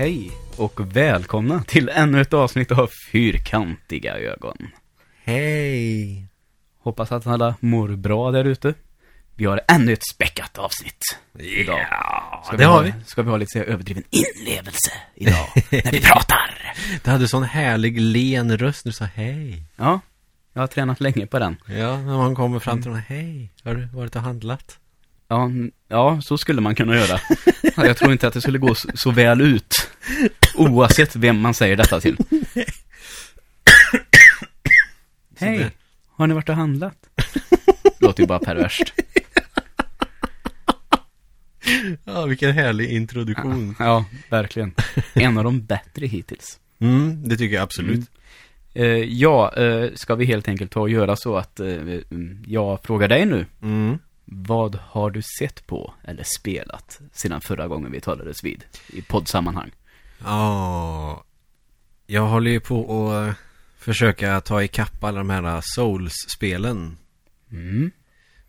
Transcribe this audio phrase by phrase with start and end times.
[0.00, 4.68] Hej och välkomna till ännu ett avsnitt av Fyrkantiga ögon.
[5.24, 6.26] Hej!
[6.78, 8.74] Hoppas att alla mår bra där ute.
[9.36, 11.02] Vi har ännu ett späckat avsnitt
[11.38, 11.86] idag.
[12.44, 12.92] Ska det har ha, vi.
[13.06, 16.74] Ska vi ha lite så överdriven inlevelse idag när vi pratar.
[17.04, 19.62] Du hade sån härlig len röst när du sa hej.
[19.76, 20.00] Ja,
[20.52, 21.56] jag har tränat länge på den.
[21.66, 24.78] Ja, när man kommer fram till någon, hej, har du varit och handlat?
[25.30, 25.50] Ja,
[25.88, 27.20] ja, så skulle man kunna göra.
[27.76, 29.90] Ja, Jag tror inte att det skulle gå så, så väl ut.
[30.54, 32.16] Oavsett vem man säger detta till.
[35.38, 35.70] Hej,
[36.08, 36.94] har ni varit och handlat?
[38.00, 38.92] Låter ju bara perverst.
[42.04, 43.74] Ja, vilken härlig introduktion.
[43.78, 44.74] Ja, verkligen.
[45.14, 46.58] En av de bättre hittills.
[46.80, 48.10] Mm, det tycker jag absolut.
[48.74, 52.78] Eh, ja, eh, ska vi helt enkelt ta och göra så att eh, mm, jag
[52.84, 53.46] frågar dig nu.
[53.62, 53.98] Mm.
[54.32, 59.70] Vad har du sett på eller spelat sedan förra gången vi talades vid i poddsammanhang?
[60.24, 61.24] Ja,
[62.06, 63.36] jag håller ju på att
[63.78, 66.96] försöka ta ikapp alla de här Souls-spelen.
[67.52, 67.90] Mm.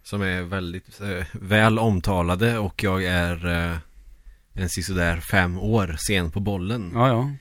[0.04, 3.78] Som är väldigt eh, väl omtalade och jag är eh,
[4.54, 6.92] en sisådär fem år sen på bollen.
[6.94, 7.32] Ja, ja.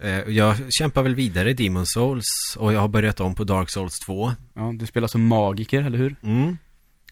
[0.00, 3.70] Eh, jag kämpar väl vidare i Demon Souls och jag har börjat om på Dark
[3.70, 4.32] Souls 2.
[4.54, 6.16] Ja, du spelar som magiker, eller hur?
[6.22, 6.58] Mm.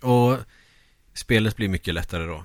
[0.03, 0.39] Och
[1.15, 2.45] spelet blir mycket lättare då.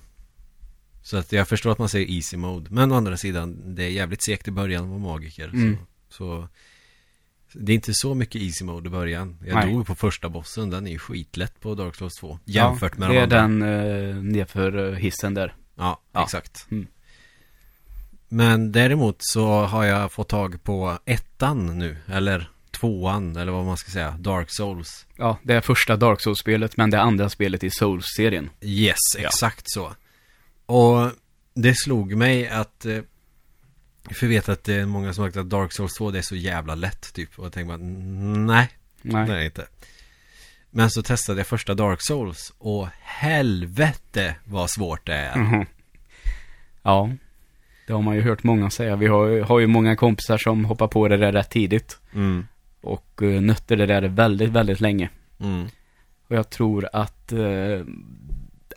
[1.04, 2.68] Så att jag förstår att man säger easy mode.
[2.72, 5.48] Men å andra sidan, det är jävligt segt i början att vara magiker.
[5.48, 5.78] Mm.
[6.10, 6.48] Så,
[7.52, 9.38] så det är inte så mycket easy mode i början.
[9.46, 9.74] Jag Nej.
[9.74, 12.40] dog på första bossen, den är ju skitlätt på Dark Souls 2.
[12.46, 13.68] Jämfört ja, med det de är andra.
[13.68, 15.56] den eh, nedför eh, hissen där.
[15.76, 16.24] Ja, Ja.
[16.24, 16.68] exakt.
[16.72, 16.88] Mm.
[18.30, 21.98] Men däremot så har jag fått tag på ettan nu.
[22.08, 24.16] Eller tvåan, eller vad man ska säga.
[24.20, 25.06] Dark Souls.
[25.16, 28.50] Ja, det är första Dark Souls-spelet, men det andra spelet i Souls-serien.
[28.62, 29.28] Yes, Ja.
[29.28, 29.94] exakt så.
[30.66, 31.12] Och
[31.54, 33.00] det slog mig att eh,
[34.12, 36.18] för jag vet att det är många som har sagt att Dark Souls 2 det
[36.18, 37.40] är så jävla lätt typ.
[37.40, 38.70] Och jag tänkte bara, "Mm, nej,
[39.02, 39.28] Nej.
[39.28, 39.68] det är det inte.
[40.70, 45.38] Men så testade jag första Dark Souls och helvete vad svårt det är.
[45.38, 45.66] Mhm.
[46.84, 47.10] Ja,
[47.88, 48.96] det har man ju hört många säga.
[48.96, 51.98] Vi har, har ju många kompisar som hoppar på det där rätt tidigt.
[52.14, 52.48] Mm,
[52.82, 55.10] Och uh, nötte det där väldigt, väldigt länge.
[55.40, 55.68] mm,
[56.28, 57.82] Och jag tror att eh,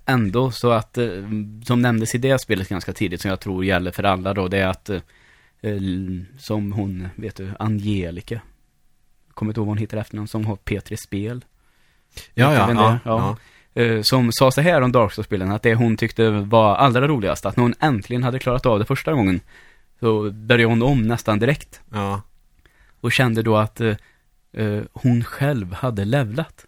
[0.06, 1.08] ändå så att, eh,
[1.64, 4.58] som nämndes i det spelet ganska tidigt, som jag tror gäller för alla då, det
[4.58, 5.00] är att, eh,
[6.38, 8.40] som hon, vet du, Angelica.
[9.34, 11.44] Kommer inte ihåg vad hon heter efternamn, som har P3 Spel.
[12.34, 13.36] Ja, ja, ja, ja.
[13.82, 17.46] Eh, som sa så här om Dark Souls-spelen, att det hon tyckte var allra roligast,
[17.46, 19.40] att när hon äntligen hade klarat av det första gången,
[20.00, 21.80] så började hon om nästan direkt.
[21.92, 22.22] ja.
[23.00, 23.96] Och kände då att eh,
[24.52, 26.66] eh, hon själv hade levlat.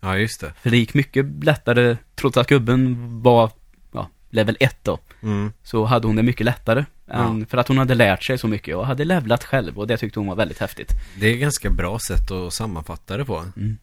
[0.00, 0.52] Ja, just det.
[0.62, 3.50] För det gick mycket lättare, trots att gubben var,
[3.92, 4.98] ja, level 1 då.
[5.22, 5.52] Mm.
[5.62, 6.84] Så hade hon det mycket lättare.
[7.06, 7.14] Ja.
[7.14, 9.96] Än, för att hon hade lärt sig så mycket och hade levlat själv och det
[9.96, 10.92] tyckte hon var väldigt häftigt.
[11.20, 13.44] Det är ett ganska bra sätt att sammanfatta det på.
[13.56, 13.78] Mm.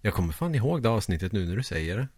[0.00, 2.08] Jag kommer fan ihåg det avsnittet nu när du säger det.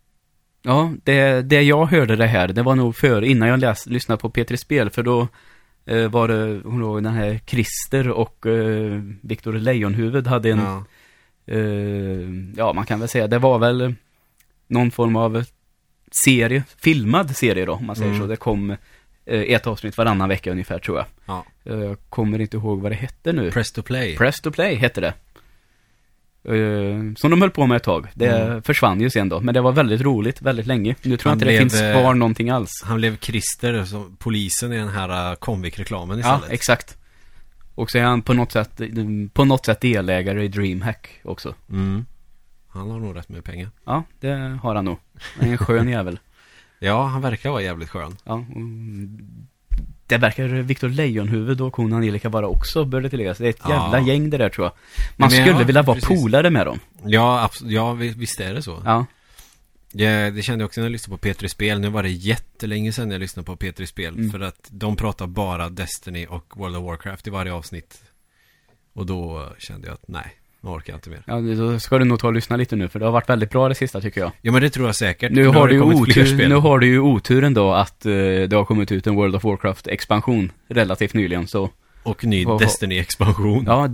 [0.63, 4.21] Ja, det, det jag hörde det här, det var nog för innan jag läs, lyssnade
[4.21, 5.29] på P3 Spel, för då
[6.11, 10.85] var det, hon låg den här Christer och eh, Viktor Lejonhuvud hade en, Ja.
[11.47, 13.95] eh, ja man kan väl säga, det var väl
[14.67, 15.45] någon form av
[16.25, 18.21] serie, filmad serie då, om man säger Mm.
[18.23, 18.27] så.
[18.27, 18.77] Det kom eh,
[19.41, 21.07] ett avsnitt varannan vecka ungefär tror jag.
[21.27, 21.45] ja.
[21.65, 23.51] Eh, Jag kommer inte ihåg vad det hette nu.
[23.51, 24.17] Press to play.
[24.17, 25.15] Press to play hette det.
[26.45, 28.09] Eh, som de höll på med ett tag.
[28.15, 28.63] Det Mm.
[28.63, 29.41] försvann ju sen då.
[29.41, 30.95] Men det var väldigt roligt, väldigt länge.
[31.03, 32.71] Nu tror jag Han inte det blev, finns eh, kvar någonting alls.
[32.85, 36.53] Han blev Christer, som polisen i den här uh, Comviq-reklamen Ja, istället.
[36.55, 36.97] exakt.
[37.75, 38.81] Och så är han på något sätt,
[39.33, 41.55] på något sätt delägare i DreamHack också.
[41.71, 42.07] Mm.
[42.69, 43.71] Han har nog rätt med pengar.
[43.85, 44.99] Ja, det har han nog.
[45.39, 46.19] Han är en skön jävel.
[46.79, 48.17] Ja, han verkar vara jävligt skön.
[48.25, 48.45] Ja,
[50.07, 53.39] det verkar Victor Lejonhuvud och hon Angelica vara också, bör det tilläggas.
[53.39, 53.71] Det är ett Ja.
[53.93, 54.73] jävla gäng det där tror jag.
[55.17, 56.09] Man Men skulle ja, vilja vara precis.
[56.23, 56.79] polare med dem.
[57.05, 57.73] Ja, absolut.
[57.73, 58.83] Ja, vi- visst är det så.
[58.85, 59.07] Ja.
[59.93, 61.81] Ja, det kände jag också när jag lyssnade på P3 Spel.
[61.81, 64.15] Nu var det jättelänge sedan jag lyssnade på P3 Spel.
[64.15, 64.31] Mm.
[64.31, 68.03] För att de pratar bara Destiny och World of Warcraft i varje avsnitt.
[68.93, 71.23] Och då kände jag att nej, nu orkar jag inte mer.
[71.27, 73.51] Ja, då ska du nog ta och lyssna lite nu, för det har varit väldigt
[73.51, 74.33] bra det sista tycker jag.
[74.43, 75.33] Ja, men det tror jag säkert.
[75.33, 78.53] Nu För har, du ju otur, nu har du ju oturen då att eh, det
[78.53, 81.71] har kommit ut en World of Warcraft-expansion relativt nyligen, så
[82.03, 83.65] Och ny Destiny-expansion.
[83.67, 83.89] ja,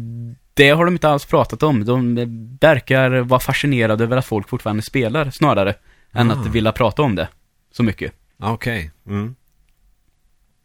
[0.54, 1.84] det har de inte alls pratat om.
[1.84, 2.14] De
[2.60, 5.74] verkar vara fascinerade över att folk fortfarande spelar, snarare,
[6.12, 6.34] än Ah.
[6.34, 7.28] att vilja prata om det
[7.72, 8.12] så mycket.
[8.36, 8.90] Ja, Okej.
[9.06, 9.34] Mm.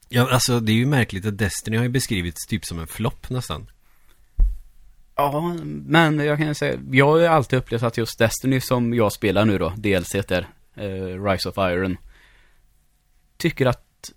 [0.10, 3.30] Ja, alltså det är ju märkligt att Destiny har ju beskrivits typ som en flopp
[3.30, 3.68] nästan.
[5.22, 9.12] Ja, men jag kan säga, jag har ju alltid upplevt att just Destiny som jag
[9.12, 11.98] spelar nu då, DLC där, eh, Rise of Iron,
[13.38, 14.12] tycker att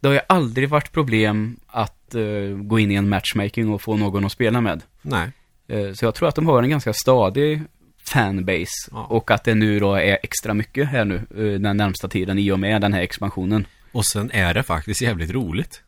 [0.00, 3.96] det har ju aldrig varit problem att eh, gå in i en matchmaking och få
[3.96, 4.82] någon att spela med.
[5.02, 5.30] Nej.
[5.68, 7.62] Eh, så jag tror att de har en ganska stadig
[8.04, 8.90] fanbase.
[8.90, 9.04] Ja.
[9.04, 12.52] Och att det nu då är extra mycket här nu eh, den närmsta tiden i
[12.52, 13.66] och med den här expansionen.
[13.92, 15.82] Och sen är det faktiskt jävligt roligt.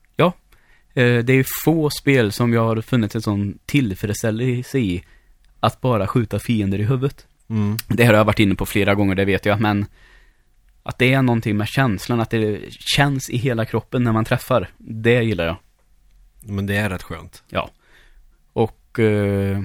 [0.96, 5.04] Eh, det är få spel som jag har funnit en sån tillfredsställelse i
[5.60, 7.26] att bara skjuta fiender i huvudet.
[7.48, 7.76] Mm.
[7.88, 9.86] Det här har jag varit inne på flera gånger, det vet jag, men
[10.82, 14.68] att det är någonting med känslan, att det känns i hela kroppen när man träffar,
[14.78, 15.56] det gillar jag.
[16.42, 17.42] Men det är rätt skönt.
[17.48, 17.70] Ja.
[18.52, 19.58] Och eh,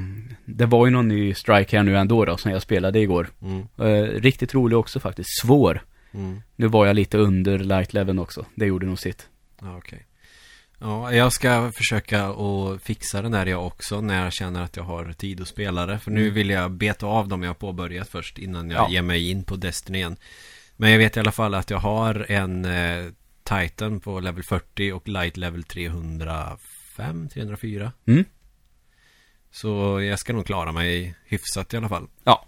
[0.46, 3.30] det var ju någon ny strike här nu ändå då, som jag spelade igår.
[3.42, 3.68] Mm.
[3.78, 5.82] Eh, riktigt rolig också faktiskt, svår.
[6.14, 6.42] Mm.
[6.56, 9.30] Nu var jag lite under light leveln också, det gjorde nog sitt.
[9.62, 10.06] Ja, okej.
[10.84, 14.84] Ja, jag ska försöka att fixa den där jag också när jag känner att jag
[14.84, 16.00] har tid att spela det.
[16.00, 16.34] För nu Mm.
[16.34, 18.90] vill jag beta av dem jag har påbörjat först innan jag Ja.
[18.92, 20.16] ger mig in på Destiny igen.
[20.78, 23.06] Men jag vet i alla fall att jag har en eh,
[23.44, 27.92] Titan på level 40 och Light level 305, 304.
[28.08, 28.26] Mm.
[29.52, 32.08] Så jag ska nog klara mig hyfsat i alla fall.
[32.24, 32.46] Ja.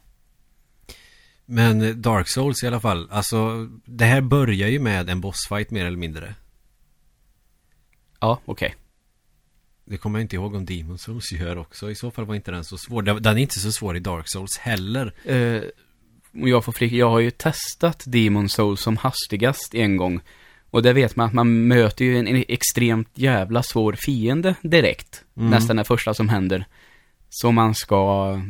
[1.45, 5.85] Men Dark Souls i alla fall, alltså det här börjar ju med en bossfight mer
[5.85, 6.35] eller mindre.
[8.23, 8.75] Ja, okej.
[9.85, 11.91] Det kommer jag inte ihåg om Demon Souls gör också.
[11.91, 13.01] I så fall var inte den så svår.
[13.01, 15.13] Den är inte så svår i Dark Souls heller.
[16.41, 20.21] Och jag får flika, jag har ju testat Demon Souls som hastigast en gång.
[20.69, 25.23] Och det vet man att man möter ju en, extremt jävla svår fiende direkt.
[25.37, 25.49] Mm.
[25.49, 26.65] Nästan det första som händer.
[27.29, 28.41] Som man ska,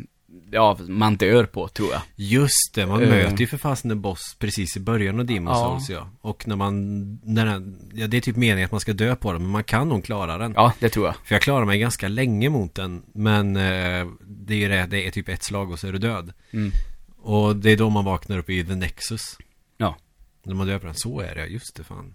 [0.54, 2.02] ja, man dör på tror jag.
[2.16, 3.10] Just det, man Eh.
[3.10, 5.70] möter ju för fasen en boss precis i början av Demon Ja.
[5.70, 6.10] Souls ja.
[6.22, 9.34] Och när man, när den, ja det är typ meningen att man ska dö på
[9.34, 10.54] den, men man kan nog klara den.
[10.56, 11.16] Ja, det tror jag.
[11.26, 15.08] För jag klarar mig ganska länge mot den, men eh, det är ju det, det
[15.08, 16.34] är typ ett slag och så är du död.
[16.52, 16.72] Mm.
[17.18, 19.38] Och det är då man vaknar upp i The Nexus.
[19.78, 19.96] Ja.
[20.44, 22.14] När man dör på den, så är det, just det fan.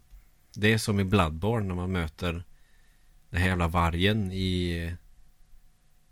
[0.55, 2.45] Det är som i Bloodborne när man möter
[3.31, 4.93] den här jävla vargen i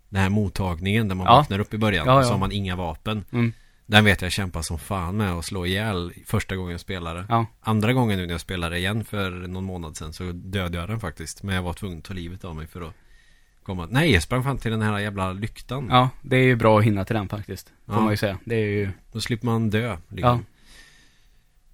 [0.09, 1.37] den här mottagningen där man Ja.
[1.37, 2.07] vaknar upp i början.
[2.07, 2.23] Ja, ja.
[2.23, 3.25] så har man inga vapen.
[3.33, 3.53] Mm.
[3.87, 7.27] Den vet jag kämpa som fan med att slå ihjäl första gången jag spelade.
[7.29, 7.47] Ja.
[7.61, 11.01] Andra gången nu när jag spelade igen för någon månad sedan så dödade jag den
[11.01, 11.43] faktiskt.
[11.43, 12.95] Men jag var tvungen att ta livet av mig för att
[13.63, 13.87] komma.
[13.91, 15.87] Nej, jag sprang fan till den här jävla lyktan.
[15.91, 17.73] Ja, det är ju bra att hinna till den faktiskt.
[17.87, 18.01] Får Ja.
[18.01, 18.39] man ju säga.
[18.45, 19.97] Det är ju, Då slipper man dö.
[20.09, 20.31] Liksom.
[20.31, 20.41] Ja.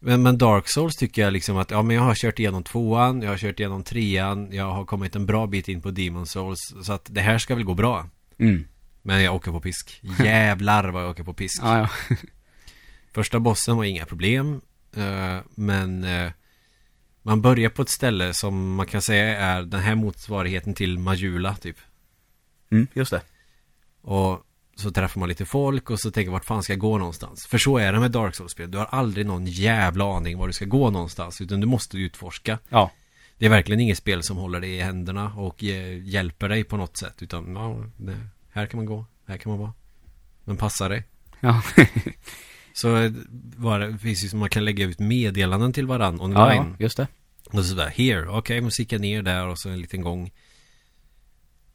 [0.01, 3.23] Men, men Dark Souls tycker jag liksom att, ja men jag har kört igenom tvåan,
[3.23, 6.75] jag har kört igenom trean, jag har kommit en bra bit in på Demon Souls.
[6.83, 8.07] Så att det här ska väl gå bra.
[8.43, 8.65] Mm.
[9.03, 10.01] Men jag åker på pisk.
[10.25, 11.61] Jävlar vad jag åker på pisk.
[11.63, 12.17] Ja, ja.
[13.13, 14.61] Första bossen var inga problem.
[14.97, 16.31] eh, men eh,
[17.23, 21.55] man börjar på ett ställe som man kan säga är den här motsvarigheten till Majula
[21.57, 21.77] typ.
[22.71, 23.23] Mm, just det.
[24.03, 24.47] Och
[24.77, 27.47] så träffar man lite folk och så tänker vart fan ska jag gå någonstans?
[27.47, 28.71] För så är det med Dark Souls-spel.
[28.71, 31.41] Du har aldrig någon jävla aning var du ska gå någonstans.
[31.41, 32.59] Utan du måste utforska.
[32.69, 32.91] Ja.
[33.43, 35.63] Det är verkligen inget spel som håller dig i händerna och
[36.03, 37.23] hjälper dig på något sätt.
[37.23, 38.17] Utan ja, det,
[38.51, 39.73] här kan man gå, här kan man vara.
[40.45, 41.05] Men passa dig.
[41.41, 41.63] Ja.
[42.73, 43.13] Så eh,
[43.57, 46.39] var det, finns ju som man kan lägga ut meddelanden till varann online.
[46.39, 47.07] ja, ja, just det.
[47.53, 50.31] Och så där, here, okej, okay, musika ner där och så en liten gång.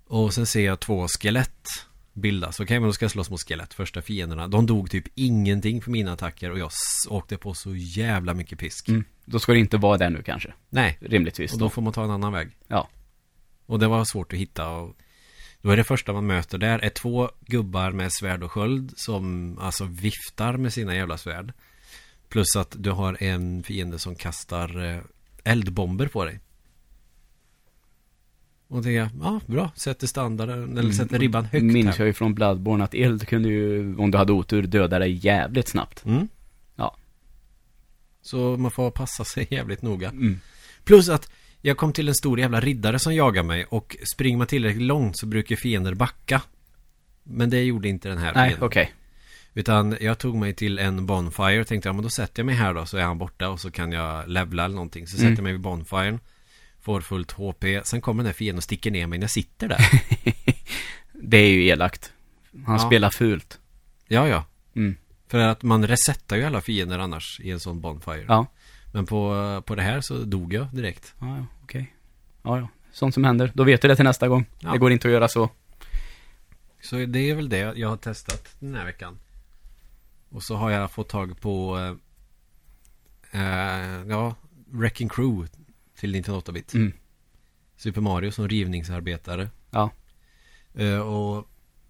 [0.07, 1.67] Och sen ser jag två skelett
[2.13, 2.59] bildas.
[2.59, 4.47] Okej, men då ska jag slåss mot skelett, första fienderna.
[4.47, 6.71] De dog typ ingenting för mina attacker och jag
[7.09, 8.89] åkte på så jävla mycket pisk.
[8.89, 9.03] Mm.
[9.29, 10.53] Då ska det inte vara där nu kanske.
[10.69, 11.53] Nej, Rimligtvis.
[11.53, 12.49] och då får man ta en annan väg.
[12.67, 12.89] Ja.
[13.65, 14.95] Och det var svårt att hitta och
[15.61, 19.57] då är det första man möter där är två gubbar med svärd och sköld som
[19.61, 21.53] alltså viftar med sina jävla svärd.
[22.29, 25.01] Plus att du har en fiende som kastar eh,
[25.43, 26.39] eldbomber på dig.
[28.67, 31.95] Och tänker jag, ja bra, sätter standarden, eller sätter ribban högt Minns här.
[31.99, 35.67] jag ju från Bloodborne att eld kunde ju, om du hade otur, döda dig jävligt
[35.67, 36.05] snabbt.
[36.05, 36.27] Mm.
[38.27, 40.09] Så man får passa sig jävligt noga.
[40.09, 40.39] Mm.
[40.83, 41.29] Plus att
[41.61, 45.17] jag kom till en stor jävla riddare som jagar mig och springer man tillräckligt långt
[45.17, 46.41] så brukar fiender backa.
[47.23, 48.93] Men det gjorde inte den här Nej, okej.
[49.53, 52.55] Utan jag tog mig till en bonfire och tänkte ja men då sätter jag mig
[52.55, 55.07] här då så är han borta och så kan jag levla eller någonting.
[55.07, 55.23] Så Mm.
[55.29, 56.19] sätter jag mig vid bonfiren.
[56.81, 57.63] Får fullt HP.
[57.83, 59.79] Sen kommer den här fienden och sticker ner mig när jag sitter där.
[61.21, 62.13] Det är ju elakt.
[62.65, 62.87] Han Ja.
[62.87, 63.59] spelar fult.
[64.07, 64.45] ja ja.
[64.75, 64.95] Mm.
[65.27, 68.25] För att man resetar ju alla fiender annars i en sån bonfire.
[68.27, 68.45] Ja.
[68.93, 71.13] Men på, på det här så dog jag direkt.
[71.19, 71.93] Ja, ja, okej.
[72.43, 72.67] Ja, ja.
[72.91, 73.51] Sånt som händer.
[73.53, 74.45] Då vet du det till nästa gång.
[74.59, 74.71] Ja.
[74.71, 75.49] Det går inte att göra så.
[76.81, 79.19] Så det är väl det jag har testat den här veckan.
[80.29, 81.77] Och så har jag fått tag på
[83.31, 84.35] eh, eh, ja,
[84.67, 85.47] Wrecking Crew
[85.95, 86.73] till Nintendo 8-bit.
[86.73, 86.93] Mm.
[87.77, 89.49] Super Mario som rivningsarbetare.
[89.71, 89.91] Ja.
[90.73, 91.47] Eh, och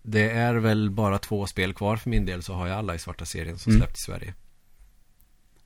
[0.09, 2.99] det är väl bara två spel kvar för min del så har jag alla i
[2.99, 3.81] svarta serien som Mm.
[3.81, 4.33] släppt i Sverige.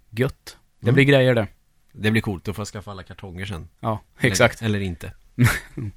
[0.09, 0.57] Gött.
[0.79, 0.95] Det Mm.
[0.95, 1.47] blir grejer där.
[1.93, 3.67] Det blir coolt, då får jag skaffa alla kartonger sen.
[3.79, 4.61] Ja, exakt.
[4.61, 5.13] Eller, eller inte.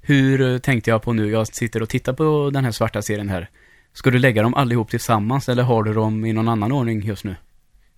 [0.00, 1.30] Hur eh, tänkte jag på nu?
[1.30, 3.50] Jag sitter och tittar på den här svarta serien här.
[3.92, 7.24] Ska du lägga dem allihop tillsammans eller har du dem i någon annan ordning just
[7.24, 7.36] nu?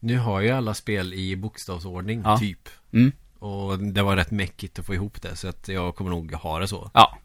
[0.01, 2.39] Nu har jag alla spel i bokstavsordning, Ja.
[2.39, 2.69] typ.
[2.93, 3.13] Mm.
[3.39, 6.59] Och det var rätt mäckigt att få ihop det, så att jag kommer nog ha
[6.59, 6.91] det så.
[6.95, 7.19] Ja.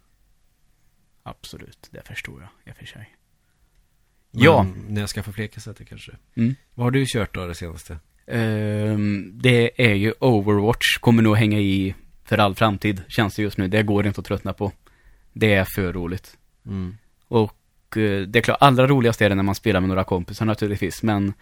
[1.24, 3.16] Absolut, det förstår jag i och för sig.
[4.32, 4.68] Men Ja.
[4.88, 6.12] När jag skaffar fler kassetter kanske.
[6.36, 6.56] Mm.
[6.74, 7.98] Vad har du kört då det senaste?
[8.28, 13.58] Ehm, det är ju Overwatch, kommer nog hänga i för all framtid, känns det just
[13.58, 13.68] nu.
[13.68, 14.72] Det går inte att tröttna på.
[15.34, 16.38] Det är för roligt.
[16.66, 16.98] Mm.
[17.28, 20.46] Och eh, det är klart, allra roligast är det när man spelar med några kompisar
[20.46, 21.34] naturligtvis, men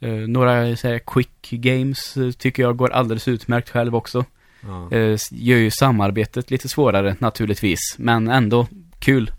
[0.00, 4.24] eh, några så här, quick games eh, tycker jag går alldeles utmärkt själv också.
[4.60, 4.88] Ja.
[5.30, 8.66] Gör ju samarbetet lite svårare naturligtvis, men ändå
[9.02, 9.30] kul.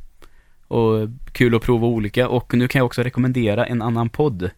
[0.67, 2.27] Och kul att prova olika.
[2.27, 4.49] Och nu kan jag också rekommendera en annan podd.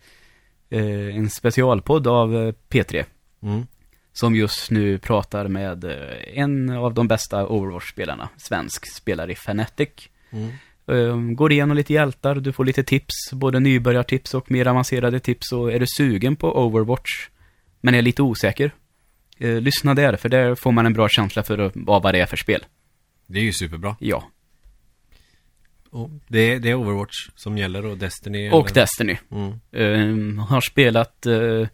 [0.70, 3.06] Eh, en specialpodd av eh, P3.
[3.44, 3.68] Mm.
[4.14, 8.30] Som just nu pratar med eh, en av de bästa Overwatch-spelarna.
[8.38, 9.90] Svensk spelare i Fnatic.
[10.32, 10.52] Mm.
[10.88, 13.32] Eh, går igenom lite hjältar, du får lite tips.
[13.32, 15.52] Både nybörjartips och mer avancerade tips.
[15.52, 17.30] Och är du sugen på Overwatch,
[17.82, 18.72] men är lite osäker.
[19.38, 22.26] Eh, lyssna där, för där får man en bra känsla för vad vad det är
[22.26, 22.66] för spel.
[23.28, 23.96] Det är ju superbra.
[24.00, 24.24] Ja.
[25.96, 28.50] Och det, är, det är Overwatch som gäller och Destiny.
[28.50, 28.74] Och eller?
[28.74, 29.18] Destiny.
[29.32, 29.60] Mm.
[29.72, 31.68] Ehm, har spelat eh,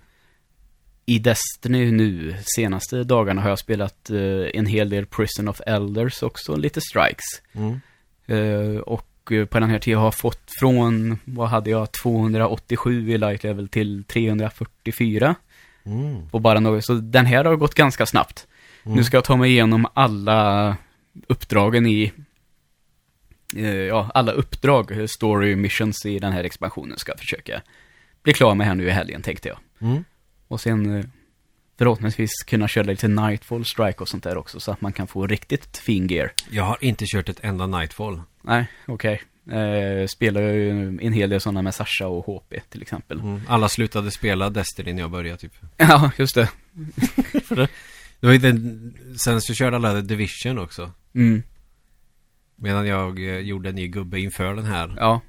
[1.06, 2.36] i Destiny nu.
[2.56, 4.20] Senaste dagarna har jag spelat eh,
[4.54, 6.56] en hel del Prison of Elders också.
[6.56, 7.26] Lite Strikes.
[7.54, 7.80] Mm.
[8.26, 13.12] Eh, och eh, på den här tiden har jag fått från, vad hade jag, 287
[13.12, 15.36] i light level till 344.
[15.84, 16.30] Mm.
[16.30, 18.48] På bara något, så den här har gått ganska snabbt.
[18.84, 18.98] Mm.
[18.98, 20.78] Nu ska jag ta mig igenom alla
[21.28, 22.12] uppdragen i
[23.90, 27.62] Ja, alla uppdrag, eh, story missions i den här expansionen ska försöka
[28.24, 29.58] bli klar med här nu i helgen tänkte jag.
[29.82, 30.04] Mm.
[30.48, 31.06] Och sen eh,
[31.78, 35.28] förhoppningsvis kunna köra lite Nightfall Strike och sånt där också så att man kan få
[35.28, 36.32] riktigt fin gear.
[36.50, 38.22] Jag har inte kört ett enda Nightfall.
[38.42, 39.22] Nej, okej.
[39.52, 40.70] Eh, spelar ju
[41.02, 43.20] en hel del sådana med Sasha och HP till exempel.
[43.20, 43.42] Mm.
[43.48, 45.54] Alla slutade spela Destiny när jag började typ.
[45.78, 46.50] Ja, just det.
[48.20, 50.92] Det var den, sen så körde alla The Division också.
[51.16, 51.44] Mm,
[52.62, 54.96] Medan jag eh, gjorde en ny gubbe inför den här.
[54.98, 55.22] ja.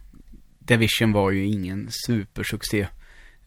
[0.58, 2.86] Division var ju ingen supersuccé.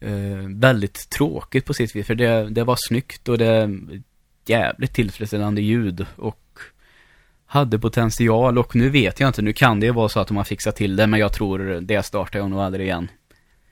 [0.00, 3.70] Eh, väldigt tråkigt på sitt vis, för det, det var snyggt och det
[4.46, 6.58] jävligt tillfredsställande ljud och
[7.46, 10.36] hade potential och nu vet jag inte, nu kan det ju vara så att de
[10.36, 13.08] har fixat till det, men jag tror det startar jag nog aldrig igen.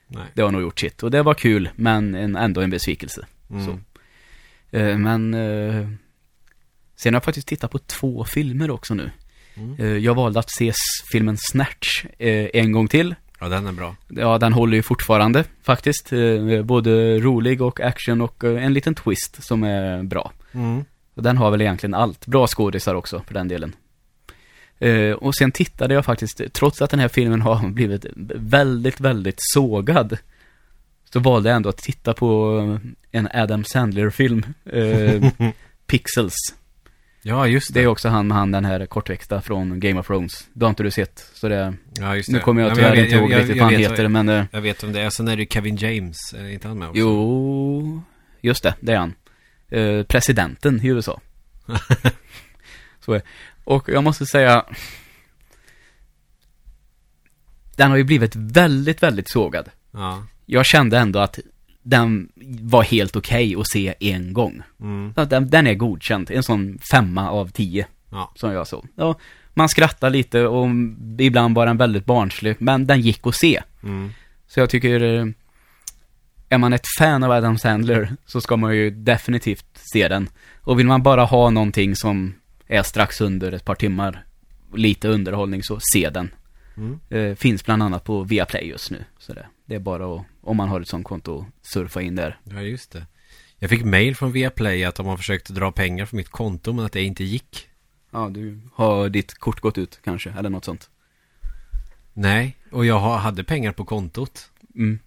[0.07, 0.23] Nej.
[0.33, 3.25] Det har nog gjort sitt och det var kul, men en, ändå en besvikelse.
[3.49, 3.65] Mm.
[3.65, 3.79] Så.
[4.77, 5.89] Eh, men eh,
[6.95, 9.11] sen har jag faktiskt tittat på två filmer också nu.
[9.57, 9.75] Mm.
[9.79, 10.73] Eh, jag valde att se
[11.11, 13.15] filmen Snatch eh, en gång till.
[13.39, 13.95] Ja, den är bra.
[14.07, 16.13] Ja, den håller ju fortfarande faktiskt.
[16.13, 20.31] Eh, både rolig och action och en liten twist som är bra.
[20.51, 20.85] Mm.
[21.15, 22.27] Och den har väl egentligen allt.
[22.27, 23.75] Bra skådisar också för den delen.
[25.17, 30.17] Och sen tittade jag faktiskt, trots att den här filmen har blivit väldigt, väldigt sågad.
[31.13, 32.79] Så valde jag ändå att titta på
[33.11, 34.45] en Adam Sandler-film.
[34.65, 35.31] Eh,
[35.87, 36.35] Pixels.
[37.27, 37.79] Ja, just det.
[37.79, 40.47] Det är också han med han den här kortväxta från Game of Thrones.
[40.53, 41.29] Det har inte du sett.
[41.33, 42.33] Så det, Ja, just det.
[42.33, 44.29] nu kommer jag Ja, tyvärr vet- inte ihåg jag- riktigt jag vad han heter, men...
[44.29, 45.09] eh, Jag vet om det är.
[45.09, 46.33] Sen är det ju Kevin James.
[46.33, 46.99] Är inte han med också?
[46.99, 48.01] Jo,
[48.41, 49.13] just det, det är han.
[49.69, 51.21] Eh, presidenten i USA.
[52.99, 53.21] Så är
[53.63, 54.65] Och jag måste säga,
[57.75, 59.69] den har ju blivit väldigt, väldigt sågad.
[59.91, 60.23] Ja.
[60.45, 61.39] Jag kände ändå att
[61.85, 62.29] den
[62.61, 64.61] var helt okej att se en gång.
[64.81, 65.13] Mm.
[65.15, 68.31] Så Den, den är godkänd, en sån femma av tio, Ja.
[68.35, 68.87] som jag såg.
[68.95, 69.15] Ja,
[69.53, 70.67] man skrattar lite och
[71.19, 73.61] ibland var den väldigt barnslig, men den gick att se.
[73.83, 74.09] Mm.
[74.47, 75.25] Så jag tycker, eh,
[76.49, 80.29] är man ett fan av Adam Sandler så ska man ju definitivt se den.
[80.61, 82.33] Och vill man bara ha någonting som
[82.67, 84.25] är strax under ett par timmar,
[84.75, 86.29] lite underhållning, så se den.
[86.77, 86.99] Mm.
[87.09, 89.03] Eh, finns bland annat på Viaplay just nu.
[89.19, 92.39] Så det, det är bara att, om man har ett sånt konto, surfa in där.
[92.43, 93.05] Ja, just det.
[93.59, 96.85] Jag fick mail från Viaplay att de har försökt dra pengar från mitt konto men
[96.85, 97.69] att det inte gick.
[98.11, 100.89] Ja, du har ditt kort gått ut kanske, eller något sånt.
[102.13, 104.49] Nej, och jag ha- hade pengar på kontot.
[104.75, 104.99] Mm.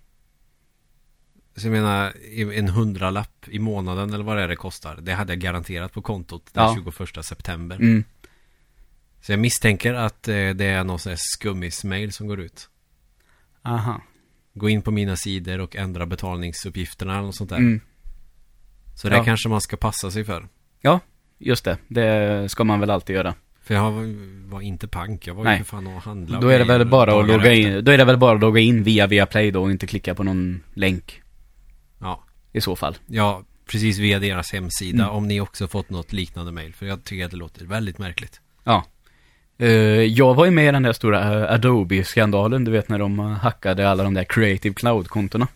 [1.57, 2.13] Så jag menar,
[2.53, 4.97] en hundralapp i månaden eller vad det är det kostar.
[5.01, 6.77] Det hade jag garanterat på kontot den Ja.
[6.97, 7.77] 21 september.
[7.77, 8.05] Mm.
[9.21, 12.69] Så jag misstänker att eh, det är någon sån här skummis-mail som går ut.
[13.63, 14.01] Aha.
[14.59, 17.57] Gå in på mina sidor och ändra betalningsuppgifterna eller något sånt där.
[17.57, 17.81] Mm.
[18.95, 19.25] Så det Ja.
[19.25, 20.49] kanske man ska passa sig för.
[20.81, 21.01] Ja,
[21.39, 21.79] just det.
[21.89, 23.35] Det ska man väl alltid göra.
[23.63, 24.15] För jag var,
[24.51, 25.59] var inte pank, jag var Nej.
[25.59, 27.99] ju för fan och handla Då är det väl bara att logga in, då är
[27.99, 31.23] det väl bara att logga in via Viaplay då och inte klicka på någon länk
[31.99, 32.97] Ja, i så fall.
[33.07, 35.17] ja, precis via deras hemsida Mm.
[35.17, 36.75] om ni också fått något liknande mail.
[36.75, 38.41] För jag tycker att det låter väldigt märkligt.
[38.65, 38.85] Ja.
[39.59, 39.69] Eh,
[40.03, 43.27] jag var ju med i den där stora eh, Adobe-skandalen, du vet när de eh,
[43.27, 45.47] hackade alla de där Creative Cloud-kontona.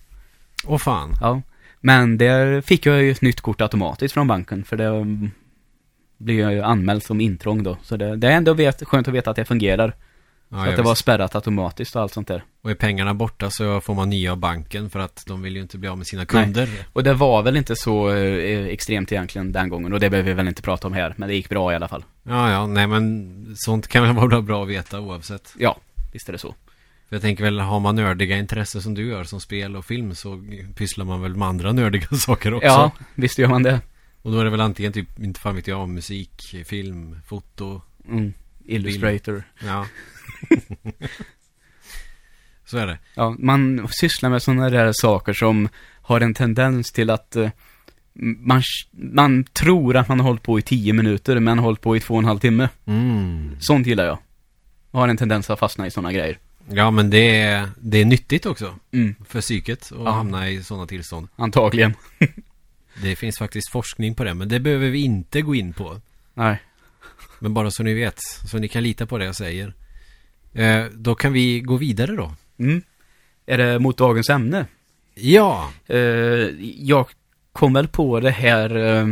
[0.66, 1.16] Åh fan.
[1.21, 1.42] Ja.
[1.80, 5.30] Men där fick jag ju ett nytt kort automatiskt från banken, för det mm,
[6.18, 7.76] blir jag ju anmäld som intrång då.
[7.82, 9.94] Så det, det är ändå vet, skönt att veta att det fungerar.
[10.52, 11.02] Ja, så att det var visst.
[11.02, 12.44] spärrat automatiskt och allt sånt där.
[12.62, 15.62] Och är pengarna borta så får man nya av banken för att de vill ju
[15.62, 16.68] inte bli av med sina kunder.
[16.92, 20.35] Och det var väl inte så eh, extremt egentligen den gången, och det behöver vi
[20.35, 22.04] väl inte prata om här, men det gick bra i alla fall.
[22.23, 25.54] Ja, ja, nej men sånt kan väl vara bra att veta oavsett.
[25.59, 25.76] Ja,
[26.12, 26.54] visst är det så.
[27.09, 30.14] För jag tänker väl, har man nördiga intressen som du gör som spel och film
[30.14, 30.44] så
[30.76, 32.66] pysslar man väl med andra nördiga saker också.
[32.66, 33.80] Ja, visst gör man det.
[34.23, 37.80] Och då är det väl antingen typ, inte fan vet jag, musik, film, foto.
[38.09, 38.32] Mm.
[38.64, 39.42] Illustrator.
[39.64, 39.87] Ja.
[42.64, 42.99] så är det.
[43.14, 45.68] Ja, man sysslar med sådana där saker som
[46.02, 47.50] har en tendens till att eh,
[48.40, 51.96] man, man tror att man har hållit på i tio minuter, men har hållit på
[51.96, 52.68] i två och en halv timme.
[52.84, 53.56] Mm.
[53.61, 54.18] Sånt gillar jag.
[54.90, 56.38] Har en tendens att fastna i sådana grejer.
[56.70, 58.75] Ja, men det är, det är nyttigt också.
[58.92, 60.11] Mm, För psyket att Ja.
[60.11, 61.28] hamna i sådana tillstånd.
[61.37, 61.94] antagligen.
[63.02, 66.00] Det finns faktiskt forskning på det, men det behöver vi inte gå in på.
[66.34, 66.62] Nej.
[67.38, 68.18] Men bara så ni vet,
[68.50, 69.75] så ni kan lita på det jag säger.
[70.52, 72.32] Eh, då kan vi gå vidare då.
[72.59, 72.82] Mm.
[73.47, 74.66] Är det mot dagens ämne?
[75.14, 75.73] Ja!
[75.87, 75.99] Eh,
[76.78, 77.06] jag
[77.52, 79.06] kom väl på det här eh,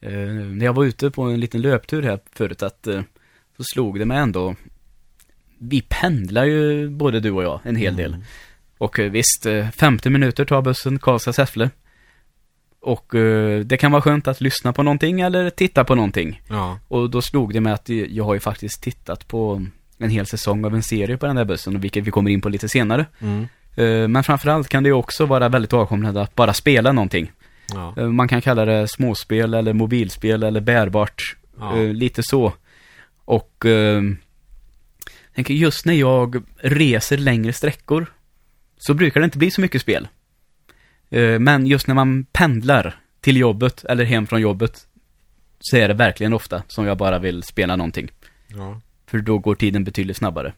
[0.00, 3.02] eh, när jag var ute på en liten löptur här förut att eh,
[3.56, 4.54] så slog det mig ändå.
[5.58, 8.14] Vi pendlar ju både du och jag en hel del.
[8.14, 8.26] Mm.
[8.78, 11.70] Och eh, visst, eh, 50 minuter tar bussen Karlstad-Säffle.
[12.80, 16.42] Och eh, det kan vara skönt att lyssna på någonting eller titta på någonting.
[16.48, 16.78] Ja.
[16.88, 19.66] Och då slog det mig att jag har ju faktiskt tittat på
[19.98, 22.48] en hel säsong av en serie på den där bussen, vilket vi kommer in på
[22.48, 23.06] lite senare.
[23.20, 23.46] Mm.
[23.76, 27.32] Eh, Men framförallt kan det ju också vara väldigt avkopplande att bara spela någonting.
[27.74, 27.94] Ja.
[27.96, 31.36] Eh, Man kan kalla det småspel eller mobilspel eller bärbart.
[31.58, 31.76] Ja.
[31.78, 32.52] Eh, Lite så.
[33.24, 34.02] Och eh,
[35.34, 38.06] tänker just när jag reser längre sträckor
[38.78, 40.08] så brukar det inte bli så mycket spel.
[41.40, 44.86] Men just när man pendlar till jobbet eller hem från jobbet
[45.60, 48.08] så är det verkligen ofta som jag bara vill spela någonting.
[48.48, 48.80] ja.
[49.08, 50.52] För då går tiden betydligt snabbare.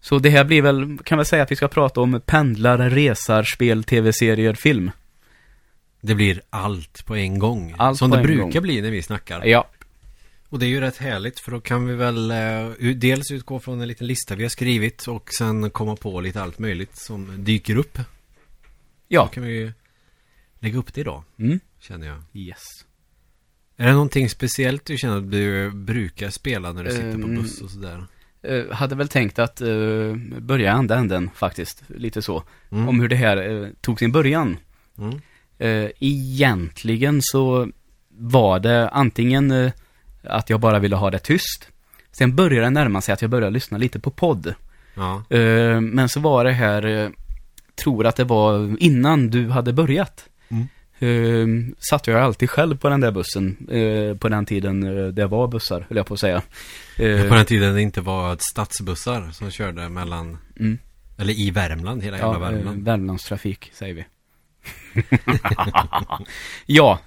[0.00, 3.42] Så det här blir väl, kan väl säga att vi ska prata om pendlar, resar,
[3.42, 4.90] spel, tv-serier, film.
[6.00, 7.74] Det blir allt på en gång.
[7.78, 8.62] Allt Som det brukar gång.
[8.62, 9.44] bli när vi snackar.
[9.44, 9.68] Ja,
[10.48, 13.80] Och det är ju rätt härligt för då kan vi väl eh, dels utgå från
[13.80, 17.76] en liten lista vi har skrivit och sen komma på lite allt möjligt som dyker
[17.76, 17.94] upp.
[17.96, 18.04] Då
[19.08, 19.26] ja.
[19.26, 19.72] kan vi ju
[20.58, 21.60] lägga upp det idag, Mm.
[21.80, 22.22] känner jag.
[22.32, 22.58] Yes.
[23.82, 27.34] Är det någonting speciellt du känner att du brukar spela när du sitter på Ehm,
[27.34, 28.04] buss och sådär?
[28.42, 32.42] Eh, hade väl tänkt att eh, börja andra änden faktiskt, lite så.
[32.70, 32.88] Mm.
[32.88, 34.56] Om hur det här eh, tog sin början.
[34.98, 35.20] Mm.
[35.58, 37.68] Eh, egentligen så
[38.08, 39.72] var det antingen eh,
[40.22, 41.68] att jag bara ville ha det tyst.
[42.12, 44.54] Sen började det närma sig att jag började lyssna lite på podd.
[44.94, 45.24] Ja.
[45.80, 47.12] Men så var det här,
[47.74, 50.28] tror att det var innan du hade börjat.
[51.02, 51.46] Eh,
[51.78, 55.48] satt jag alltid själv på den där bussen, eh, på den tiden eh, det var
[55.48, 56.42] bussar, höll jag på att säga.
[56.96, 60.78] Eh, På den tiden det inte var stadsbussar som körde mellan, mm,
[61.18, 62.84] eller i Värmland, hela jävla ja, eh, Värmland.
[62.84, 64.04] Värmlandstrafik, säger vi.
[66.66, 66.98] ja,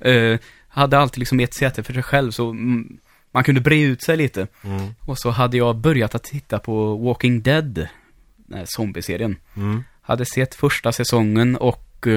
[0.68, 2.98] hade alltid liksom ett säte för sig själv, så mm,
[3.32, 4.48] man kunde bre ut sig lite.
[4.64, 4.94] Mm.
[5.00, 7.88] Och så hade jag börjat att titta på Walking Dead,
[8.36, 9.36] den här zombieserien.
[9.56, 9.84] Mm.
[10.02, 12.08] Hade sett första säsongen och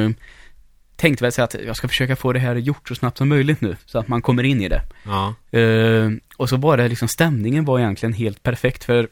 [0.98, 3.60] tänkte väl säga att jag ska försöka få det här gjort så snabbt som möjligt
[3.60, 4.82] nu, så att man kommer in i det.
[5.04, 5.34] Ja.
[5.58, 9.08] Eh, och så var det liksom, stämningen var egentligen helt perfekt för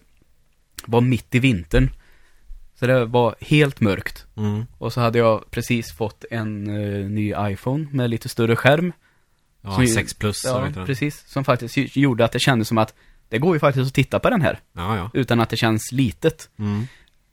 [0.86, 1.90] var mitt i vintern.
[2.78, 4.26] Så det var helt mörkt.
[4.36, 4.64] Mm.
[4.78, 8.92] Och så hade jag precis fått en eh, ny iPhone med lite större skärm.
[9.62, 11.24] Ja, Som ju- 6 plus, Ja, precis.
[11.26, 12.94] Som faktiskt gjorde att det kändes som att
[13.28, 14.58] det går ju faktiskt att titta på den här.
[14.72, 15.10] Ja, ja.
[15.14, 16.50] Utan att det känns litet.
[16.58, 16.86] Mm.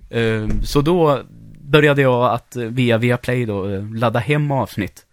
[0.10, 1.24] Eh, så då
[1.64, 5.06] började jag att eh, via Viaplay då eh, ladda hem avsnitt.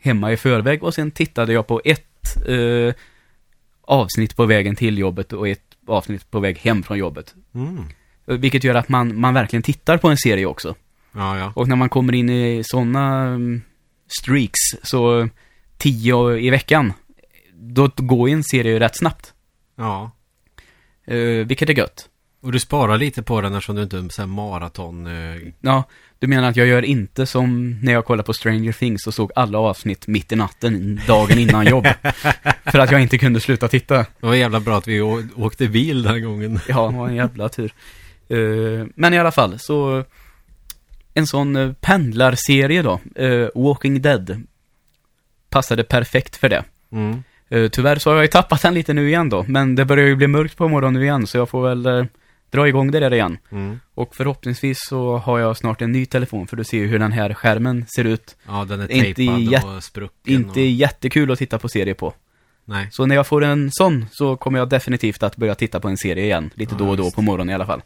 [0.00, 2.94] Hemma i förväg och sen tittade jag på ett eh,
[3.82, 7.34] avsnitt på vägen till jobbet och ett avsnitt på väg hem från jobbet.
[7.54, 7.84] Mm.
[8.26, 10.74] Eh, Vilket gör att man, man verkligen tittar på en serie också.
[11.12, 11.52] Ja, ja.
[11.56, 13.62] Och när man kommer in i sådana um,
[14.20, 15.28] streaks, så
[15.78, 16.92] tio i veckan,
[17.52, 19.32] då går ju en serie rätt snabbt.
[19.76, 20.10] Ja.
[21.10, 22.08] Uh, vilket är gött.
[22.44, 25.06] Och du sparar lite på den eftersom du inte är här maraton...
[25.06, 25.84] Eh, Ja,
[26.18, 29.32] du menar att jag gör inte som när jag kollade på Stranger Things och såg
[29.34, 31.86] alla avsnitt mitt i natten, dagen innan jobb.
[32.64, 33.96] för att jag inte kunde sluta titta.
[33.96, 35.00] det var jävla bra att vi
[35.36, 36.60] åkte bil den här gången.
[36.68, 37.74] Ja, det var en jävla tur.
[38.28, 40.04] Eh, men i alla fall, så
[41.14, 44.42] en sån uh, pendlarserie då, eh, Walking Dead.
[45.50, 46.64] passade perfekt för det.
[46.92, 47.22] Mm.
[47.48, 50.06] Eh, tyvärr så har jag ju tappat den lite nu igen då, men det börjar
[50.06, 52.04] ju bli mörkt på morgonen nu igen, så jag får väl eh,
[52.54, 53.38] dra igång det där igen.
[53.50, 53.80] Mm.
[53.94, 57.12] Och förhoppningsvis så har jag snart en ny telefon, för du ser ju hur den
[57.12, 58.36] här skärmen ser ut.
[58.46, 60.34] Ja, den är Inte tejpad och sprucken.
[60.34, 60.66] Inte och...
[60.66, 62.14] jättekul att titta på serie på.
[62.64, 62.88] Nej.
[62.90, 65.96] Så när jag får en sån så kommer jag definitivt att börja titta på en
[65.96, 67.82] serie igen, lite Ja, då och då på morgonen i alla fall.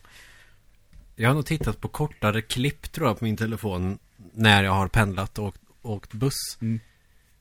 [1.16, 3.98] Jag har nog tittat på kortare klipp tror jag på min telefon
[4.32, 6.58] när jag har pendlat och åkt, åkt buss.
[6.60, 6.80] Mm.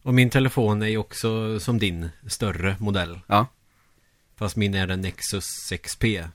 [0.03, 3.19] Och min telefon är ju också som din, större modell.
[3.27, 3.45] Ja.
[4.35, 6.27] Fast min är en Nexus 6P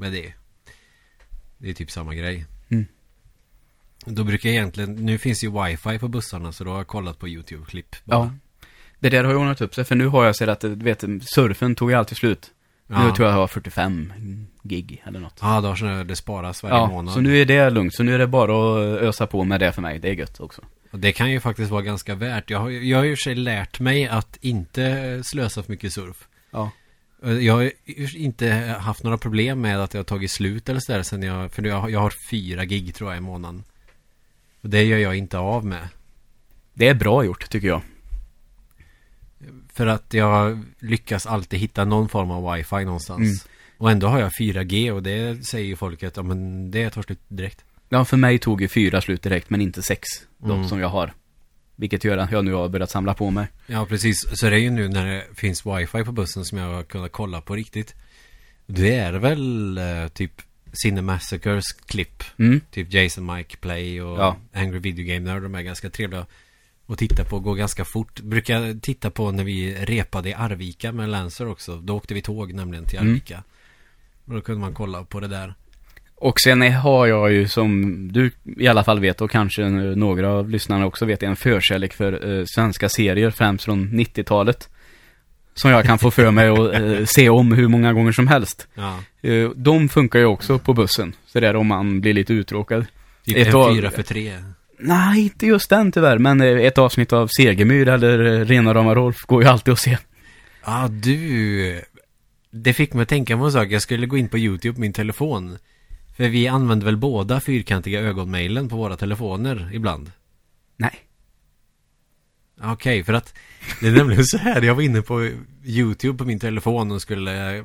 [0.00, 0.32] med det.
[1.58, 2.46] Det är typ samma grej.
[2.68, 2.86] Mm.
[4.06, 7.18] Då brukar jag egentligen, nu finns ju wifi på bussarna så då har jag kollat
[7.18, 7.96] på YouTube-klipp.
[8.04, 8.18] bara.
[8.18, 8.32] Ja.
[8.98, 11.04] Det där har ju ordnat upp sig, för nu har jag sett att, du vet,
[11.22, 12.50] surfen tog ju alltid slut.
[12.86, 13.14] Nu Ja.
[13.16, 14.12] tror jag jag har 45
[14.62, 15.38] gig eller något.
[15.40, 17.14] Ja, då har det sparas varje Ja, månad.
[17.14, 17.94] så nu är det lugnt.
[17.94, 19.98] Så nu är det bara att ösa på med det för mig.
[19.98, 20.62] Det är gött också.
[20.90, 22.50] Och det kan ju faktiskt vara ganska värt.
[22.50, 25.62] Jag har, ju- jag har ju i och för sig lärt mig att inte slösa
[25.62, 26.28] för mycket surf.
[26.50, 26.70] Ja.
[27.22, 27.72] Eh, Jag har
[28.16, 28.48] inte
[28.80, 31.90] haft några problem med att jag har tagit slut eller sådär sen jag, för jag,
[31.90, 33.64] jag har fyra gig tror jag i månaden.
[34.62, 35.88] Och det gör jag inte av med.
[36.74, 37.82] Det är bra gjort, tycker jag.
[39.72, 43.20] För att jag lyckas alltid hitta någon form av wifi någonstans.
[43.20, 43.34] Mm.
[43.78, 47.02] Och ändå har jag 4G och det säger ju folk att ja, men det tar
[47.02, 47.64] slut direkt.
[47.88, 50.06] Ja, för mig tog ju fyra slut direkt, men inte sex.
[50.38, 50.68] De Mm.
[50.68, 51.12] som jag har.
[51.80, 53.46] Vilket gör att jag nu har börjat samla på mig.
[53.66, 54.16] Ja, precis.
[54.32, 57.12] Så det är ju nu när det finns wifi på bussen som jag har kunnat
[57.12, 57.94] kolla på riktigt.
[58.66, 60.32] Det är väl eh, typ
[60.72, 62.22] Cinemassacres klipp.
[62.38, 62.60] Mm.
[62.70, 64.36] Typ Jason Mike Play och Ja.
[64.52, 65.42] Angry Video Game Nerd.
[65.42, 66.26] De är ganska trevliga
[66.86, 67.38] att titta på.
[67.40, 68.20] Går ganska fort.
[68.20, 71.76] Brukar titta på när vi repade i Arvika med Lancer också.
[71.76, 73.10] Då åkte vi tåg nämligen till Mm.
[73.10, 73.42] Arvika.
[74.24, 75.54] Och då kunde man kolla på det där.
[76.20, 80.50] Och sen har jag ju som du i alla fall vet och kanske några av
[80.50, 84.68] lyssnarna också vet en förkärlek för eh, svenska serier främst från 90-talet.
[85.54, 88.68] Som jag kan få för mig att eh, se om hur många gånger som helst.
[88.74, 88.98] Ja.
[89.22, 91.12] Eh, de funkar ju också på bussen.
[91.26, 92.86] Så där om man blir lite uttråkad.
[93.24, 94.32] Typ Ett av- fyra för tre.
[94.78, 98.94] Nej, inte just den tyvärr, men eh, ett avsnitt av Segemyhr eller eh, Rena rama
[98.94, 99.90] Rolf går ju alltid att se.
[99.90, 101.80] Ja, ah, du.
[102.50, 103.68] Det fick mig att tänka på en sak.
[103.70, 105.58] Jag skulle gå in på YouTube på min telefon.
[106.20, 110.12] För vi använder väl båda fyrkantiga ögonmailen på våra telefoner ibland.
[110.76, 110.94] Nej.
[112.62, 113.34] Okej, för att
[113.80, 114.62] det är nämligen så här.
[114.62, 115.30] Jag var inne på
[115.64, 117.64] YouTube på min telefon och skulle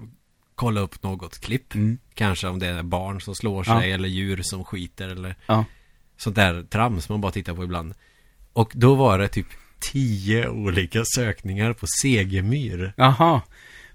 [0.55, 1.75] kolla upp något klipp.
[1.75, 1.97] Mm.
[2.13, 3.79] Kanske om det är barn som slår Ja.
[3.79, 5.65] sig eller djur som skiter eller Ja.
[6.17, 7.93] sånt där trams man bara tittar på ibland.
[8.53, 9.47] Och då var det typ
[9.91, 12.93] tio olika sökningar på segemyr.
[12.97, 13.41] Jaha.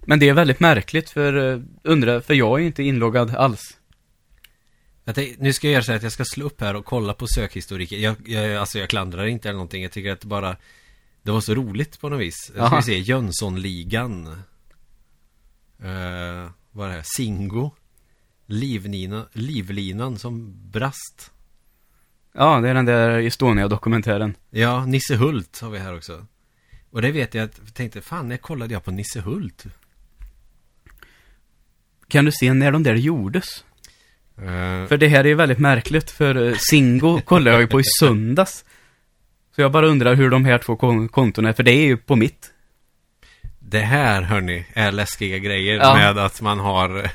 [0.00, 3.76] Men det är väldigt märkligt för, eh, undrar, för jag är inte inloggad alls.
[5.10, 6.84] Jag tänk, nu ska jag göra så här att jag ska slå upp här och
[6.84, 8.00] kolla på sökhistoriken.
[8.00, 9.82] Jag, jag, alltså jag klandrar inte eller någonting.
[9.82, 10.56] Jag tycker att det bara
[11.22, 12.52] Det var så roligt på något vis.
[12.56, 14.26] Jag ska vi se, Jönssonligan.
[14.26, 14.36] Uh,
[16.70, 17.04] vad är det här?
[17.04, 17.70] Singo.
[18.46, 21.30] Livnina, livlinan som brast.
[22.32, 24.34] Ja, det är den där Estonia-dokumentären.
[24.50, 26.26] Ja, Nisse Hult har vi här också.
[26.90, 29.64] Och det vet jag att, jag tänkte, fan när kollade jag på Nisse Hult?
[32.08, 33.64] Kan du se när de där gjordes?
[34.42, 37.80] Eh, För det här är ju väldigt märkligt, för eh, Singo kollade jag ju på
[37.80, 38.64] i söndags.
[39.54, 41.96] Så jag bara undrar hur de här två kon- kontona är, för det är ju
[41.96, 42.50] på mitt.
[43.58, 45.94] Det här, hörni, är läskiga grejer Ja.
[45.94, 47.10] med att man har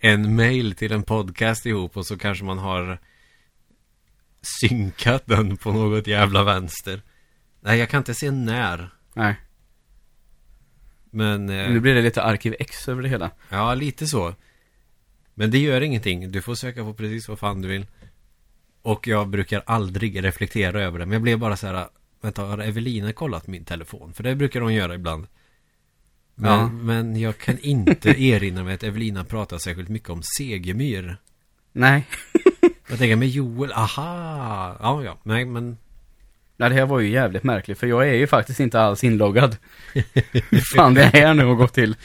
[0.00, 2.98] en mail till en podcast ihop och så kanske man har
[4.60, 7.02] synkat den på något jävla vänster.
[7.60, 8.88] Nej, jag kan inte se när.
[9.14, 9.34] Nej,
[11.10, 13.30] Men, eh, nu blir det lite Arkiv X över det hela.
[13.48, 14.34] ja, lite så.
[15.34, 16.32] Men det gör ingenting.
[16.32, 17.86] Du får söka på precis vad fan du vill.
[18.82, 21.06] Och jag brukar aldrig reflektera över det.
[21.06, 21.86] Men jag blev bara så här,
[22.20, 24.12] vänta, har Evelina kollat min telefon?
[24.12, 25.26] För det brukar hon göra ibland.
[26.34, 26.68] Men, Ja.
[26.68, 31.16] men jag kan inte erinra mig att Evelina pratar särskilt mycket om Segemyhr.
[31.72, 32.06] Nej.
[32.88, 35.76] Jag tänker med Joel, aha, ja ja, nej men
[36.56, 39.56] Nej, det här var ju jävligt märkligt, för jag är ju faktiskt inte alls inloggad.
[40.50, 41.96] Hur fan det här nu har gått till.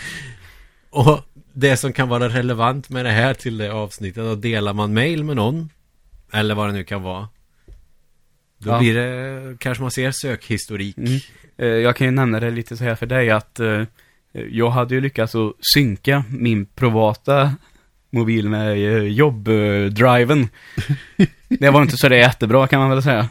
[0.90, 1.20] Och
[1.60, 5.24] det som kan vara relevant med det här till det avsnittet, då delar man mail
[5.24, 5.70] med någon
[6.34, 7.28] Eller vad det nu kan vara
[8.58, 8.80] Då Ja.
[8.80, 11.20] blir det, kanske man ser sökhistorik Mm.
[11.58, 13.84] Eh, Jag kan ju nämna det lite så här för dig att eh,
[14.52, 17.56] jag hade ju lyckats att synka min privata
[18.10, 20.50] mobil med eh, jobbdriven.
[21.50, 23.30] Det var inte så det är jättebra kan man väl säga.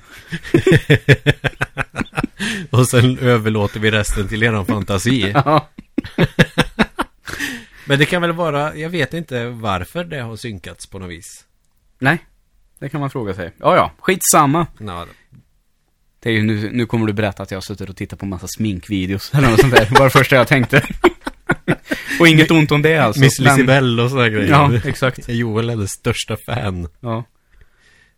[2.71, 5.69] Och sen överlåter vi resten till eran fantasi Ja.
[7.89, 11.45] Men det kan väl vara, jag vet inte varför det har synkats på något vis
[11.99, 12.19] Nej,
[12.79, 13.53] det kan man fråga sig.
[13.59, 14.67] Ja, ja, skitsamma.
[14.79, 15.07] ja,
[16.21, 18.27] Det är ju nu, nu kommer du berätta att jag har suttit och tittat på
[18.27, 19.87] massa sminkvideos eller något sånt där.
[19.91, 20.87] Det var det första jag tänkte.
[22.21, 23.21] och inget ont om det alltså.
[23.21, 24.49] Miss Lisibell och sådana grejer.
[24.49, 25.25] Ja, exakt.
[25.29, 26.89] Joel är den största fan.
[27.01, 27.25] Ja.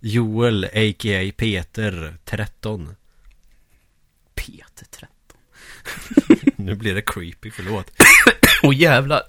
[0.01, 1.33] Joel, a.k.a.
[1.37, 2.95] Peter, 13.
[4.35, 5.09] Peter 13.
[6.57, 7.91] Nu blir det creepy, förlåt.
[8.63, 9.23] Åh jävlar.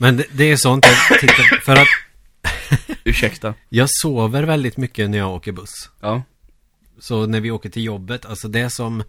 [0.00, 1.88] Men det, det är sånt jag tittar, för att
[3.04, 3.54] Ursäkta.
[3.68, 5.90] jag sover väldigt mycket när jag åker buss.
[6.00, 6.22] Ja.
[6.98, 9.02] Så när vi åker till jobbet, alltså det som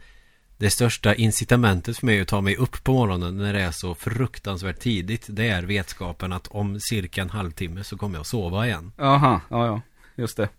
[0.58, 3.96] det största incitamentet för mig att ta mig upp på morgonen när det är så
[3.96, 8.92] fruktansvärt tidigt Det är vetskapen att om cirka en halvtimme så kommer jag sova igen
[8.98, 9.82] Jaha, ja ja.
[10.16, 10.50] Just det.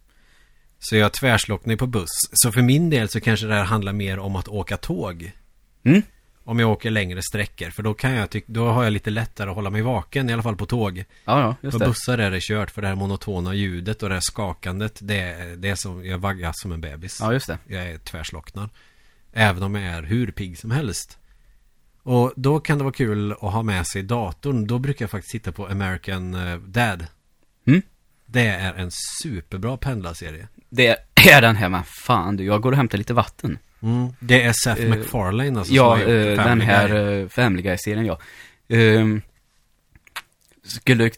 [0.78, 4.18] Så jag tvärslocknar på buss Så för min del så kanske det här handlar mer
[4.18, 5.32] om att åka tåg
[5.84, 6.02] Mm.
[6.44, 9.50] Om jag åker längre sträckor För då kan jag tycka, då har jag lite lättare
[9.50, 11.86] att hålla mig vaken i alla fall på tåg Ja, ja, just På det.
[11.88, 15.56] bussar är det kört för det här monotona ljudet och det här skakandet Det är,
[15.56, 17.58] det är som, jag vaggas som en bebis Ja, just det.
[17.66, 18.68] jag är tvärslocknad.
[19.32, 21.18] Även om jag är hur pigg som helst.
[22.02, 24.66] Och då kan det vara kul att ha med sig datorn.
[24.66, 27.06] Då brukar jag faktiskt titta på American eh, Dad.
[27.66, 27.82] Mm.
[28.26, 28.90] Det är en
[29.22, 30.48] superbra pendlarserie.
[30.68, 33.58] Det är den här, men fan du, jag går och hämtar lite vatten.
[33.82, 34.08] Mm.
[34.20, 35.74] Det är Seth Eh, MacFarlane alltså.
[35.74, 38.18] ja, eh, den här uh, Family Guy-serien, ja.
[38.68, 39.22] Ehm,
[40.64, 41.10] skulle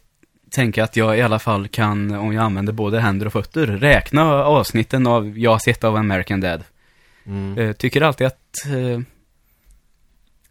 [0.50, 4.44] tänka att jag i alla fall kan, om jag använder både händer och fötter, räkna
[4.44, 6.64] avsnitten av jag har sett av American Dad.
[7.26, 7.58] Mm.
[7.58, 9.00] Eh, tycker alltid att eh,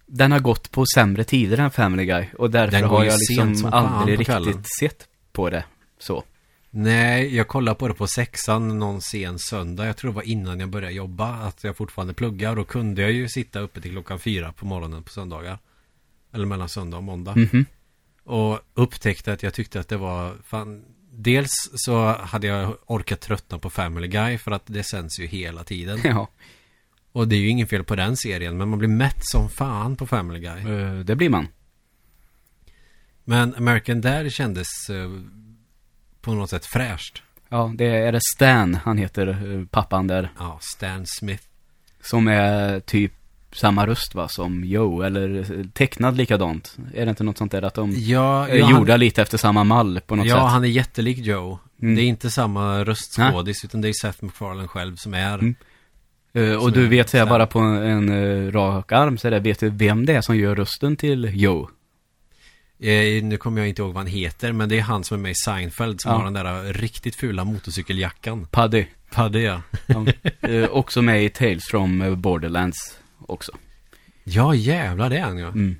[0.06, 2.26] den har gått på sämre tider än Family Guy.
[2.38, 5.64] Och därför har jag liksom aldrig riktigt sett på det.
[6.00, 6.24] Så.
[6.76, 9.86] Nej, jag kollade på det på sexan någon sen söndag.
[9.86, 11.34] Jag tror det var innan jag började jobba.
[11.34, 12.56] Att jag fortfarande pluggar.
[12.56, 15.58] Då kunde jag ju sitta uppe till klockan fyra på morgonen på söndagar.
[16.34, 17.36] Eller mellan söndag och måndag.
[17.36, 17.66] Mhm.
[18.24, 20.84] Och upptäckte att jag tyckte att det var fan
[21.16, 25.64] Dels så hade jag orkat tröttna på Family Guy för att det sänds ju hela
[25.64, 26.28] tiden Ja,
[27.12, 29.96] Och det är ju ingen fel på den serien men man blir mätt som fan
[29.96, 31.48] på Family Guy eh, det blir man.
[33.24, 35.10] Men American Dad kändes eh,
[36.24, 40.30] på något sätt fräscht Ja, det är det Stan, han heter eh, pappan där.
[40.40, 41.44] Ja, Stan Smith
[42.02, 43.12] Som är typ
[43.52, 46.78] samma röst va, som Joe, eller eh, tecknad likadant.
[46.94, 49.64] Är det inte något sånt där att de Ja, är ja, gjorda lite efter samma
[49.64, 50.52] mall på något ja sätt?
[50.52, 51.96] han är jättelik Joe Mm.
[51.96, 55.56] Det är inte samma röstskådis utan det är Seth MacFarlane själv som är Mm.
[56.34, 59.32] Eh, och Som du är vet, säga bara på en uh, rak arm så är
[59.32, 61.70] det, vet du vem det är som gör rösten till Joe?
[62.84, 65.22] Eh, nu kommer jag inte ihåg vad han heter Men det är han som är
[65.22, 66.18] med i Seinfeld Som Ja.
[66.18, 68.86] har den där riktigt fula motorcykeljackan Paddy.
[69.12, 70.06] Paddy ja Ja.
[70.50, 73.52] Eh, också med i Tales from eh, Borderlands också.
[74.24, 75.76] Ja jävlar det är han ja Mm.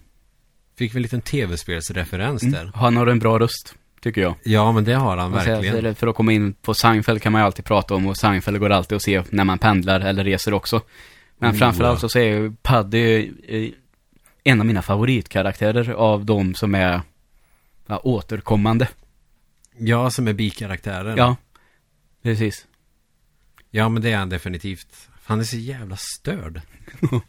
[0.78, 2.54] Fick vi en liten tv-spelsreferens Mm.
[2.54, 4.36] där Han har en bra röst, tycker jag.
[4.44, 7.32] Ja men det har han Och verkligen det- För att komma in på Seinfeld kan
[7.32, 10.24] man ju alltid prata om och Seinfeld går alltid att se när man pendlar eller
[10.24, 10.82] reser också.
[11.38, 12.10] Men Oh, framförallt ja.
[12.10, 13.70] så är ju Paddy eh,
[14.44, 17.02] en av mina favoritkaraktärer av de som är
[17.88, 18.88] ja, återkommande.
[19.78, 21.36] Ja som är bikaraktären Ja,
[22.24, 22.68] precis.
[23.72, 26.62] Ja men det är han definitivt Han är så jävla störd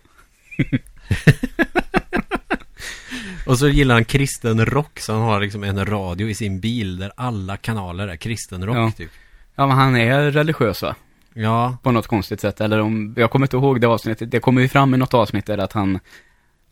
[3.46, 6.98] Och så gillar han kristen rock Så han har liksom en radio i sin bil
[6.98, 8.90] Där alla kanaler är kristen rock Ja.
[8.96, 9.10] typ
[9.54, 10.94] Ja, men han är religiös va?
[11.34, 12.60] Ja På något konstigt sätt.
[12.60, 14.30] Eller om, jag kommer inte ihåg det avsnittet.
[14.30, 16.00] Det kommer ju fram i något avsnitt där att han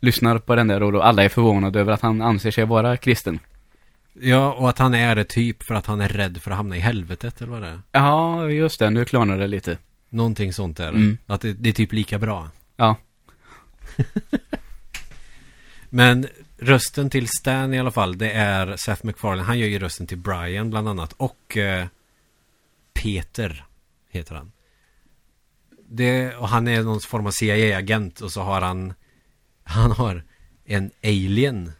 [0.03, 2.97] lyssnar på den där och då alla är förvånade över att han anser sig vara
[2.97, 3.39] kristen.
[4.13, 6.77] Ja och att han är det typ för att han är rädd för att hamna
[6.77, 8.89] i helvetet eller vad det är Ja, just det.
[8.89, 9.77] Nu klarnar det lite.
[10.09, 11.17] Någonting sånt där Mm.
[11.25, 12.95] Att det, det är typ lika bra Ja.
[15.89, 20.07] Men rösten till Stan i alla fall Det är Seth MacFarlane Han gör ju rösten
[20.07, 21.85] till Brian bland annat Och eh,
[22.93, 23.65] Peter
[24.09, 24.51] Heter han
[25.89, 28.93] det, Och han är någon form av CIA-agent Och så har han
[29.63, 30.23] Han har
[30.65, 31.71] en alien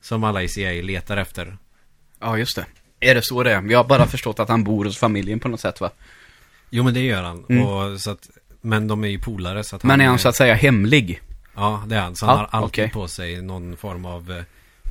[0.00, 1.56] Som alla i CIA letar efter
[2.20, 2.66] Ja, just det.
[3.00, 3.60] Är det så det är?
[3.60, 5.90] Vi har bara förstått att han bor hos familjen på något sätt va?
[6.70, 7.66] Jo men det gör han Mm.
[7.66, 10.36] och, så att, Men de är ju polare så att Men är han så att
[10.36, 11.20] säga hemlig?
[11.54, 12.90] Ja det är han Så han Ja, har alltid okej.
[12.90, 14.42] på sig någon form av eh,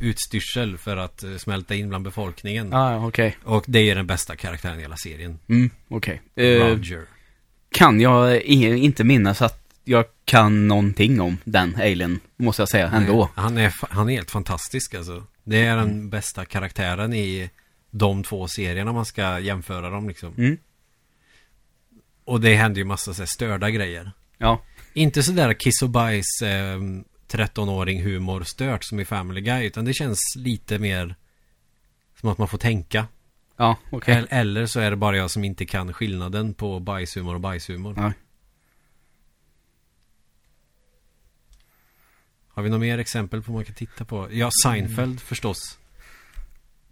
[0.01, 3.37] Utstyrsel för att eh, smälta in bland befolkningen ah, okej.
[3.43, 6.21] Och det är den bästa karaktären i hela serien Mm, okej.
[6.35, 7.05] Eh, Roger
[7.71, 13.29] kan jag inte minnas att jag kan någonting om den alien, måste jag säga, ändå.
[13.35, 17.49] Han är, han är helt fantastisk alltså Det är den bästa karaktären i
[17.91, 20.57] De två serierna man ska jämföra dem liksom Mm.
[22.25, 24.61] Och det händer ju massa så här störda grejer Ja.
[24.93, 26.79] Inte sådär kiss och bajs eh,
[27.31, 31.15] 13-åring humor stört som i Family Guy Utan det känns lite mer
[32.19, 33.07] Som att man får tänka
[33.57, 34.15] Ja, okej.
[34.15, 37.93] Eller- Eller så är det bara jag som inte kan skillnaden på bajshumor och bajshumor
[37.97, 38.13] Ja.
[42.59, 44.27] Har vi några mer exempel på vad man kan titta på?
[44.31, 45.79] Ja, Seinfeld förstås.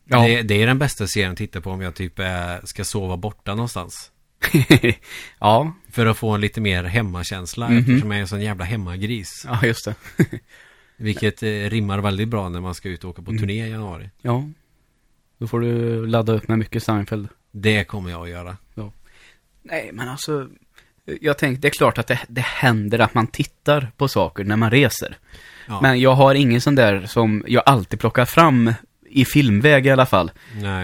[0.06, 0.22] Ja.
[0.28, 3.18] Det, det är den bästa serien att titta på om jag typ är, ska sova
[3.18, 4.12] borta någonstans.
[5.40, 7.78] ja, För att få en lite mer hemmakänsla Mhm.
[7.78, 9.44] eftersom jag är en sån jävla hemmagris.
[9.48, 9.96] ja just det.
[10.98, 13.42] Vilket eh, rimmar väldigt bra när man ska ut och åka på Mm.
[13.42, 14.10] turné i januari.
[14.22, 14.50] Ja.
[15.38, 17.28] Då får du ladda upp med mycket Seinfeld.
[17.52, 18.58] Det kommer jag att göra.
[19.64, 20.50] Nej, men alltså.
[21.22, 24.56] Jag tänkte, det är klart att det, det händer att man tittar på saker när
[24.56, 25.18] man reser.
[25.68, 25.82] Ja.
[25.82, 28.74] Men jag har ingen sån där som jag alltid plockar fram
[29.10, 30.32] i filmväg i alla fall.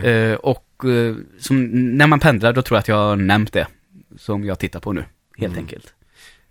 [0.03, 1.65] Eh, och eh, som,
[1.97, 3.67] när man pendlar, då tror jag att jag har nämnt det.
[4.17, 5.05] Som jag tittar på nu,
[5.37, 5.63] helt Mm.
[5.65, 5.93] enkelt.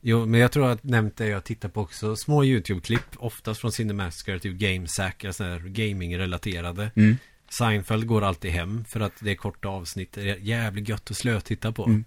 [0.00, 2.16] Jo, men jag tror att nämnt det jag tittar på också.
[2.16, 6.90] Små YouTube-klipp, oftast från Cinemasker, typ GameSack, sådär gaming-relaterade.
[6.96, 7.16] Mm.
[7.50, 10.12] Seinfeld går alltid hem för att det är korta avsnitt.
[10.12, 11.84] Det är jävligt gött att slötitta på.
[11.84, 12.04] Mm.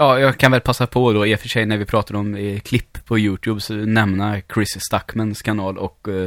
[0.00, 2.34] Ja, jag kan väl passa på då, i och för sig när vi pratar om
[2.34, 6.22] eh, klipp på YouTube, så nämna Chris Stuckmans kanal och eh,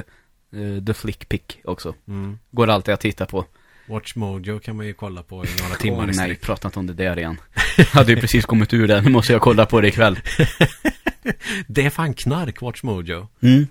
[0.61, 1.95] eh, The Flick Pick också.
[2.07, 2.39] Mm.
[2.51, 3.45] Går alltid att titta på.
[3.87, 6.79] Watch Mojo kan man ju kolla på i några timmar Åh, i nej, prata inte
[6.79, 7.37] om det där igen.
[7.93, 10.19] Hade ju precis kommit ur det, nu måste jag kolla på det ikväll.
[11.67, 13.27] Det är fan knark, Watch Mojo.
[13.41, 13.67] Mm.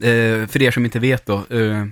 [0.00, 1.86] Eh, för er som inte vet då, eh,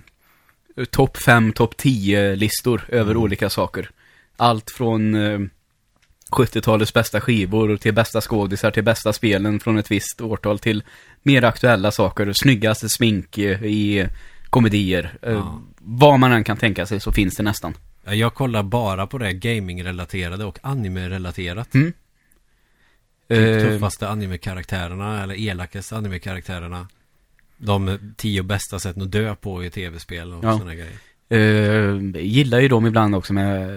[0.90, 3.22] topp 5, topp 10 listor över Mm.
[3.22, 3.90] olika saker.
[4.36, 5.38] Allt från eh,
[6.30, 10.82] 70-talets bästa skivor till bästa skådisar till bästa spelen från ett visst årtal till
[11.22, 14.06] mer aktuella saker, snyggaste smink i
[14.50, 15.18] komedier.
[15.22, 15.62] Eh, Ja.
[15.88, 17.74] Vad man än kan tänka sig så finns det nästan.
[18.04, 21.74] Ja, Jag kollar bara på det gaming-relaterade och anime-relaterat.
[21.74, 21.92] Mm.
[23.28, 26.88] Typ Eh, tuffaste anime-karaktärerna eller elakaste anime-karaktärerna.
[27.56, 30.52] De tio bästa sätten att dö på i tv-spel och Ja.
[30.58, 30.96] sådana grejer.
[31.28, 33.68] Eh, gillar ju dem ibland också med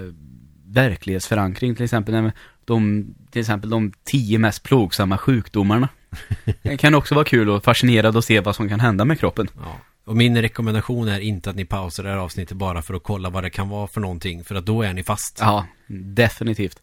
[0.69, 2.13] verklighetsförankring till exempel.
[2.15, 2.31] när
[2.65, 5.89] De, till exempel de tio mest plågsamma sjukdomarna.
[6.61, 9.47] Det kan också vara kul och fascinerad att se vad som kan hända med kroppen.
[9.57, 9.77] Ja.
[10.05, 13.29] Och min rekommendation är inte att ni pausar det här avsnittet bara för att kolla
[13.29, 14.43] vad det kan vara för någonting.
[14.43, 15.37] För att då är ni fast.
[15.41, 16.81] Ja, definitivt.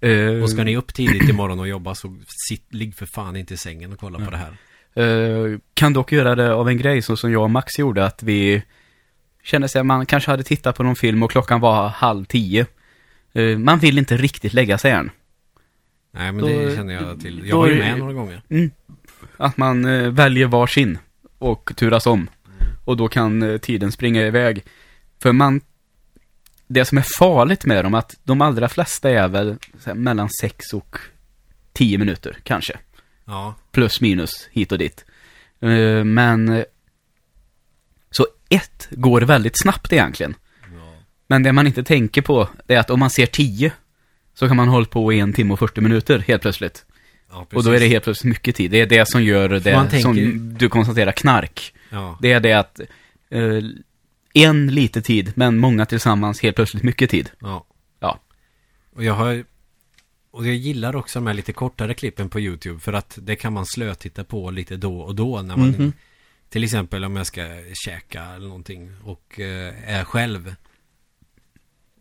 [0.00, 2.16] Eh, Och ska ni upp tidigt imorgon och jobba så
[2.48, 4.56] sitt, ligg för fan inte i sängen och kolla på det här.
[5.52, 8.22] eh, kan dock göra det av en grej så som jag och Max gjorde att
[8.22, 8.62] vi
[9.42, 12.66] kände sig att man kanske hade tittat på någon film och klockan var halv tio.
[13.34, 15.10] Eh, man vill inte riktigt lägga sig än.
[16.12, 17.48] Nej men Då- det känner jag till.
[17.48, 18.42] Jag var ju med några gånger.
[19.36, 20.98] Att man eh, väljer varsin
[21.38, 22.28] och turas om.
[22.84, 24.64] Och då kan eh, tiden springa iväg.
[25.22, 25.60] För man,
[26.66, 30.72] det som är farligt med dem, att de allra flesta är väl här, mellan 6
[30.72, 30.96] och
[31.72, 32.78] 10 minuter, kanske.
[33.24, 33.54] Ja.
[33.72, 35.04] Plus minus, hit och dit.
[35.60, 36.64] Eh, men,
[38.10, 40.34] så ett går väldigt snabbt egentligen.
[41.34, 43.72] Men det man inte tänker på, är att om man ser 10,
[44.34, 46.84] så kan man hålla på i en timme och 40 minuter helt plötsligt.
[47.30, 48.70] Ja, Och då är det helt plötsligt mycket tid.
[48.70, 51.74] Det är det som gör det tänker- som du konstaterar knark.
[51.90, 52.18] Ja.
[52.22, 52.80] Det är det att
[53.30, 53.60] eh,
[54.34, 57.30] en lite tid, men många tillsammans helt plötsligt mycket tid.
[57.40, 57.66] Ja.
[58.00, 58.20] Ja.
[58.96, 59.44] Och jag har
[60.30, 63.52] Och jag gillar också de här lite kortare klippen på YouTube För att det kan
[63.52, 65.92] man slötitta på lite då och då när man Mhm.
[66.48, 67.42] Till exempel om jag ska
[67.74, 70.54] käka eller någonting Och eh, är själv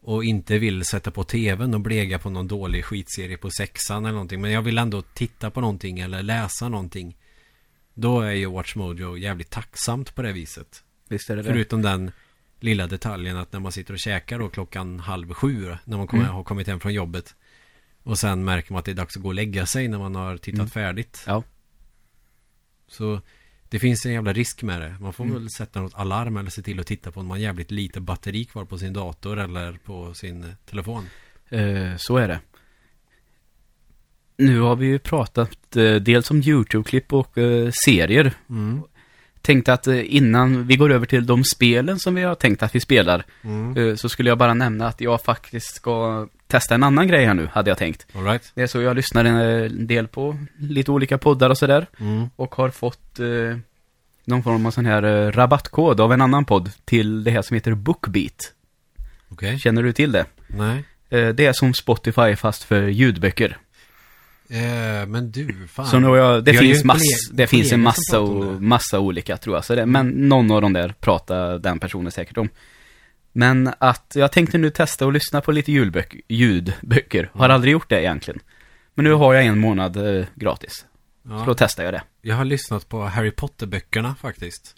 [0.06, 4.14] Och inte vill sätta på tvn och blega på någon dålig skitserie på sexan eller
[4.14, 7.18] någonting Men jag vill ändå titta på någonting eller läsa någonting
[7.94, 11.50] Då är ju Watch Mojo jävligt tacksamt på det viset Visst är det det.
[11.50, 12.12] Förutom den
[12.60, 16.24] lilla detaljen att när man sitter och käkar då klockan halv sju när man kommer,
[16.24, 16.36] Mm.
[16.36, 17.36] har kommit hem från jobbet
[18.04, 20.16] och sen märker man att det är dags att gå och lägga sig när man
[20.16, 20.70] har tittat Mm.
[20.70, 21.24] färdigt.
[21.28, 21.44] Ja.
[22.88, 23.22] Så
[23.74, 24.96] det finns en jävla risk med det.
[25.02, 25.36] Man får Mm.
[25.38, 28.00] väl sätta något alarm eller se till att titta på om man har jävligt lite
[28.02, 31.06] batteri kvar på sin dator eller på sin eh, telefon.
[31.50, 32.40] Eh, så är det.
[34.38, 38.34] Nu har vi ju pratat eh, dels om YouTube-klipp och eh, serier.
[38.50, 38.82] Mm.
[39.46, 42.76] Tänkte att eh, innan vi går över till de spelen som vi har tänkt att
[42.76, 43.78] vi spelar, Mm.
[43.90, 47.34] eh, så skulle jag bara nämna att jag faktiskt ska testa en annan grej här
[47.34, 48.06] nu, hade jag tänkt.
[48.16, 48.52] All right.
[48.56, 51.88] Det är så jag lyssnar en del på lite olika poddar och sådär.
[52.00, 52.30] Mm.
[52.36, 53.58] Och har fått eh,
[54.26, 57.56] någon form av sån här eh, rabattkod av en annan podd till det här som
[57.56, 58.54] heter Bookbeat.
[59.30, 59.60] Okej.
[59.60, 60.26] Känner du till det?
[60.48, 60.84] Nej.
[61.10, 63.58] Eh, det är som Spotify fast för ljudböcker.
[64.54, 65.86] Eh, men du, fan.
[65.86, 68.60] Så nu har jag, det finns en mass, kollega- det finns en massa, det.
[68.60, 69.66] massa olika tror jag.
[69.66, 72.50] Så det, men någon av de där pratar den personen säkert om.
[73.32, 76.22] Men att jag tänkte nu testa och lyssna på lite ljudböcker.
[76.28, 77.30] ljudböcker.
[77.34, 78.40] Har aldrig gjort det egentligen.
[78.96, 80.86] Men nu har jag en månad eh, gratis.
[81.24, 81.56] Så då Ja.
[81.58, 82.04] testar jag det.
[82.22, 84.76] Jag har lyssnat på Harry Potter-böckerna faktiskt.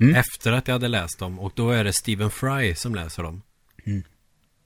[0.00, 0.14] Mm.
[0.14, 3.42] Efter att jag hade läst dem och då är det Stephen Fry som läser dem.
[3.86, 4.02] Mm.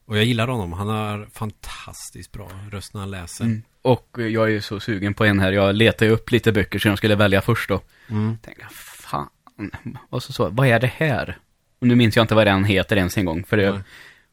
[0.06, 0.72] Och jag gillar honom.
[0.72, 3.44] Han har fantastiskt bra röst när han läser.
[3.44, 3.62] Mm.
[3.86, 5.52] Och jag är ju så sugen på en här.
[5.52, 7.80] Jag letade upp lite böcker som jag skulle välja först då.
[8.10, 8.38] Mm.
[8.38, 9.28] Tänkte, fan.
[10.10, 11.38] Och så så, vad är det här?
[11.80, 13.44] Och nu minns jag inte vad den heter ens en gång.
[13.44, 13.80] För det, Nej.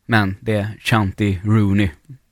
[0.05, 1.89] men det är Chanty Rooney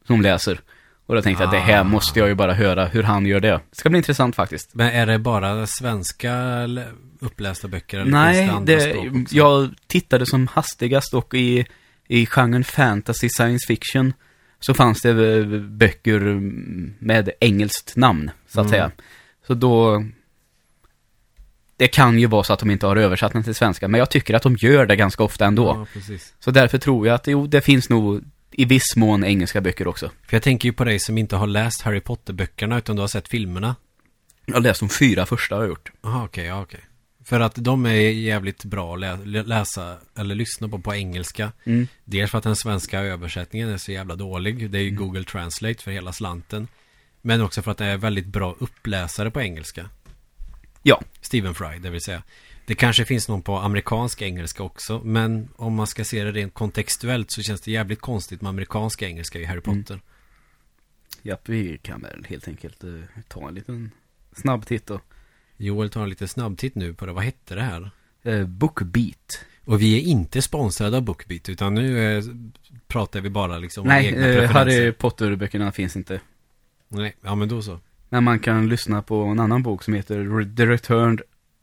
[0.07, 0.59] som läser.
[1.05, 1.83] Och då tänkte jag, det här Ah.
[1.83, 3.49] måste jag ju bara höra hur han gör det.
[3.69, 4.75] Det ska bli intressant faktiskt.
[4.75, 6.33] Men är det bara svenska
[6.67, 6.87] lä-
[7.19, 7.99] upplästa böcker?
[7.99, 11.65] Eller Nej, det det, jag tittade som hastigast och i,
[12.07, 14.13] i genren fantasy science fiction
[14.61, 16.19] så fanns det eh, böcker
[17.03, 18.71] med engelskt namn, så att Mm.
[18.71, 18.91] säga.
[19.47, 20.03] Så då...
[21.77, 24.09] Det kan ju vara så att de inte har översatt den till svenska, men jag
[24.09, 25.87] tycker att de gör det ganska ofta ändå.
[26.07, 26.21] Ja.
[26.39, 30.11] Så därför tror jag att jo, det finns nog i viss mån engelska böcker också.
[30.27, 33.07] För jag tänker ju på dig som inte har läst Harry Potter-böckerna utan du har
[33.07, 33.75] sett filmerna.
[34.45, 35.91] Jag har läst de fyra första har jag gjort.
[36.01, 36.79] Jaha, okej, ja, okej.
[37.31, 41.51] För att de är jävligt bra att lä- lä- läsa eller lyssna på på engelska.
[41.63, 41.87] Mm.
[42.03, 44.69] Dels för att den svenska översättningen är så jävla dålig.
[44.71, 46.67] Det är ju Google Translate för hela slanten.
[47.21, 49.89] Men också för att det är väldigt bra uppläsare på engelska.
[50.83, 51.01] Ja.
[51.21, 52.23] Stephen Fry, det vill säga.
[52.65, 55.01] Det kanske finns någon på amerikansk engelska också.
[55.03, 59.05] Men om man ska se det rent kontextuellt så känns det jävligt konstigt med amerikanska
[59.07, 59.83] engelska i Harry Mm.
[59.83, 60.01] Potter.
[61.21, 62.89] Japp, vi kan väl helt enkelt eh,
[63.27, 63.91] ta en liten
[64.35, 64.99] snabb titt då.
[65.61, 67.13] Joel tar en lite snabbtitt nu på det.
[67.13, 67.91] Vad hette det här?
[68.23, 69.45] Eh, Bookbeat.
[69.65, 72.23] Och vi är inte sponsrade av Bookbeat utan nu eh,
[72.87, 74.51] pratar vi bara liksom om Nej, egna eh.
[74.51, 76.21] Harry Potter-böckerna finns inte.
[76.87, 77.79] Nej, ja men då så.
[78.09, 81.19] Men man kan lyssna på en annan bok som heter The Return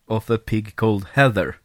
[0.06, 1.56] of a Pig Called Heather.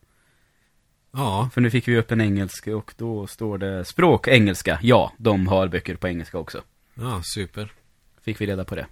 [1.12, 4.80] Ja, För nu fick vi upp en engelsk och då står det språk engelska.
[4.82, 6.62] Ja, de har böcker på engelska också.
[6.94, 7.72] ja super.
[8.22, 8.86] Fick vi reda på det.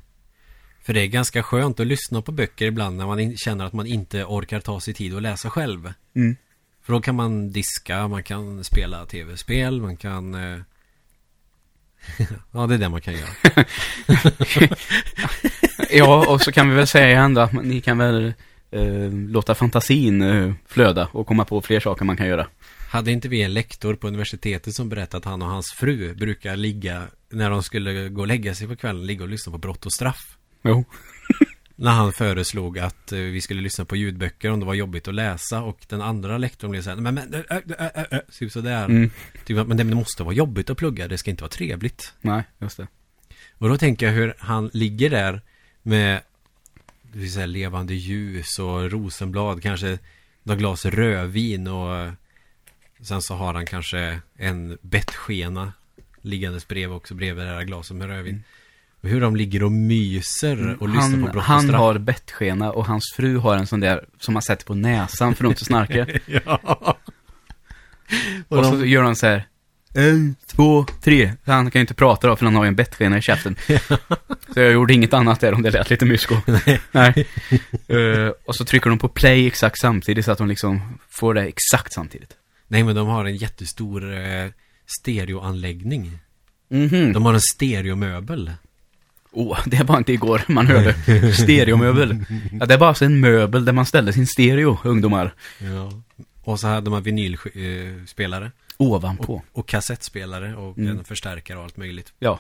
[0.83, 3.87] För det är ganska skönt att lyssna på böcker ibland när man känner att man
[3.87, 5.93] inte orkar ta sig tid att läsa själv.
[6.15, 6.35] Mm.
[6.83, 10.35] För då kan man diska, man kan spela tv-spel, man kan...
[10.35, 10.59] Eh...
[12.51, 13.29] ja, det är det man kan göra.
[15.93, 18.33] Ja, och så kan vi väl säga ändå att ni kan väl
[18.71, 22.47] eh, låta fantasin eh, flöda och komma på fler saker man kan göra.
[22.89, 26.55] Hade inte vi en lektor på universitetet som berättade att han och hans fru brukar
[26.55, 29.85] ligga, när de skulle gå och lägga sig på kvällen, ligga och lyssna på Brott
[29.85, 30.37] och straff?
[30.61, 30.85] Jo.
[31.75, 35.13] När han föreslog att eh, vi skulle lyssna på ljudböcker om det var jobbigt att
[35.13, 38.85] läsa och den andra lektorn blev så här, men, men, äh, äh, äh, typ sådär.
[38.85, 39.09] Mm.
[39.45, 42.13] Typ, men det måste vara jobbigt att plugga, det ska inte vara trevligt.
[42.21, 42.87] Nej, just det.
[43.57, 45.41] Och då tänker jag hur han ligger där
[45.81, 46.21] med
[47.01, 49.99] det vill säga, levande ljus och rosenblad, kanske
[50.43, 52.11] några glas rödvin och
[53.01, 55.73] sen så har han kanske en bettskena
[56.21, 58.35] liggandes bredvid också bredvid det här glaset med rödvin.
[58.35, 58.60] Och
[59.03, 63.13] hur de ligger och myser och lyssnar på Brott och han har bettskena och hans
[63.15, 66.07] fru har en sån där som man sätter på näsan för att inte snarka.
[66.25, 66.59] ja.
[68.47, 69.47] Och och så de, gör han så här.
[69.93, 71.33] En, två, tre.
[71.45, 73.55] Han kan ju inte prata då för han har ju en bettskena i käften.
[74.53, 76.35] så jag gjorde inget annat där om det lät lite mysko.
[76.91, 77.27] Nej.
[77.87, 81.41] Eh, och så trycker de på play exakt samtidigt så att de liksom får det
[81.41, 82.33] exakt samtidigt.
[82.67, 84.49] nej men de har en jättestor eh,
[84.99, 86.19] stereoanläggning.
[86.69, 87.13] Mhm.
[87.13, 88.51] De har en stereomöbel.
[89.31, 90.93] Åh, det var inte igår man hörde.
[91.33, 92.25] Stereomöbel.
[92.59, 95.33] Ja, det är bara alltså en möbel där man ställer sin stereo, ungdomar.
[95.59, 95.91] Ja.
[96.43, 98.51] Och så hade man vinylspelare.
[98.77, 99.33] Ovanpå.
[99.51, 100.97] Och, och kassettspelare och Mm.
[100.97, 102.13] en förstärkare och allt möjligt.
[102.19, 102.39] Ja.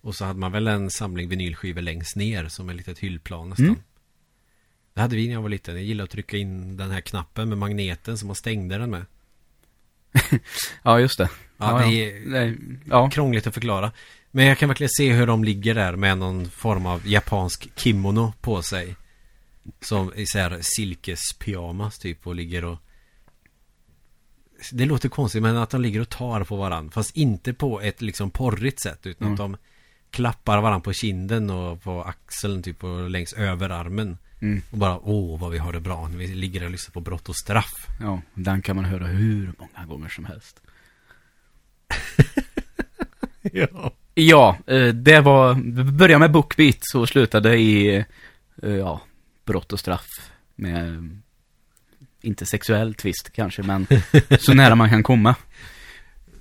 [0.00, 3.66] Och så hade man väl en samling vinylskivor längst ner som ett litet hyllplan nästan.
[3.66, 3.78] Mm.
[4.94, 5.74] Det hade vi när jag var liten.
[5.74, 9.04] Jag gillade att trycka in den här knappen med magneten som man stängde den med.
[10.82, 11.28] Ja, just det.
[11.56, 12.56] Ja, det är
[12.88, 13.10] ja.
[13.10, 13.92] krångligt att förklara.
[14.34, 18.32] Men jag kan verkligen se hur de ligger där med någon form av japansk kimono
[18.40, 18.96] på sig.
[19.80, 22.78] Som i så här silkespyjamas typ och ligger och
[24.72, 28.02] Det låter konstigt men att de ligger och tar på varandra Fast inte på ett
[28.02, 29.32] liksom porrigt sätt utan Mm.
[29.34, 29.56] att de
[30.10, 34.62] Klappar varandra på kinden och på axeln typ och längs överarmen Mm.
[34.70, 37.28] Och bara åh vad vi har det bra när vi ligger och lyssnar på brott
[37.28, 40.60] och straff Ja, den kan man höra hur många gånger som helst.
[43.52, 45.54] Ja Ja, eh, det var,
[45.92, 47.96] började med Bookbeat och slutade i,
[48.62, 49.00] eh, ja,
[49.44, 50.06] brott och straff
[50.54, 51.10] med,
[52.20, 53.86] inte sexuell twist kanske, men
[54.38, 55.34] så nära man kan komma.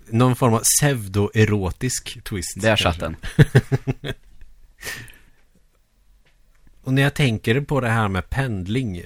[0.10, 3.16] Någon form av pseudoerotisk twist Där satt den.
[6.84, 9.04] Och när jag tänker på det här med pendling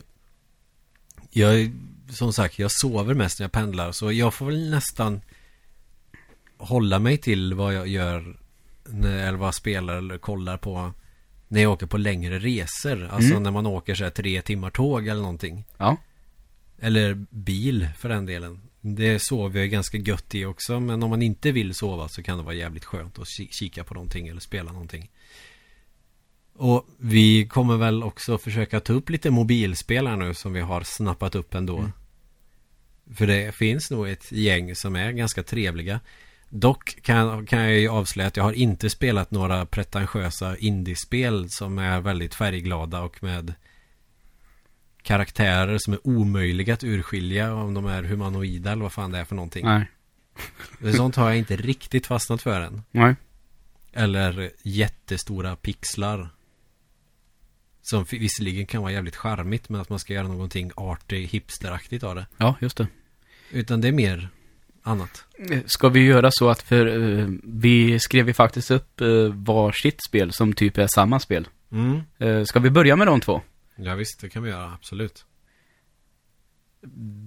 [1.30, 1.72] Jag,
[2.10, 5.22] som sagt, jag sover mest när jag pendlar Så jag får väl nästan
[6.58, 8.38] Hålla mig till vad jag gör
[8.90, 10.94] när, Eller vad spelar eller kollar på
[11.48, 13.44] När jag åker på längre resor Alltså Mm.
[13.44, 15.98] när man åker så här tre timmar tåg eller någonting Ja.
[16.80, 20.80] Eller bil för den delen Det sover jag ganska gött i också.
[20.80, 23.84] Men om man inte vill sova så kan det vara jävligt skönt att ki- kika
[23.84, 25.10] på någonting eller spela någonting.
[26.58, 30.84] Och vi kommer väl också försöka ta upp lite mobilspel här nu som vi har
[30.84, 31.78] snappat upp ändå.
[31.78, 31.92] Mm.
[33.16, 36.00] För det finns nog ett gäng som är ganska trevliga.
[36.50, 41.78] Dock kan, kan jag ju avslöja att jag har inte spelat några pretentiösa indiespel som
[41.80, 43.54] är väldigt färgglada och med
[45.02, 49.26] karaktärer som är omöjliga att urskilja om de är humanoida eller vad fan det är
[49.26, 49.66] för någonting.
[49.66, 49.88] Nej.
[50.94, 52.84] Sånt har jag inte riktigt fastnat för än.
[52.92, 53.16] Nej.
[53.94, 56.30] Eller jättestora pixlar.
[57.82, 62.16] Som visserligen kan vara jävligt charmigt men att man ska göra någonting arty hipsteraktigt av
[62.16, 62.28] det.
[62.38, 62.88] Ja, just det.
[63.52, 64.30] Utan det är mer
[64.86, 65.24] annat.
[65.52, 66.86] Eh, Ska vi göra så att för
[67.20, 71.48] eh, vi skrev ju faktiskt upp eh, varsitt spel som typ är samma spel.
[71.72, 72.02] Mm.
[72.18, 73.42] Eh, ska vi börja med de två?
[73.76, 75.26] Ja visst, det kan vi göra, absolut.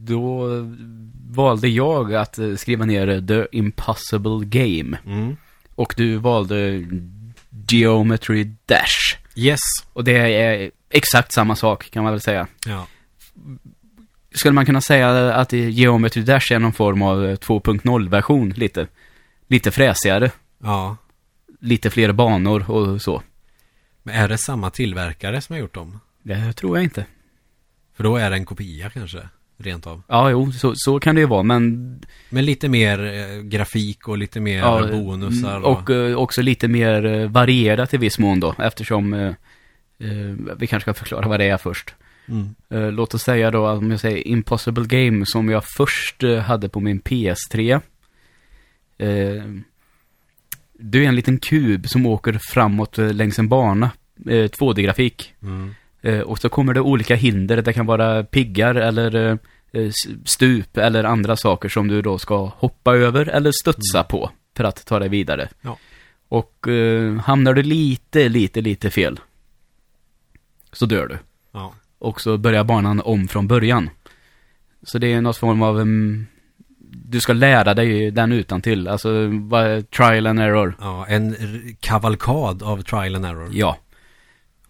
[0.07, 0.49] Då
[1.31, 4.99] valde jag att eh, skriva ner The Impossible Game.
[5.07, 5.37] Mm.
[5.75, 6.87] Och du valde
[7.69, 9.17] Geometry Dash.
[9.37, 9.61] Yes.
[9.93, 12.47] Och det är exakt samma sak kan man väl säga.
[12.67, 12.87] Ja.
[14.35, 18.87] Skulle man kunna säga att Geometry Dash är någon form av eh, 2.0-version lite?
[19.49, 20.31] Lite fräsigare,
[20.63, 20.97] Ja.
[21.61, 23.23] lite fler banor och så.
[24.03, 26.01] Men är det samma tillverkare som har gjort dem?
[26.23, 27.05] Det tror jag inte.
[27.97, 29.19] För då är det en kopia kanske,
[29.57, 30.03] rent av.
[30.09, 32.01] Ja, jo, så, så kan det ju vara, men...
[32.31, 35.57] Men lite mer eh, grafik och lite mer ja, bonusar.
[35.57, 39.13] mm, Och eh, också lite mer eh, varierat i viss mån då, eftersom...
[39.15, 39.29] Eh,
[39.99, 41.95] eh, vi kanske ska förklara vad det är först.
[42.29, 42.55] Mm.
[42.71, 46.69] Eh, låt oss säga då, om jag säger Impossible Game, som jag först eh, hade
[46.69, 47.81] på min PS3.
[48.99, 49.45] Eh,
[50.81, 53.91] det är en liten kub som åker framåt längs en bana,
[54.27, 55.35] eh, 2D-grafik.
[55.43, 55.75] Mm.
[56.25, 59.39] Och så kommer det olika hinder, det kan vara piggar eller
[60.25, 64.87] stup eller andra saker som du då ska hoppa över eller studsa på för att
[64.87, 65.49] ta dig vidare.
[65.61, 65.79] Ja.
[66.29, 69.21] Och eh, hamnar du lite, lite, lite fel
[70.73, 71.19] så dör du.
[71.53, 71.75] Ja.
[71.99, 73.91] Och så börjar banan om från början.
[74.83, 75.77] Så det är något form av...
[75.79, 76.27] Um,
[76.91, 78.89] du ska lära dig den utan till.
[78.89, 80.77] Alltså, vad, trial and error.
[80.81, 81.37] ja, en
[81.81, 83.49] kavalkad av trial and error.
[83.53, 83.77] Ja.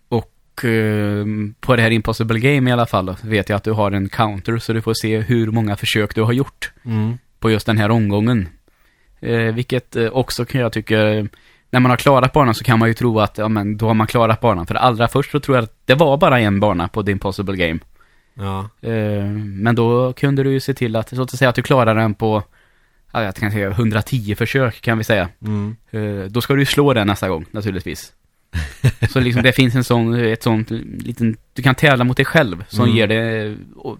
[0.09, 1.25] Och eh,
[1.61, 4.59] på det här Impossible Game i alla fall vet jag att du har en counter
[4.59, 7.19] så du får se hur många försök du har gjort Mm.
[7.41, 8.49] på just den här omgången.
[9.21, 11.29] Eh, vilket eh, också kan jag tycka,
[11.71, 13.95] när man har klarat banan så kan man ju tro att, ja men då har
[13.95, 14.67] man klarat banan.
[14.67, 17.57] För allra först så tror jag att det var bara en bana på The Impossible
[17.57, 17.79] Game.
[18.35, 18.69] Ja.
[18.89, 21.95] Eh, men då kunde du ju se till att, så att säga att du klarar
[21.95, 22.43] den på,
[23.13, 25.29] ja, jag kan säga 110 försök kan vi säga.
[25.43, 25.77] Mm.
[25.91, 28.13] Eh, då ska du ju slå den nästa gång naturligtvis.
[29.11, 32.65] så liksom det finns en sån, ett sånt liten, du kan tävla mot dig själv
[32.69, 32.97] som Mm.
[32.97, 33.99] ger det, och,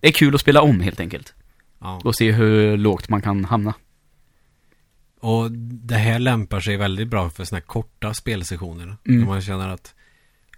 [0.00, 1.34] det är kul att spela om helt enkelt.
[1.80, 2.00] ja.
[2.04, 3.74] Och se hur lågt man kan hamna.
[5.26, 8.96] Och det här lämpar sig väldigt bra för sådana här korta spelsessioner.
[9.08, 9.20] Mm.
[9.20, 9.94] När man känner att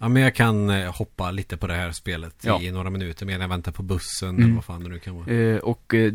[0.00, 2.60] Ja men jag kan eh, hoppa lite på det här spelet Ja.
[2.62, 4.42] i några minuter medan jag väntar på bussen Mm.
[4.44, 5.30] eller vad fan det nu kan vara.
[5.30, 6.12] Eh, och eh,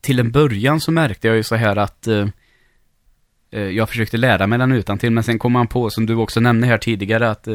[0.00, 2.28] till en början så märkte jag ju så här att eh,
[3.50, 6.14] eh, jag försökte lära mig den utan till men sen kom man på, som du
[6.14, 7.48] också nämnde här tidigare, att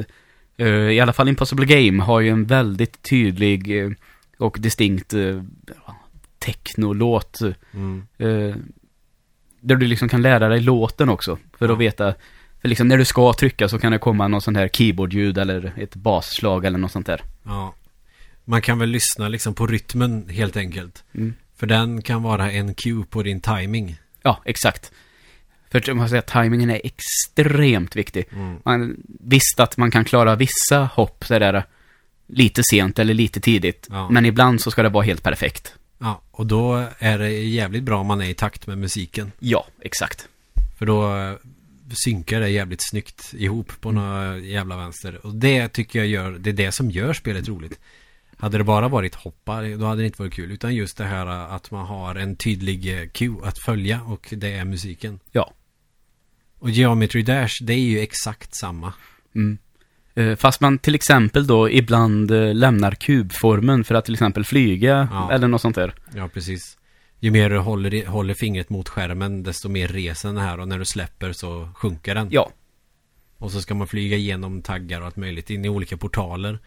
[0.58, 3.94] eh, i alla fall Impossible Game har ju en väldigt tydlig
[4.38, 5.42] och distinkt eh,
[6.40, 7.40] technolåt.
[7.74, 8.04] Mm.
[9.66, 12.14] Där du liksom kan lära dig låten också, för att veta
[12.62, 15.74] för liksom när du ska trycka så kan det komma någon sån här keyboardljud eller
[15.78, 17.22] ett basslag eller något sånt där.
[17.44, 17.74] Ja.
[18.46, 21.04] Man kan väl lyssna liksom på rytmen helt enkelt.
[21.16, 21.34] Mm.
[21.58, 23.98] För den kan vara en cue på din timing.
[24.22, 24.92] Ja, exakt.
[25.72, 28.26] För man säga, timingen är extremt viktig.
[28.32, 28.58] Mm.
[28.66, 31.64] Man, visst att man kan klara vissa hopp sådär
[32.28, 33.88] lite sent eller lite tidigt.
[33.90, 34.10] Ja.
[34.10, 35.76] Men ibland så ska det vara helt perfekt.
[35.98, 39.32] Ja, och då är det jävligt bra om man är i takt med musiken.
[39.40, 40.28] Ja, exakt.
[40.78, 41.36] För då eh,
[42.06, 45.26] synkar det jävligt snyggt ihop på några jävla vänster.
[45.26, 47.80] Och det tycker jag gör, det är det som gör spelet roligt.
[48.38, 50.52] Hade det bara varit hoppar, då hade det inte varit kul.
[50.52, 54.34] Utan just det här eh, att man har en tydlig eh, cue att följa och
[54.38, 55.20] det är musiken.
[55.32, 55.54] Ja.
[56.60, 58.94] Och Geometry Dash, det är ju exakt samma.
[59.36, 59.58] Mm.
[60.16, 65.08] Eh, Fast man till exempel då ibland eh, lämnar kubformen för att till exempel flyga
[65.12, 65.32] Ja.
[65.32, 65.94] eller något sånt där.
[66.16, 66.78] Ja, precis.
[67.20, 70.80] Ju mer du håller, håller fingret mot skärmen, desto mer reser den här och när
[70.80, 72.28] du släpper så sjunker den.
[72.32, 72.50] Ja,
[73.38, 76.60] Och så ska man flyga igenom taggar och allt möjligt in i olika portaler.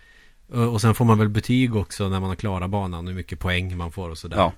[0.54, 3.38] Eh, Och sen får man väl betyg också när man har klarat banan, hur mycket
[3.38, 4.36] poäng man får och sådär.
[4.36, 4.52] ja.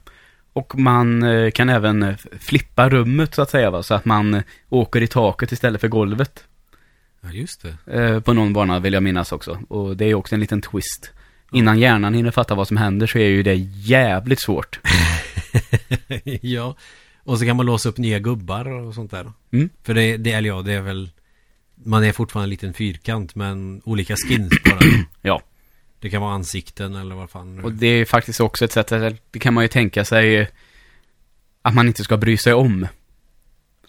[0.53, 1.23] Och man
[1.55, 3.83] kan även flippa rummet så att säga va?
[3.83, 6.45] Så att man åker i taket istället för golvet.
[7.23, 7.99] Ja, just det.
[8.01, 9.61] Eh, på någon bana vill jag minnas också.
[9.69, 11.11] Och det är ju också en liten twist.
[11.53, 14.81] Innan hjärnan hinner fatta vad som händer så är ju det jävligt svårt.
[16.41, 16.77] ja.
[17.25, 19.33] Och så kan man låsa upp nya gubbar och sånt där.
[19.53, 19.69] Mm.
[19.83, 21.11] För det, det, eller ja, det är väl
[21.85, 24.81] Man är fortfarande en liten fyrkant men olika skins bara.
[25.23, 25.43] Ja.
[26.01, 27.61] Det kan vara ansikten eller vad fan.
[27.65, 30.49] Och det är faktiskt också ett sätt, att- det kan man ju tänka sig
[31.63, 32.87] att man inte ska bry sig om.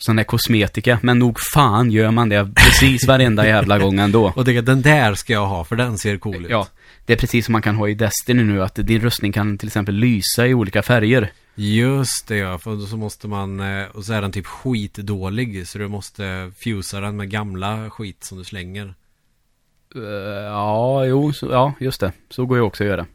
[0.02, 4.32] Sån där kosmetika, men nog fan gör man det precis varenda jävla gång ändå.
[4.36, 6.52] Och det, den där ska jag ha för den ser cool ut.
[6.52, 6.68] Ja,
[7.06, 9.68] det är precis som man kan ha i Destiny nu, att din rustning kan till
[9.68, 11.32] exempel lysa i olika färger.
[11.56, 15.68] Just det ja, för då så måste man, eh, och så är den typ skitdålig
[15.68, 18.96] så du måste fusa den med gamla skit som du slänger.
[19.96, 20.02] Eh,
[20.44, 22.14] ja, jo, så, ja, just det.
[22.30, 23.06] Så går ju också att göra.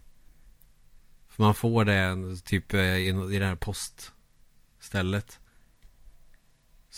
[1.29, 5.39] För man får det typ eh, i, i det här poststället.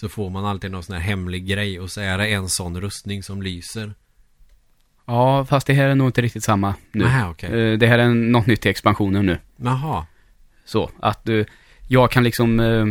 [0.01, 2.81] Så får man alltid någon sån här hemlig grej och så är det en sån
[2.81, 3.95] rustning som lyser.
[5.07, 7.05] Ja, fast det här är nog inte riktigt samma nu.
[7.05, 7.73] Nähä, okej.
[7.73, 9.39] Eh, Det här är något nytt i expansionen nu.
[9.57, 10.07] Jaha.
[10.65, 11.45] Så, att du,
[11.89, 12.87] jag kan liksom, eh,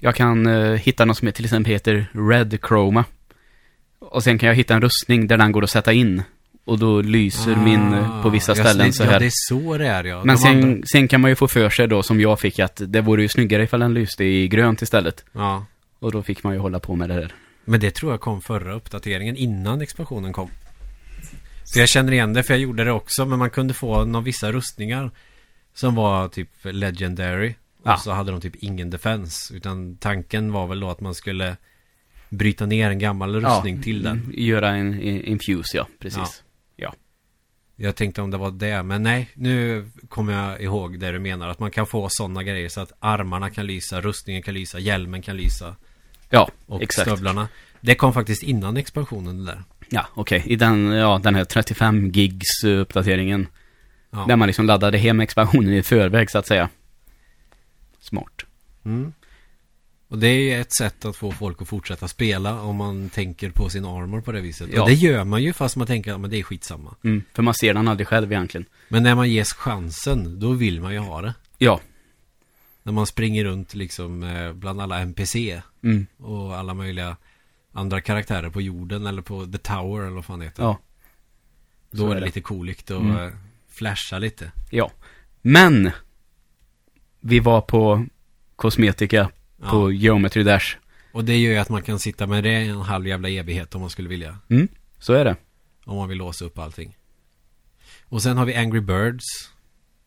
[0.00, 3.04] jag kan eh, hitta något som till exempel heter Red Chroma.
[3.98, 6.22] Och sen kan jag hitta en rustning där den går att sätta in.
[6.64, 9.18] Och då lyser min eh, på vissa Ah, ja, ställen så Ja, här.
[9.20, 10.24] det är så det är ja.
[10.24, 12.58] Men De sen, andra- sen kan man ju få för sig då, som jag fick,
[12.58, 15.24] att det vore ju snyggare ifall den lyste i grönt istället.
[15.32, 15.66] Ja.
[16.04, 17.32] Och då fick man ju hålla på med det där.
[17.64, 20.50] Men det tror jag kom förra uppdateringen innan expansionen kom.
[21.64, 24.24] Så jag känner igen det för jag gjorde det också men man kunde få några
[24.24, 25.10] vissa rustningar
[25.74, 27.54] som var typ legendary.
[27.84, 27.94] Ja.
[27.94, 29.54] Och så hade de typ ingen defense.
[29.54, 31.56] Utan tanken var väl då att man skulle
[32.28, 34.32] bryta ner en gammal rustning till den.
[34.34, 35.86] Göra en, infuse, ja.
[35.98, 36.42] Precis.
[37.76, 41.48] Jag tänkte om det var det, men nej, nu kommer jag ihåg det du menar.
[41.48, 45.22] Att man kan få sådana grejer så att armarna kan lysa, rustningen kan lysa, hjälmen
[45.22, 45.76] kan lysa
[46.34, 47.08] Ja, och exakt.
[47.08, 47.48] stövlarna.
[47.80, 49.62] Det kom faktiskt innan expansionen det där.
[49.88, 50.42] Ja, okej.
[50.46, 53.46] I den, ja, den här 35 gigs uppdateringen.
[54.10, 54.24] Ja.
[54.28, 56.68] Där man liksom laddade hem expansionen i förväg så att säga.
[58.00, 58.44] Smart.
[58.84, 59.12] Mm.
[60.08, 63.68] Och det är ett sätt att få folk att fortsätta spela om man tänker på
[63.68, 64.68] sin armor på det viset.
[64.72, 64.82] Ja.
[64.82, 66.94] Och det gör man ju fast man tänker att det är skitsamma.
[67.04, 68.66] Mm, för man ser den aldrig själv egentligen.
[68.88, 71.34] Men när man ges chansen, då vill man ju ha det.
[71.58, 71.80] Ja.
[72.86, 77.16] När man springer runt liksom eh, bland alla NPC Mm, och alla möjliga
[77.72, 80.62] andra karaktärer på jorden eller på The Tower eller vad fan det heter.
[80.62, 80.78] ja.
[81.90, 82.26] Då så är det det.
[82.26, 83.16] lite cooligt att Mm.
[83.26, 83.32] eh,
[83.68, 84.52] flasha lite.
[84.70, 84.90] Ja.
[85.42, 85.90] Men!
[87.20, 88.06] Vi var på
[88.56, 89.30] kosmetika
[89.62, 89.70] Ja.
[89.70, 90.76] på Geometry Dash.
[91.12, 93.74] Och det gör ju att man kan sitta med det i en halv jävla evighet
[93.74, 94.38] om man skulle vilja.
[94.48, 94.68] Mm,
[94.98, 95.36] så är det.
[95.84, 96.96] Om man vill låsa upp allting.
[98.08, 99.24] Och sen har vi Angry Birds.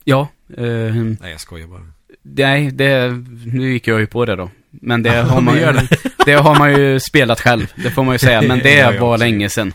[0.03, 0.27] Ja.
[0.57, 0.65] Eh,
[0.95, 1.91] Nej, jag skojar bara.
[2.21, 3.11] Nej, det,
[3.45, 4.51] nu gick jag ju på det då.
[4.69, 5.73] Men det har man ju,
[6.25, 7.73] det har man ju spelat själv.
[7.75, 8.41] Det får man ju säga.
[8.41, 9.73] Men det var länge sedan.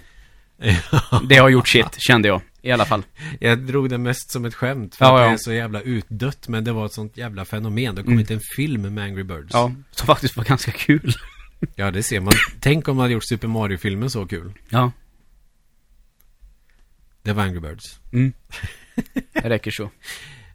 [1.28, 2.40] Det har gjort shit, kände jag.
[2.64, 3.02] I alla fall.
[3.40, 6.48] Jag drog det mest som ett skämt för Ja, att det är så jävla utdött
[6.48, 8.26] Men det var ett sånt jävla fenomen Det kom Mm.
[8.30, 11.12] en film med Angry Birds Ja, som faktiskt var ganska kul.
[11.74, 14.92] Ja, det ser man Tänk om man hade gjort Super Mario-filmen så kul Ja.
[17.22, 18.32] Det var Angry Birds Mm.
[19.32, 19.90] Det räcker så.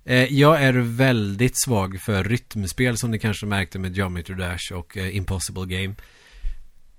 [0.08, 4.98] Eh, Jag är väldigt svag för rytmspel Som ni kanske märkte med Geometry Dash och
[4.98, 5.96] eh, Impossible Game.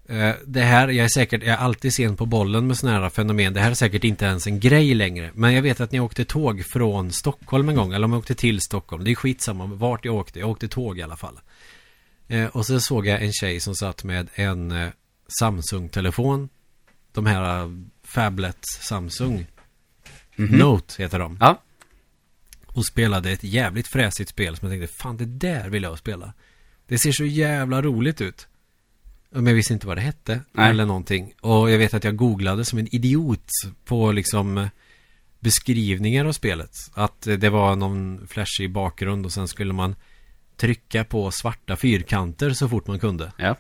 [0.08, 3.10] Eh, Det här, jag är säkert, jag är alltid sen på bollen med sådana här
[3.10, 3.54] fenomen.
[3.54, 5.30] Det här är säkert inte ens en grej längre.
[5.34, 8.34] Men jag vet att ni åkte tåg från Stockholm en gång Eller om jag åkte
[8.34, 9.04] till Stockholm.
[9.04, 10.38] Det är skitsamma vart jag åkte.
[10.38, 11.40] Jag åkte tåg i alla fall.
[12.52, 14.90] Och så såg jag en tjej som satt med en
[15.40, 16.48] Samsung-telefon.
[17.12, 17.70] De här
[18.04, 19.46] Fablet Samsung.
[20.36, 20.58] Mhm.
[20.58, 21.38] Note heter de.
[21.40, 21.62] Ja.
[22.78, 26.32] Och spelade ett jävligt fräsigt spel som jag tänkte, fan det där vill jag spela.
[26.86, 28.48] Det ser så jävla roligt ut.
[29.30, 30.40] Men jag visste inte vad det hette.
[30.52, 30.70] Nej.
[30.70, 31.32] Eller någonting.
[31.40, 33.50] Och jag vet att jag googlade som en idiot
[33.84, 34.68] på liksom
[35.40, 36.70] beskrivningar av spelet.
[36.94, 39.94] Att det var någon flashig bakgrund och sen skulle man
[40.56, 43.32] trycka på svarta fyrkanter så fort man kunde.
[43.36, 43.56] Ja.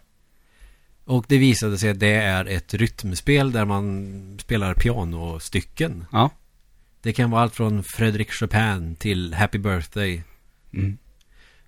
[1.04, 6.04] Och det visade sig att det är ett rytmspel där man spelar pianostycken.
[6.12, 6.30] Ja.
[7.08, 10.22] Det kan vara allt från Fredrik Chopin till Happy Birthday.
[10.72, 10.98] Mm.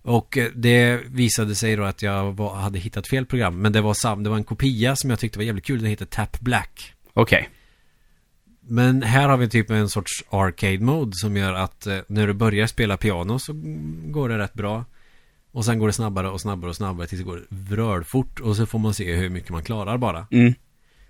[0.02, 3.60] Och eh, det visade sig då att jag var, hade hittat fel program.
[3.60, 5.78] Men det var, sam, det var en kopia som jag tyckte var jävligt kul.
[5.78, 6.94] Den heter Tap Black.
[7.12, 7.48] Okej.
[8.60, 12.32] Men här har vi typ en sorts arcade mode som gör att eh, när du
[12.32, 13.52] börjar spela piano så
[14.04, 14.84] går det rätt bra.
[15.52, 18.40] Och sen går det snabbare och snabbare och snabbare tills det går vrölfort.
[18.40, 20.26] Och så får man se hur mycket man klarar bara.
[20.30, 20.54] Mm.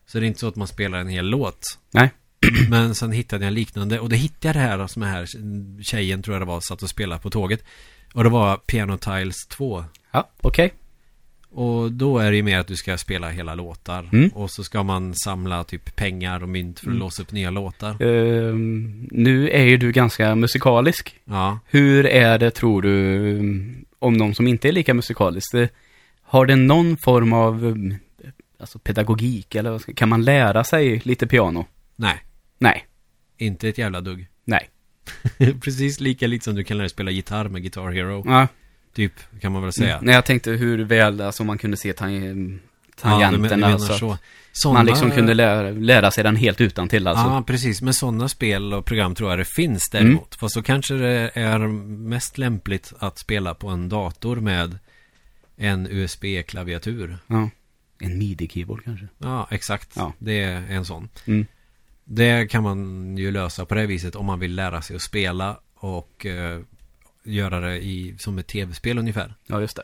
[0.06, 1.78] Så det är inte så att man spelar en hel låt.
[1.90, 2.10] Nej.
[2.70, 5.26] Men sen hittade jag liknande och det hittade jag det här som här
[5.82, 7.64] tjejen tror jag det var satt och spelade på tåget.
[8.14, 9.84] Och det var Piano Tiles 2.
[10.12, 10.72] Ja, okej.
[11.52, 14.08] Och då är det ju mer att du ska spela hela låtar.
[14.12, 14.28] Mm.
[14.28, 16.98] Och så ska man samla typ pengar och mynt för att Mm.
[16.98, 18.02] låsa upp nya låtar.
[18.02, 21.16] Ehm, nu är ju du ganska musikalisk.
[21.24, 21.58] Ja.
[21.66, 23.38] Hur är det, tror du,
[23.98, 25.54] om någon som inte är lika musikalisk.
[26.22, 27.94] Har det någon form av um,
[28.60, 31.66] alltså pedagogik eller vad kan man lära sig lite piano?
[31.96, 32.22] Nej,
[32.60, 32.86] Nej,
[33.38, 34.26] inte ett jävla dugg.
[34.44, 34.68] nej.
[35.64, 38.22] Precis lika lite som du kan lära dig spela gitarr med Guitar Hero.
[38.26, 38.48] Ja,
[38.94, 39.98] Typ, kan man väl säga.
[40.02, 43.66] Nej, jag tänkte hur väl, alltså man kunde se tang Ja, tangenterna.
[43.66, 43.94] menar så.
[43.98, 44.12] så.
[44.12, 44.20] att
[44.52, 47.24] Såna, Man liksom kunde lära, lära sig den helt utan till alltså.
[47.24, 47.82] Ja, precis.
[47.82, 50.04] Men sådana spel och program tror jag det finns Mm.
[50.06, 50.34] däremot.
[50.34, 51.58] Fast så kanske det är
[52.08, 54.78] mest lämpligt att spela på en dator med
[55.56, 57.18] en USB-klaviatur.
[57.26, 57.50] Ja.
[58.00, 59.06] En midi-keyboard kanske.
[59.18, 59.92] Ja, exakt.
[59.96, 60.12] Ja.
[60.18, 61.08] Det är en sån.
[61.26, 61.46] Mm.
[62.12, 65.60] Det kan man ju lösa på det viset om man vill lära sig att spela
[65.74, 66.60] och eh,
[67.24, 69.34] göra det i, som ett tv-spel ungefär.
[69.46, 69.82] Ja, just det.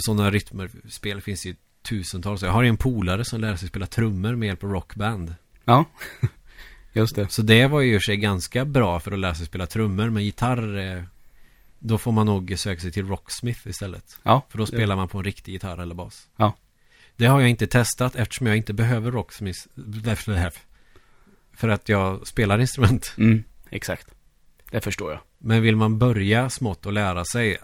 [0.00, 1.54] Sådana rytmerspel finns ju
[1.88, 2.42] tusentals.
[2.42, 5.34] Jag har ju en polare som lär sig spela trummor med hjälp av rockband.
[5.64, 5.84] Ja,
[6.92, 7.28] just det.
[7.28, 10.10] Så det var ju i sig ganska bra för att lära sig spela trummor.
[10.10, 11.02] Men gitarr, eh,
[11.78, 14.18] då får man nog söka sig till Rocksmith istället.
[14.22, 16.28] Ja, För då spelar man på en riktig gitarr eller bas.
[16.36, 16.56] Ja.
[17.16, 19.58] Det har jag inte testat eftersom jag inte behöver Rocksmith.
[21.56, 23.14] För att jag spelar instrument.
[23.18, 24.06] Mm, exakt.
[24.70, 25.20] Det förstår jag.
[25.38, 27.56] Men vill man börja smått och lära sig,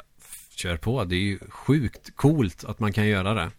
[0.57, 1.05] kör på.
[1.05, 3.51] Det är ju sjukt coolt att man kan göra det.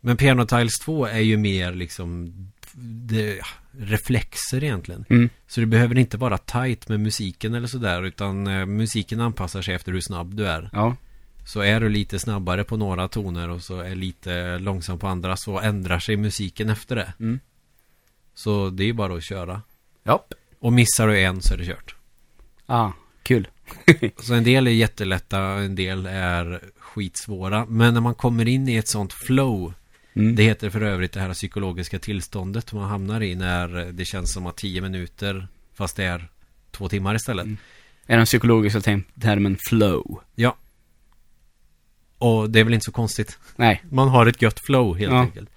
[0.00, 2.32] Men Piano Tiles 2 är ju mer liksom
[2.74, 3.40] det,
[3.78, 5.04] reflexer egentligen.
[5.10, 5.28] Mm.
[5.46, 9.74] Så det behöver inte vara tight med musiken eller sådär utan eh, musiken anpassar sig
[9.74, 10.70] efter hur snabb du är.
[10.72, 10.96] Ja,
[11.46, 15.36] Så är du lite snabbare på några toner och så är lite långsam på andra
[15.36, 17.12] så ändrar sig musiken efter det.
[17.20, 17.40] Mm.
[18.34, 19.62] Så det är bara att köra.
[20.02, 20.24] ja.
[20.58, 21.94] Och missar du en så är det kört.
[22.66, 22.90] Ah,
[23.22, 23.48] kul.
[24.18, 27.66] Så en del är jättelätta, en del är skitsvåra.
[27.68, 29.74] Men när man kommer in i ett sånt flow
[30.16, 30.34] Mm.
[30.36, 34.46] Det heter för övrigt det här psykologiska tillståndet man hamnar i när det känns som
[34.46, 36.28] att tio minuter fast det är
[36.70, 37.44] två timmar istället.
[37.44, 37.56] Mm.
[38.06, 38.80] Är den psykologiska
[39.20, 40.20] termen flow?
[40.34, 40.56] Ja.
[42.18, 43.38] Och det är väl inte så konstigt.
[43.56, 43.82] Nej.
[43.90, 45.20] Man har ett gött flow helt Ja.
[45.20, 45.50] enkelt.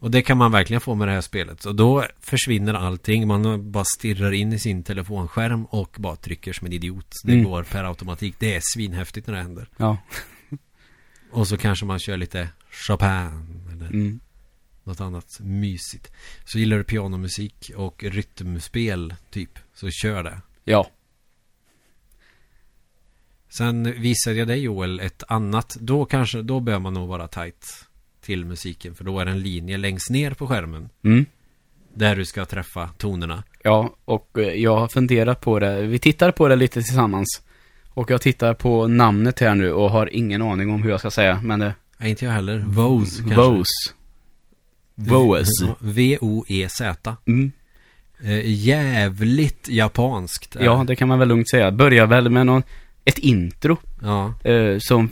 [0.00, 1.62] Och det kan man verkligen få med det här spelet.
[1.62, 3.26] Så då försvinner allting.
[3.28, 7.14] Man bara stirrar in i sin telefonskärm och bara trycker som en idiot.
[7.24, 7.44] Det Mm.
[7.44, 8.34] går per automatik.
[8.38, 9.68] Det är svinhäftigt när det händer.
[9.76, 9.98] Ja.
[11.30, 14.20] Och så kanske man kör lite Chopin eller Mm.
[14.84, 16.12] något annat mysigt.
[16.44, 20.40] Så gillar du pianomusik och rytmspel typ, så kör det.
[20.64, 20.90] Ja.
[23.48, 27.87] Sen visade jag dig Joel ett annat, då kanske, då bör man nog vara tight
[28.28, 28.94] till musiken.
[28.94, 30.88] För då är det en linje längst ner på skärmen.
[31.04, 31.26] Mm.
[31.94, 33.44] Där du ska träffa tonerna.
[33.62, 35.82] Ja, och eh, jag har funderat på det.
[35.82, 37.42] Vi tittar på det lite tillsammans.
[37.94, 41.10] Och jag tittar på namnet här nu och har ingen aning om hur jag ska
[41.10, 41.74] säga, men det...
[41.98, 42.58] Nej, inte jag heller.
[42.66, 43.40] Vose kanske.
[43.40, 43.92] Vose.
[44.94, 45.64] Vose.
[45.66, 47.16] Ja, V-O-E-Z.
[47.26, 47.52] Mm.
[48.24, 50.56] Eh, jävligt japanskt.
[50.60, 50.96] Ja, det.
[50.96, 51.70] kan man väl lugnt säga.
[51.70, 52.62] Börjar väl med någon,
[53.04, 54.34] ett intro ja.
[54.44, 55.10] eh, som,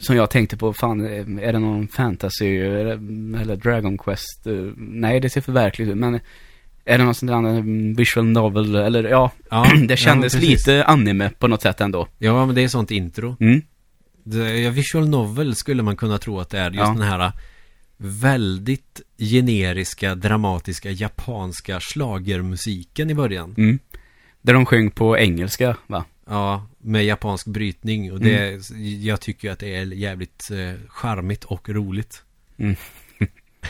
[0.00, 4.46] som jag tänkte på, fan, eh, är det någon fantasy eller, Dragon Quest?
[4.46, 6.20] Eh, nej, det ser för verkligt ut, men
[6.84, 10.84] är det någon sån där mm, visual novel eller ja, ja det kändes ja, lite
[10.84, 12.08] anime på något sätt ändå.
[12.18, 13.36] Ja, men det är sånt intro.
[13.40, 13.62] Mm.
[14.24, 16.70] Det, visual novel skulle man kunna tro att det är.
[16.70, 16.94] Just Ja.
[16.98, 17.32] den här
[17.96, 23.54] väldigt generiska, dramatiska, japanska slagermusiken i början.
[23.58, 23.78] Mm.
[24.42, 26.04] Där de sjöng på engelska, va?
[26.26, 28.12] Ja, med japansk brytning.
[28.12, 28.70] Och det,
[29.02, 32.22] jag tycker att det är jävligt eh, charmigt och roligt.
[32.56, 32.76] Mm.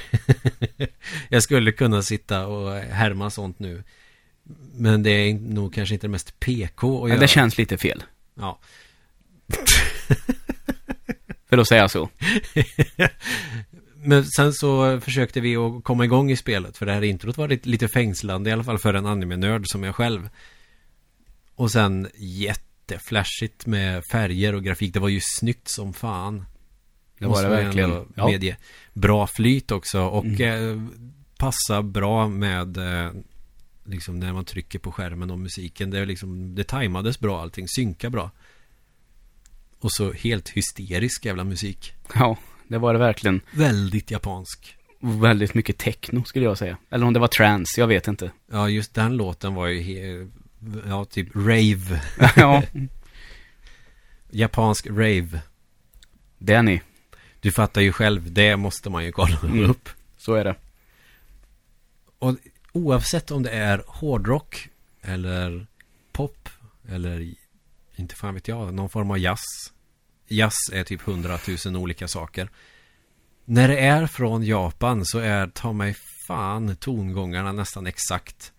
[1.28, 3.82] jag skulle kunna sitta och härma sånt nu.
[4.74, 8.02] Men det är nog kanske inte det mest PK att Ja, det känns lite fel.
[8.34, 8.58] Ja.
[11.48, 12.08] För att säga så.
[14.06, 17.48] Men sen så försökte vi att komma igång i spelet För det här introt var
[17.48, 20.28] lite, lite fängslande I alla fall för en anime-nörd som jag själv
[21.54, 26.44] Och sen jätteflashigt med färger och grafik Det var ju snyggt som fan
[27.18, 28.12] Det var det verkligen.
[28.16, 28.26] Ja.
[28.26, 28.56] Medge.
[28.92, 30.88] Bra flyt också och Mm.
[30.88, 30.88] eh,
[31.38, 33.12] Passar bra med eh,
[33.86, 37.68] Liksom när man trycker på skärmen och musiken Det är liksom Det tajmades bra allting,
[37.68, 38.30] synka bra
[39.80, 42.36] Och så helt hysterisk jävla musik Ja,
[42.68, 43.40] det var det verkligen.
[43.52, 46.76] Väldigt japansk Väldigt mycket techno skulle jag säga.
[46.90, 48.30] Eller om det var trance, jag vet inte.
[48.52, 50.30] Ja, just den låten var ju
[50.88, 52.02] Ja, typ rave.
[52.36, 52.62] Ja,
[54.30, 55.40] Japansk rave.
[56.38, 56.82] Det är ni.
[57.40, 59.70] Du fattar ju själv, det måste man ju kolla Mm.
[59.70, 59.88] upp.
[60.16, 60.54] Så är det.
[62.18, 62.36] Och
[62.72, 64.68] oavsett om det är hårdrock
[65.02, 65.66] Eller
[66.12, 66.48] pop
[66.88, 67.34] Eller
[67.96, 69.40] inte fan vet jag, någon form av jazz.
[70.28, 72.48] Jazz är typ hundratusen olika saker.
[73.44, 75.96] När det är från Japan så är ta mig
[76.26, 78.52] fan tongångarna nästan exakt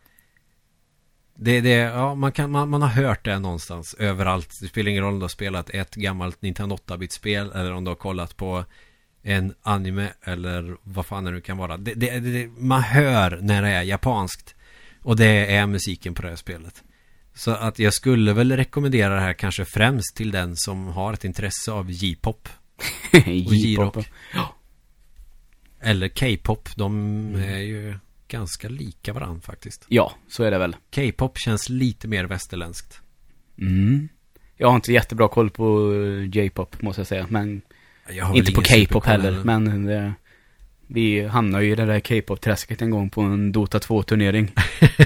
[1.38, 4.58] Det, det, ja, man, kan, man, man har hört det någonstans överallt.
[4.62, 7.92] Det spelar ingen roll om du har spelat ett gammalt Nintendo 8-bit-spel eller om du
[7.92, 8.66] har kollat på
[9.24, 11.78] en anime eller vad fan det nu kan vara.
[11.78, 14.56] Det, det, det, man hör när det är japanskt.
[15.02, 16.84] Och det är musiken på det här spelet.
[17.34, 21.24] Så att jag skulle väl rekommendera det här kanske främst till den som har ett
[21.24, 22.50] intresse av J-pop.
[23.26, 24.06] J-pop.
[25.82, 26.70] Eller K-pop.
[26.76, 27.98] De är ju
[28.28, 29.86] ganska lika varandra faktiskt.
[29.90, 30.76] Ja, så är det väl.
[30.96, 33.02] K-pop känns lite mer västerländskt.
[33.60, 34.10] Mm.
[34.58, 37.26] Jag har inte jättebra koll på eh, J-pop måste jag säga.
[37.30, 37.62] Men
[38.10, 39.44] Jag har inte på K-pop superkoll heller.
[39.44, 40.14] Men det,
[40.88, 44.52] vi hamnade ju i det där K-pop-träsket en gång på en Dota 2-turnering.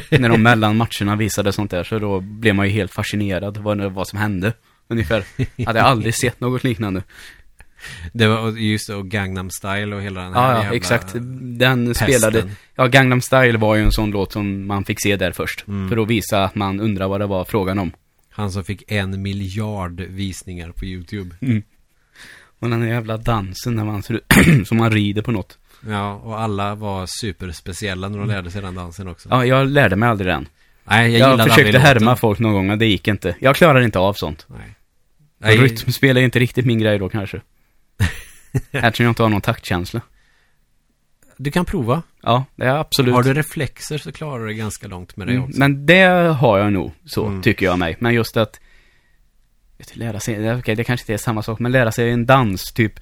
[0.19, 1.83] när de mellan matcherna visade sånt där.
[1.83, 4.53] Så då blev man ju helt fascinerad vad, var som hände.
[4.87, 5.23] Ungefär.
[5.65, 7.03] Hade jag aldrig sett något liknande.
[8.13, 11.07] Det var just det, och Gangnam Style och hela den här Ja, jävla exakt.
[11.41, 12.07] Den pesten.
[12.13, 12.49] spelade...
[12.75, 15.67] Ja, Gangnam Style var ju en sån låt som man fick se där först.
[15.67, 15.89] Mm.
[15.89, 17.91] För att visa att man undrar vad det var frågan om.
[18.29, 21.35] Han som fick en miljard visningar på YouTube.
[22.59, 24.21] Och den jävla dansen när man ser
[24.65, 25.57] som man rider på något.
[25.87, 29.29] Ja, och alla var superspeciella när de lärde sig den dansen också.
[29.31, 30.47] Ja, jag lärde mig aldrig den.
[30.83, 32.17] Nej, jag, Jag, gillade försökte aldrig härma låten.
[32.17, 33.35] folk någon gång, men det gick inte.
[33.39, 34.45] Jag klarar inte av sånt.
[34.49, 34.75] Nej.
[35.37, 37.41] Nej, Rytmspel är inte riktigt min grej då kanske.
[38.71, 40.01] Eftersom jag inte har någon taktkänsla.
[41.37, 42.03] du kan prova.
[42.21, 43.13] Ja, det är absolut.
[43.13, 45.59] Har du reflexer så klarar du det ganska långt med det Mm, också.
[45.59, 46.03] Men det
[46.39, 47.41] har jag nog, så Mm.
[47.41, 47.95] tycker jag mig.
[47.99, 48.59] Men just att
[49.93, 52.73] lära sig, det- okej det kanske inte är samma sak, men lära sig en dans,
[52.73, 52.93] typ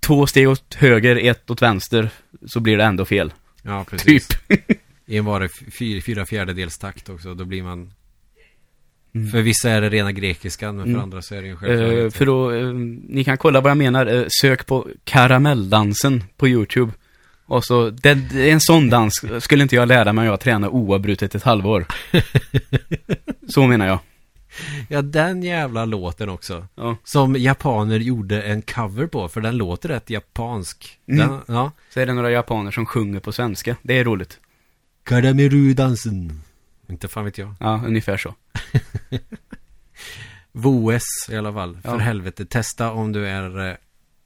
[0.00, 2.10] två steg åt höger, ett åt vänster,
[2.46, 3.32] så blir det ändå fel.
[3.62, 4.28] Ja, precis.
[4.28, 4.70] Typ.
[5.06, 7.34] I en var det fy- fyra fjärdedels takt också.
[7.34, 7.92] Då blir man...
[9.14, 9.30] Mm.
[9.30, 11.02] För vissa är det rena grekiskan, men för Mm.
[11.02, 12.14] andra så är det ju en Eh, självklarhet.
[12.16, 12.66] för då, eh,
[13.08, 16.92] ni kan kolla vad jag menar, Eh, sök på karamelldansen på YouTube.
[17.46, 20.40] Och så, det, det är en sån dans skulle inte jag lära mig om jag
[20.40, 21.86] tränar oavbrutet ett halvår.
[23.48, 23.98] så menar jag.
[24.88, 26.66] Ja, den jävla låten också.
[26.74, 26.96] Ja.
[27.04, 30.98] Som japaner gjorde en cover på, för den låter rätt japansk.
[31.08, 31.28] Mm.
[31.28, 31.72] Den, ja.
[31.94, 33.76] Så är det några japaner som sjunger på svenska.
[33.82, 34.38] Det är roligt.
[35.04, 36.42] Karameru-dansen.
[36.88, 37.54] Inte fan vet jag.
[37.60, 38.34] Ja, ungefär så.
[40.52, 41.78] VOS i alla fall.
[41.82, 41.96] För Ja.
[41.98, 43.76] helvete, testa om du är eh,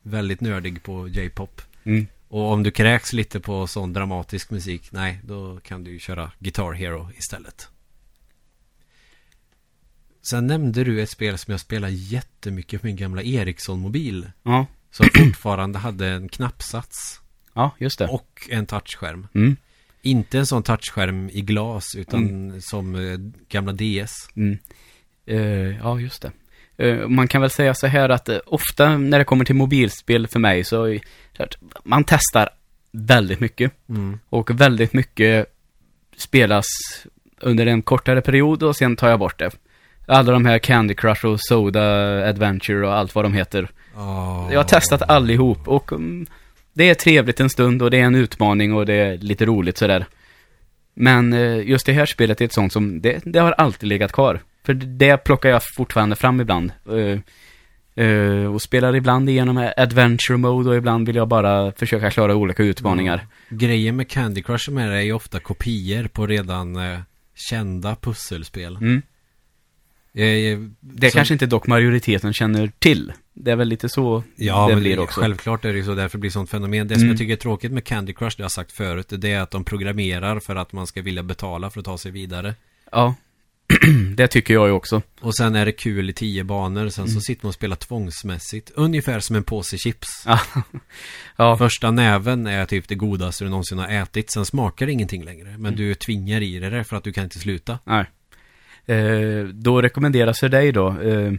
[0.03, 1.63] väldigt nördig på J-pop.
[1.85, 2.07] Mm.
[2.29, 6.33] Och om du kräks lite på sån dramatisk musik, nej, då kan du ju köra
[6.39, 7.69] Guitar Hero istället.
[10.23, 14.31] Sen nämnde du ett spel som jag spelar jättemycket på min gamla Ericsson-mobil.
[14.43, 17.21] Ja, Som fortfarande hade en knappsats
[17.55, 18.07] ja just det.
[18.09, 19.27] och en touchskärm.
[19.35, 19.57] Mm.
[20.05, 24.29] Inte en sån touchskärm i glas, utan som eh, gamla DS.
[24.37, 24.59] Mm.
[25.27, 26.33] Eh, ja, just det.
[26.77, 30.27] Eh, man kan väl säga så här att eh, ofta när det kommer till mobilspel
[30.27, 30.99] för mig så
[31.85, 32.49] man testar
[32.93, 33.73] väldigt mycket.
[33.89, 34.19] Mm.
[34.29, 35.47] Och väldigt mycket
[36.17, 36.67] spelas
[37.41, 39.51] under en kortare period och sen tar jag bort det.
[40.07, 41.83] Alla de här Candy Crush och Soda
[42.29, 43.71] Adventure och allt vad de heter.
[43.97, 44.49] Oh.
[44.51, 46.27] Jag har testat allihop och mm,
[46.75, 49.79] det är trevligt en stund och det är en utmaning och det är lite roligt
[49.79, 50.07] sådär.
[50.95, 54.13] Men eh, just det här spelet är ett sånt som, det, det har alltid legat
[54.13, 54.41] kvar.
[54.65, 56.73] För det plockar jag fortfarande fram ibland.
[56.89, 62.35] Eh, eh, och spelar ibland igenom adventure mode och ibland vill jag bara försöka klara
[62.37, 63.27] olika utmaningar.
[63.49, 66.99] Grejen med Candy Crush med det är ju ofta kopior på redan eh,
[67.51, 68.77] kända pusselspel.
[68.77, 69.03] Mm.
[70.81, 73.13] Det så- kanske inte dock majoriteten känner till.
[73.35, 75.21] Det är väl lite så Ja, det blir också.
[75.21, 76.89] självklart är det ju så, därför blir sånt fenomen.
[76.89, 77.11] Det som Mm.
[77.13, 79.51] jag tycker är tråkigt med Candy Crush, det har jag sagt förut, det är att
[79.51, 82.55] de programmerar för att man ska vilja betala för att ta sig vidare.
[82.93, 83.15] Ja,
[84.17, 85.03] det tycker jag ju också.
[85.21, 87.15] Och sen är det kul i tio banor, sen Mm.
[87.15, 88.71] så sitter man och spelar tvångsmässigt.
[88.75, 90.09] Ungefär som en påse chips.
[91.37, 91.57] Ja.
[91.57, 95.49] Första näven är typ det godaste du någonsin har ätit, sen smakar det ingenting längre.
[95.49, 95.77] Men Mm.
[95.77, 97.79] du tvingar i dig det för att du kan inte sluta.
[97.85, 98.05] nej.
[98.87, 101.33] Eh, då rekommenderas för dig då eh,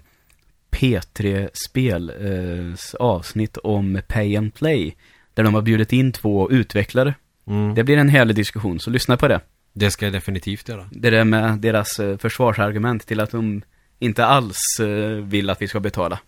[0.75, 4.95] P3 Spels avsnitt om Pay and Play.
[5.33, 7.13] Där de har bjudit in två utvecklare.
[7.47, 7.75] Mm.
[7.75, 9.41] Det blir en härlig diskussion, så lyssna på det.
[9.73, 10.89] Det ska jag definitivt göra.
[10.91, 13.61] Det där med deras eh, försvarsargument till att de
[13.99, 16.19] inte alls eh, vill att vi ska betala.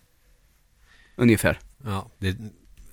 [1.16, 1.58] Ungefär.
[1.84, 2.36] Ja, det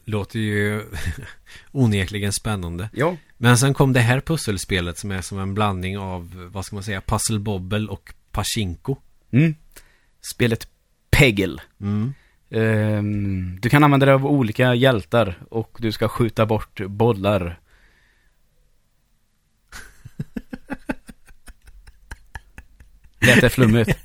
[0.06, 0.84] låter ju
[1.72, 2.90] onekligen spännande.
[2.94, 3.18] Ja.
[3.38, 6.84] Men sen kom det här pusselspelet som är som en blandning av, vad ska man
[6.84, 8.96] säga, Puzzle Bobble och Pachinko.
[9.32, 9.56] Mm.
[10.34, 10.68] Spelet
[11.16, 11.62] Peggle.
[11.82, 12.14] Mm.
[12.52, 17.60] Ehm, du kan använda dig av olika hjältar och du ska skjuta bort bollar.
[23.20, 23.98] Lät det flummigt?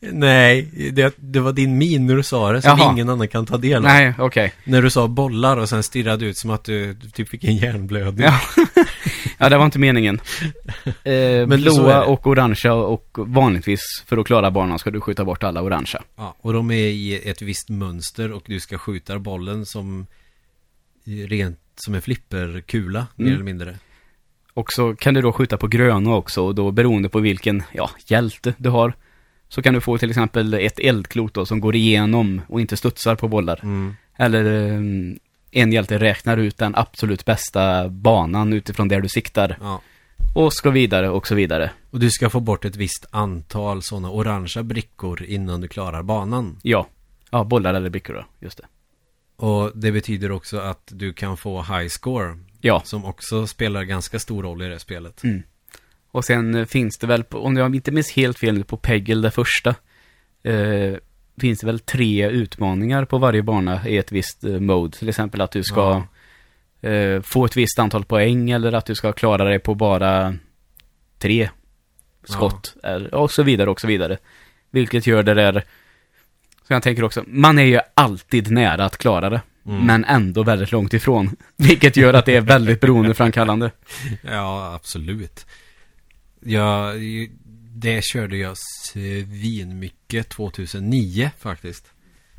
[0.00, 2.92] Nej, det, det var din min när du sa det som Jaha.
[2.92, 3.82] ingen annan kan ta del av.
[3.82, 4.52] Nej, okej.
[4.64, 8.26] När du sa bollar och sen stirrade ut som att du typ fick en hjärnblödning.
[8.26, 8.40] Ja.
[9.38, 10.20] ja, det var inte meningen.
[11.04, 15.62] Eh, blåa och orangea och vanligtvis för att klara banan ska du skjuta bort alla
[15.62, 16.02] orangea.
[16.16, 20.06] Ja, och de är i ett visst mönster och du ska skjuta bollen som
[21.28, 23.34] rent som en flipperkula, mer Mm.
[23.34, 23.76] eller mindre.
[24.54, 27.90] Och så kan du då skjuta på gröna också och då beroende på vilken, ja,
[28.06, 28.92] hjälte du har.
[29.48, 33.14] Så kan du få till exempel ett eldklot då som går igenom och inte studsar
[33.16, 33.60] på bollar.
[33.62, 33.96] Mm.
[34.16, 34.80] Eller eh,
[35.50, 39.58] en hjälte räknar ut den absolut bästa banan utifrån där du siktar.
[39.60, 39.80] Ja.
[40.34, 41.70] Och ska vidare och så vidare.
[41.90, 46.58] Och du ska få bort ett visst antal sådana orangea brickor innan du klarar banan.
[46.62, 46.88] Ja.
[47.30, 48.64] Ja, bollar eller brickor då, just det.
[49.36, 52.38] Och det betyder också att du kan få high score.
[52.60, 52.82] Ja.
[52.84, 55.24] Som också spelar ganska stor roll i det spelet.
[55.24, 55.42] Mm.
[56.10, 58.76] Och sen eh, finns det väl, på, om jag inte minns helt fel nu, på
[58.76, 59.74] Peggle det första.
[60.42, 60.94] Eh,
[61.40, 64.96] finns det väl tre utmaningar på varje bana i ett visst eh, mode.
[64.96, 66.02] Till exempel att du ska
[66.80, 70.34] eh, få ett visst antal poäng eller att du ska klara dig på bara
[71.18, 71.50] tre
[72.24, 72.76] skott.
[72.82, 74.18] Eller, och så vidare och så vidare.
[74.70, 75.64] Vilket gör det där,
[76.66, 79.40] så jag tänker också, man är ju alltid nära att klara det.
[79.66, 79.86] Mm.
[79.86, 81.36] Men ändå väldigt långt ifrån.
[81.56, 83.70] Vilket gör att det är väldigt beroendeframkallande.
[84.22, 85.46] Ja, absolut.
[86.40, 86.92] Ja,
[87.80, 91.92] det körde jag svinmycket 2009 faktiskt.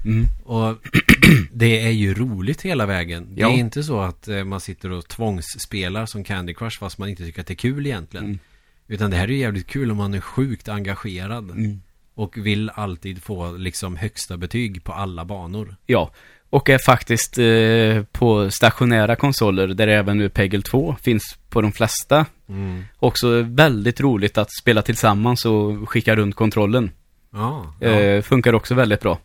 [0.05, 0.25] Mm.
[0.43, 0.77] Och
[1.51, 3.35] det är ju roligt hela vägen.
[3.35, 3.49] Det Ja.
[3.49, 7.25] är inte så att eh, man sitter och tvångsspelar som Candy Crush fast man inte
[7.25, 8.25] tycker att det är kul egentligen.
[8.25, 8.39] Mm.
[8.87, 11.51] Utan det här är ju jävligt kul om man är sjukt engagerad.
[11.51, 11.81] Mm.
[12.13, 15.75] Och vill alltid få liksom högsta betyg på alla banor.
[15.85, 16.11] Ja,
[16.49, 21.71] och är faktiskt eh, på stationära konsoler där även nu Peggle 2 finns på de
[21.71, 22.25] flesta.
[22.49, 22.83] Mm.
[22.97, 26.91] Också väldigt roligt att spela tillsammans och skicka runt kontrollen.
[27.31, 27.87] Ja, ja.
[27.87, 29.19] Eh, funkar också väldigt bra.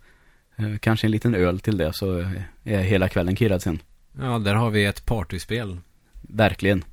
[0.57, 2.25] Eh, kanske en liten öl till det så
[2.65, 3.79] är hela kvällen kirrad sen.
[4.21, 5.79] ja, där har vi ett partyspel.
[6.23, 6.85] Verkligen.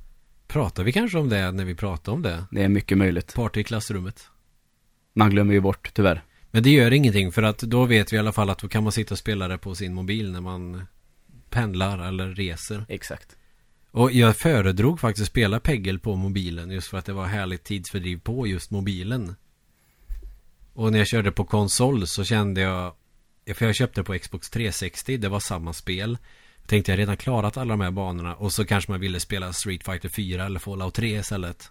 [0.48, 2.44] Pratar vi kanske om det när vi pratar om det?
[2.50, 3.34] Det är mycket möjligt.
[3.34, 4.26] Party i klassrummet.
[5.14, 6.22] Man glömmer ju bort tyvärr.
[6.54, 8.82] Men det gör ingenting för att då vet vi i alla fall att då kan
[8.82, 10.86] man sitta och spela det på sin mobil när man
[11.50, 12.84] pendlar eller reser.
[12.88, 13.36] Exakt.
[13.90, 18.20] Och jag föredrog faktiskt spela Peggle på mobilen just för att det var härligt tidsfördriv
[18.20, 19.34] på just mobilen.
[20.72, 22.94] Och när jag körde på konsol så kände jag
[23.54, 26.18] För jag köpte på Xbox 360, det var samma spel.
[26.60, 29.52] Jag tänkte jag redan klarat alla de här banorna och så kanske man ville spela
[29.52, 31.70] Street Fighter 4 eller Fallout 3 istället.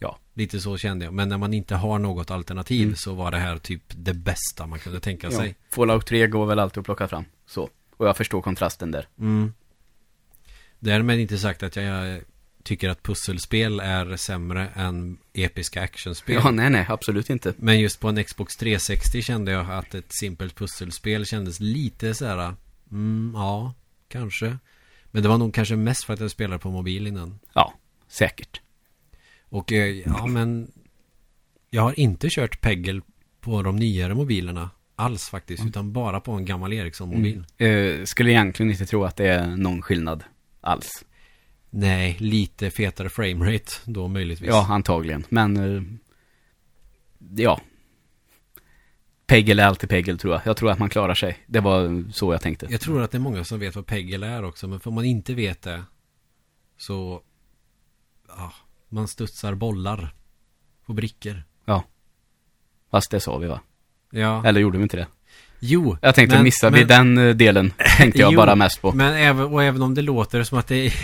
[0.00, 0.18] Ja.
[0.34, 1.14] Lite så kände jag.
[1.14, 2.96] Men när man inte har något alternativ Mm.
[2.96, 5.36] så var det här typ det bästa man kunde tänka ja.
[5.36, 5.54] sig.
[5.70, 7.24] Fallout 3 går väl alltid att plocka fram.
[7.46, 7.68] Så.
[7.96, 9.08] Och jag förstår kontrasten där.
[9.18, 9.52] Mm.
[10.78, 12.20] Därmed inte sagt att jag
[12.62, 16.40] tycker att pusselspel är sämre än episka actionspel.
[16.44, 17.54] Ja, nej, nej, absolut inte.
[17.56, 22.24] Men just på en Xbox 360 kände jag att ett simpelt pusselspel kändes lite så
[22.26, 22.54] här.
[22.90, 23.74] Mm, ja,
[24.08, 24.58] kanske.
[25.10, 27.38] Men det var nog kanske mest för att jag spelade på mobil innan.
[27.52, 27.74] Ja,
[28.08, 28.60] säkert.
[29.50, 30.72] Och eh, ja, men
[31.70, 33.00] jag har inte kört Peggle
[33.40, 37.44] på de nyare mobilerna alls faktiskt, utan bara på en gammal Ericsson-mobil.
[37.56, 40.24] Eh, skulle egentligen inte tro att det är någon skillnad
[40.60, 41.04] alls.
[41.70, 44.48] Nej, lite fetare framerate då möjligtvis.
[44.48, 45.24] Ja, antagligen.
[45.28, 45.82] Men, eh,
[47.36, 47.60] ja.
[49.26, 50.42] Peggle är alltid Peggle tror jag.
[50.44, 51.38] Jag tror att man klarar sig.
[51.46, 52.66] Det var så jag tänkte.
[52.70, 54.94] Jag tror att det är många som vet vad Peggle är också, men för om
[54.94, 55.84] man inte vet det
[56.76, 57.22] så,
[58.28, 58.52] ja,
[58.90, 60.14] man studsar bollar
[60.86, 61.42] på brickor.
[62.90, 63.60] Fast det sa vi va?
[64.10, 65.06] Ja, Eller gjorde vi inte det?
[65.60, 65.96] jo.
[66.02, 67.72] Jag tänkte men- missa vi men- den eh, delen.
[67.98, 68.92] Tänkte jag Jo, bara mest på.
[68.92, 70.94] Men även, och även om det låter som att det är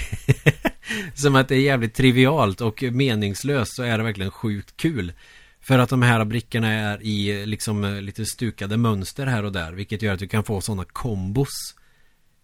[1.15, 5.13] Som att det är jävligt trivialt och meningslöst så är det verkligen sjukt kul
[5.61, 9.73] För att de här brickorna är i liksom eh, lite stukade mönster här och där
[9.73, 11.75] Vilket gör att du kan få sådana kombos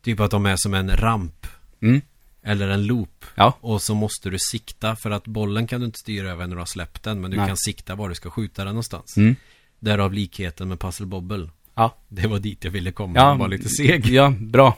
[0.03, 1.47] Typ att de är som en ramp
[1.83, 2.01] Mm.
[2.45, 3.59] Eller en loop Ja.
[3.61, 6.61] Och så måste du sikta för att bollen kan du inte styra över när du
[6.61, 7.47] har släppt den Men du Nej.
[7.47, 9.37] kan sikta var du ska skjuta den någonstans Mm.
[9.81, 11.97] Därav likheten med Puzzle Bobble Ja.
[12.09, 13.35] Det var dit jag ville komma, Ja.
[13.35, 14.77] var lite seg Ja, bra.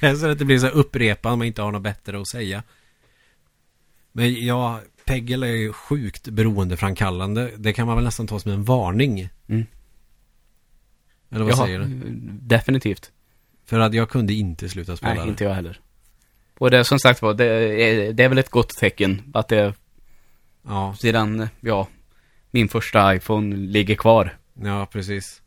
[0.20, 2.62] så att det blir så här upprepat om man inte har något bättre att säga.
[4.12, 7.50] Men ja, Peggle är ju sjukt beroendeframkallande.
[7.56, 9.28] Det kan man väl nästan ta som en varning.
[9.48, 9.66] Mm.
[11.30, 11.86] Eller vad Jaha, säger du?
[12.40, 13.10] Definitivt.
[13.66, 15.30] För att jag kunde inte sluta spela Nej, det.
[15.30, 15.80] inte jag heller.
[16.58, 19.74] Och det som sagt var, det är, det är väl ett gott tecken att det
[20.66, 21.88] Ja, sedan, ja,
[22.50, 24.36] min första iPhone ligger kvar.
[24.62, 25.42] ja, precis.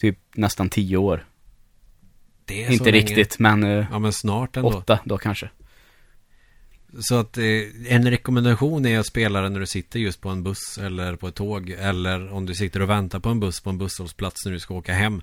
[0.00, 1.26] Typ nästan tio år.
[2.44, 2.96] Det är så Inte länge.
[2.96, 4.68] riktigt, men eh, Ja, men snart ändå.
[4.68, 5.50] åtta då kanske.
[7.00, 7.44] Så att eh,
[7.88, 11.28] en rekommendation är att spela den när du sitter just på en buss eller på
[11.28, 11.70] ett tåg.
[11.70, 14.74] Eller om du sitter och väntar på en buss på en busshållplats när du ska
[14.74, 15.22] åka hem.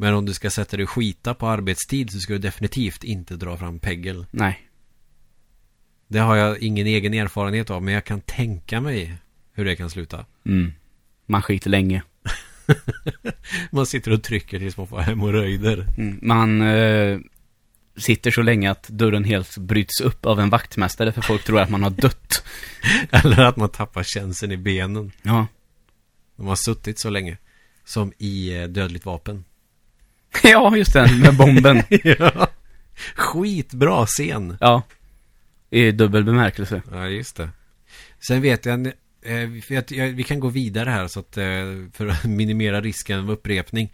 [0.00, 3.36] Men om du ska sätta dig och skita på arbetstid så ska du definitivt inte
[3.36, 4.26] dra fram Peggle.
[4.30, 4.68] Nej.
[6.08, 9.18] Det har jag ingen egen erfarenhet av, men jag kan tänka mig
[9.52, 10.26] hur det kan sluta.
[10.44, 10.72] Mm.
[11.26, 12.02] Man skiter länge.
[13.70, 15.86] Man sitter och trycker tills man får hemorrojder.
[15.98, 16.18] Mm.
[16.22, 17.18] Man eh,
[17.96, 21.70] sitter så länge att dörren helt bryts upp av en vaktmästare för folk tror att
[21.70, 22.44] man har dött.
[23.10, 25.12] Eller att man tappar känseln i benen.
[25.22, 25.46] Ja.
[26.36, 27.36] De har suttit så länge.
[27.84, 29.44] Som i eh, Dödligt vapen.
[30.42, 31.10] ja, just det.
[31.22, 31.82] Med bomben.
[32.18, 32.48] ja.
[33.14, 34.56] Skitbra scen.
[34.60, 34.82] ja.
[35.72, 36.82] I dubbel bemärkelse.
[36.92, 37.48] Ja, just det.
[38.20, 38.86] Sen vet jag,
[39.22, 39.48] eh,
[40.14, 41.44] vi kan gå vidare här så att, eh,
[41.92, 43.92] för att minimera risken av upprepning.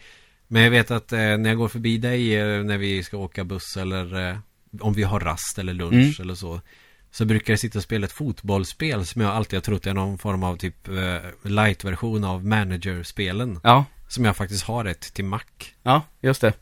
[0.48, 2.28] Men jag vet att eh, när jag går förbi dig
[2.64, 4.38] när vi ska åka buss eller
[4.80, 6.12] om vi har rast eller lunch Mm.
[6.20, 6.60] eller så.
[7.10, 10.18] Så brukar jag sitta och spela ett fotbollsspel som jag alltid har trott är någon
[10.18, 10.88] form av typ
[11.42, 13.60] light-version av manager-spelen.
[13.62, 13.84] Ja.
[14.08, 15.40] Som jag faktiskt har ett till Mac.
[15.82, 16.52] Ja, just det.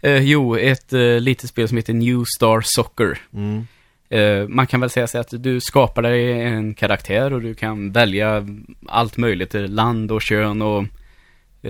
[0.00, 3.18] Eh, jo, ett eh, litet spel som heter New Star Soccer.
[3.34, 3.66] Mm.
[4.10, 7.92] Eh, man kan väl säga så att du skapar dig en karaktär och du kan
[7.92, 8.46] välja
[8.88, 9.54] allt möjligt.
[9.54, 10.84] eh, Land och kön och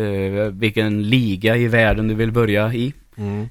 [0.01, 2.93] eh, vilken liga i världen du vill börja i.
[3.17, 3.49] Mm.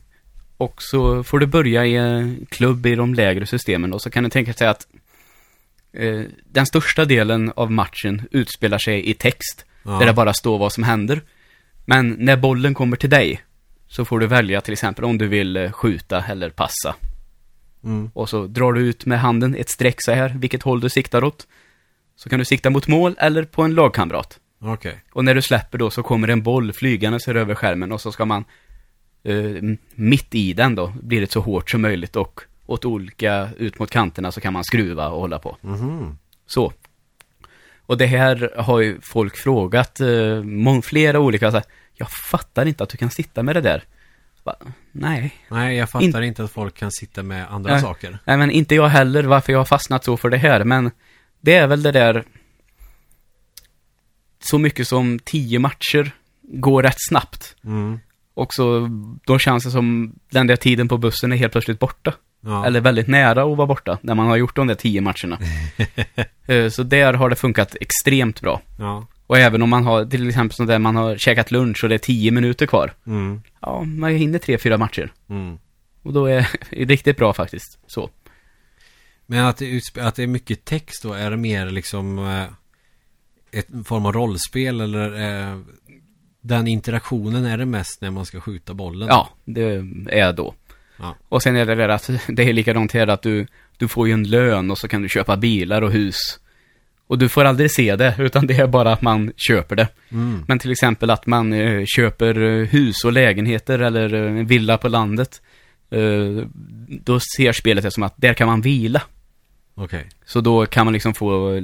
[0.58, 4.24] Och så får du börja i en klubb i de lägre systemen och så kan
[4.24, 4.88] du tänka sig att
[5.94, 6.22] eh,
[6.52, 9.66] den största delen av matchen utspelar sig i text.
[9.84, 9.92] Ja.
[9.92, 11.22] Där det bara står vad som händer.
[11.90, 13.42] Men när bollen kommer till dig
[13.88, 16.96] så får du välja till exempel om du vill eh, skjuta eller passa.
[17.84, 18.12] Mm.
[18.14, 21.24] Och så drar du ut med handen ett streck så här, vilket håll du siktar
[21.24, 21.48] åt.
[22.16, 24.40] Så kan du sikta mot mål eller på en lagkamrat.
[24.62, 25.04] Okej.
[25.12, 28.12] Och när du släpper då så kommer en boll flygandes här över skärmen och så
[28.12, 28.46] ska man
[29.24, 29.64] eh,
[29.96, 33.92] mitt i den då, blir det så hårt som möjligt och åt olika, ut mot
[33.92, 35.58] kanterna så kan man skruva och hålla på.
[35.62, 36.18] Mhm.
[36.48, 36.74] Så.
[37.90, 42.84] Och det här har ju folk frågat, eh, flera olika, så här, jag fattar inte
[42.84, 43.84] att du kan sitta med det där.
[44.44, 44.56] Va?
[44.92, 45.36] Nej.
[45.50, 47.82] Nej, jag fattar inte att folk kan sitta med andra Nej.
[47.82, 48.20] saker.
[48.26, 50.92] Nej, men inte jag heller varför jag har fastnat så för det här, men
[51.42, 52.24] det är väl det där
[54.40, 56.12] så mycket som tio matcher
[56.42, 57.56] går rätt snabbt.
[57.64, 58.00] Mm.
[58.34, 58.90] Och så,
[59.26, 62.14] då känns det som den där tiden på bussen är helt plötsligt borta.
[62.42, 62.66] Ja.
[62.66, 65.40] Eller väldigt nära att vara borta, när man har gjort de där tio matcherna.
[66.48, 68.62] Eh, så där har det funkat extremt bra.
[68.80, 69.08] ja.
[69.28, 71.96] Och även om man har, till exempel sånt där man har käkat lunch och det
[71.96, 72.94] är tio minuter kvar.
[73.08, 73.42] Mm.
[73.62, 75.12] Ja, man hinner tre, fyra matcher.
[75.30, 75.58] Mm.
[76.04, 76.48] Och då är det
[76.86, 77.80] riktigt bra faktiskt.
[77.88, 78.10] Så.
[79.26, 82.44] Men att det, att det är mycket text då, är det mer liksom eh,
[83.60, 85.60] ett form av rollspel eller eh,
[86.42, 89.08] den interaktionen är det mest när man ska skjuta bollen?
[89.08, 90.54] Ja, det är då.
[91.00, 91.16] Ja.
[91.30, 93.48] Och sen är det där att det är likadant här att du,
[93.78, 96.40] du får ju en lön och så kan du köpa bilar och hus.
[97.08, 99.88] Och du får aldrig se det, utan det är bara att man köper det.
[100.12, 100.46] Mm.
[100.48, 104.78] Men till exempel att man eh, köper eh, hus och lägenheter eller eh, en villa
[104.78, 105.42] på landet.
[105.90, 106.46] Eh,
[106.88, 109.02] då ser spelet det som att där kan man vila.
[109.76, 110.10] Okej.
[110.26, 111.62] Så då kan man liksom få eh,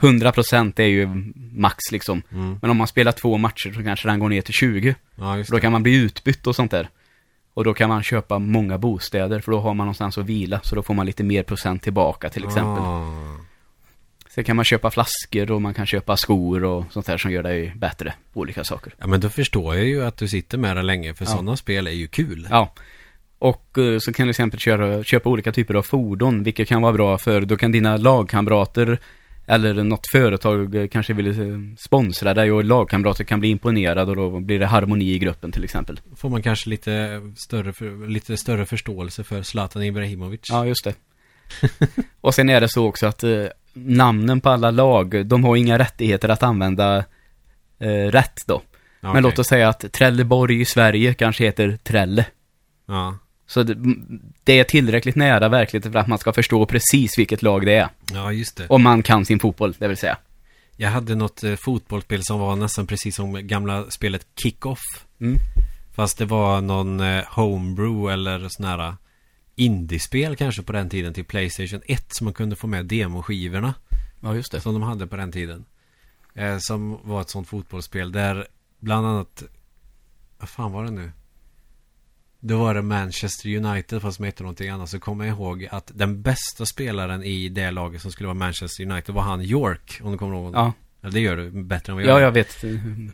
[0.00, 1.08] 100% är ju
[1.52, 2.22] max liksom.
[2.32, 2.58] Mm.
[2.62, 4.94] Men om man spelar två matcher så kanske den går ner till 20.
[5.16, 6.88] Ja, just då kan man bli utbytt och sånt där.
[7.54, 10.60] Och då kan man köpa många bostäder för då har man någonstans att vila.
[10.62, 12.84] Så då får man lite mer procent tillbaka till exempel.
[12.84, 13.36] Ah.
[14.28, 17.42] Sen kan man köpa flaskor och man kan köpa skor och sånt där som gör
[17.42, 18.94] dig bättre på olika saker.
[18.98, 21.30] Ja, men då förstår jag ju att du sitter med det länge, för Ja.
[21.30, 22.48] sådana spel är ju kul.
[22.50, 22.72] Ja.
[23.38, 26.82] Och eh, så kan du till exempel köra, köpa olika typer av fordon, vilket kan
[26.82, 28.98] vara bra för då kan dina lagkamrater
[29.50, 34.16] eller något företag eh, kanske vill eh, sponsra dig och lagkamrater kan bli imponerade och
[34.16, 36.00] då blir det harmoni i gruppen till exempel.
[36.16, 40.40] Får man kanske lite större, för, lite större förståelse för Zlatan Ibrahimovic.
[40.50, 40.94] Ja, just det.
[42.20, 45.78] och sen är det så också att eh, namnen på alla lag, de har inga
[45.78, 47.04] rättigheter att använda
[47.78, 48.62] eh, rätt då.
[49.00, 52.26] Ja, Men låt oss säga att Trelleborg i Sverige kanske heter Trelle.
[52.86, 53.18] Ja.
[53.50, 53.76] Så det,
[54.44, 57.88] det är tillräckligt nära verkligheten för att man ska förstå precis vilket lag det är.
[58.12, 58.66] ja, just det.
[58.68, 60.18] Om man kan sin fotboll, det vill säga.
[60.76, 64.78] Jag hade något eh, fotbollsspel som var nästan precis som gamla spelet Kick-Off.
[65.20, 65.38] Mm.
[65.94, 68.94] Fast det var någon eh, homebrew eller sån här eh,
[69.56, 73.74] indiespel kanske på den tiden till Playstation 1 som man kunde få med demoskivorna
[74.20, 74.60] Ja, just det.
[74.60, 75.64] som de hade på den tiden.
[76.34, 78.46] Eh, som var ett sånt fotbollsspel där
[78.80, 79.42] bland annat
[80.38, 81.12] vad fan var det nu?
[82.40, 85.90] Då var det Manchester United fast som hette någonting annat så kommer jag ihåg att
[85.94, 90.12] den bästa spelaren i det laget som skulle vara Manchester United var han York om
[90.12, 90.72] du kommer ihåg Ja,
[91.02, 92.64] Ja, det gör du bättre än vad jag ja jag vet.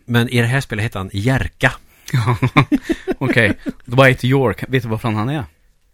[0.04, 1.72] Men i det här spelet hette han Jerka.
[3.18, 3.58] Okej.
[3.84, 5.44] White York, vet du varifrån han är?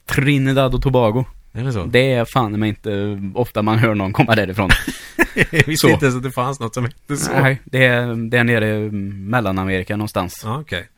[0.07, 1.25] Trinidad och Tobago.
[1.53, 1.85] Är det så?
[1.85, 4.71] Det är fan men inte ofta man hör någon komma därifrån.
[5.35, 5.93] Jag visste Så.
[5.93, 7.33] inte ens att det fanns något som hette så.
[7.33, 10.41] Nej, det är, det är nere i Mellanamerika någonstans.
[10.45, 10.89] Ja, okej.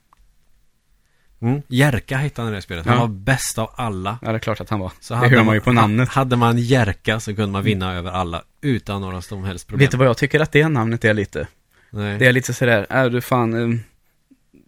[1.44, 1.62] Mm.
[1.68, 2.86] Jerka hette han i det spelet.
[2.86, 3.00] Han Ja.
[3.00, 4.18] var bäst av alla.
[4.22, 4.92] Ja, det är klart att han var.
[5.00, 6.08] Så det hade hör man ju på namnet.
[6.08, 9.84] Hade man Jerka så kunde man vinna över alla utan några som helst problem.
[9.84, 11.46] Vet du vad jag tycker att det namnet är lite?
[11.90, 12.18] Nej.
[12.18, 13.78] Det är lite sådär, är du fan, eh,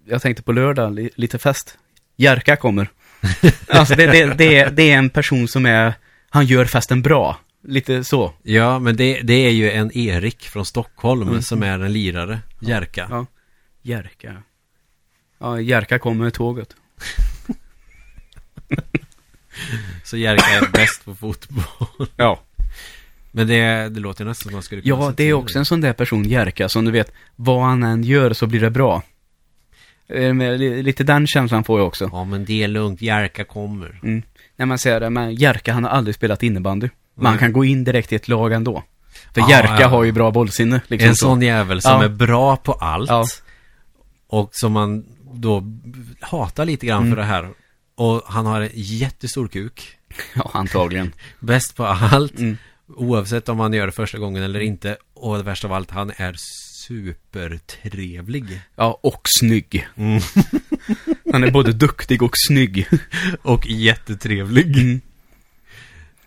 [0.06, 1.78] jag tänkte på lördag, li, lite fest.
[2.16, 2.88] Jerka kommer.
[3.68, 5.94] alltså det, det, det, är, det är en person som är,
[6.30, 7.40] han gör festen bra.
[7.68, 8.32] Lite så.
[8.42, 11.42] Ja, men det, det är ju en Erik från Stockholm Mm.
[11.42, 12.38] som är en lirare.
[12.60, 13.06] Jerka.
[13.10, 13.26] Ja.
[13.82, 14.42] Jerka.
[15.38, 16.68] Ja, Jerka kommer med tåget.
[20.04, 22.08] Så Jerka är bäst på fotboll.
[22.16, 22.40] Ja.
[23.30, 25.80] Men det, det låter nästan som man skulle kunna Ja, det är också en sån
[25.80, 29.02] där person, Jerka, som du vet, vad han än gör så blir det bra.
[30.08, 32.08] Eh, Lite den känslan får jag också.
[32.12, 33.02] Ja, men det är lugnt.
[33.02, 34.00] Jerka kommer.
[34.02, 34.22] Mm.
[34.56, 36.88] När man säger det, men Jerka han har aldrig spelat innebandy.
[37.14, 37.40] Man Nej.
[37.40, 38.82] kan gå in direkt i ett lag ändå.
[39.34, 39.88] För Ja, Jerka ja.
[39.88, 40.80] har ju bra bollsinne.
[40.88, 41.26] Liksom en så.
[41.26, 42.04] sån jävel som Ja.
[42.04, 43.10] är bra på allt.
[43.10, 43.24] Ja.
[44.28, 45.04] Och som man
[45.36, 45.64] då
[46.20, 47.10] hatar lite grann Mm.
[47.12, 47.50] för det här.
[47.94, 49.96] Och han har en jättestor kuk.
[50.34, 51.12] Ja, antagligen.
[51.40, 52.38] Bäst på allt.
[52.38, 52.56] Mm.
[52.88, 54.96] Oavsett om han gör det första gången eller inte.
[55.14, 56.34] Och det värsta av allt, han är
[56.86, 58.60] supertrevlig.
[58.76, 59.88] Ja, och snygg.
[59.96, 60.20] Mm.
[61.32, 62.86] Han är både duktig och snygg.
[63.42, 64.78] Och jättetrevlig.
[64.78, 65.00] Mm.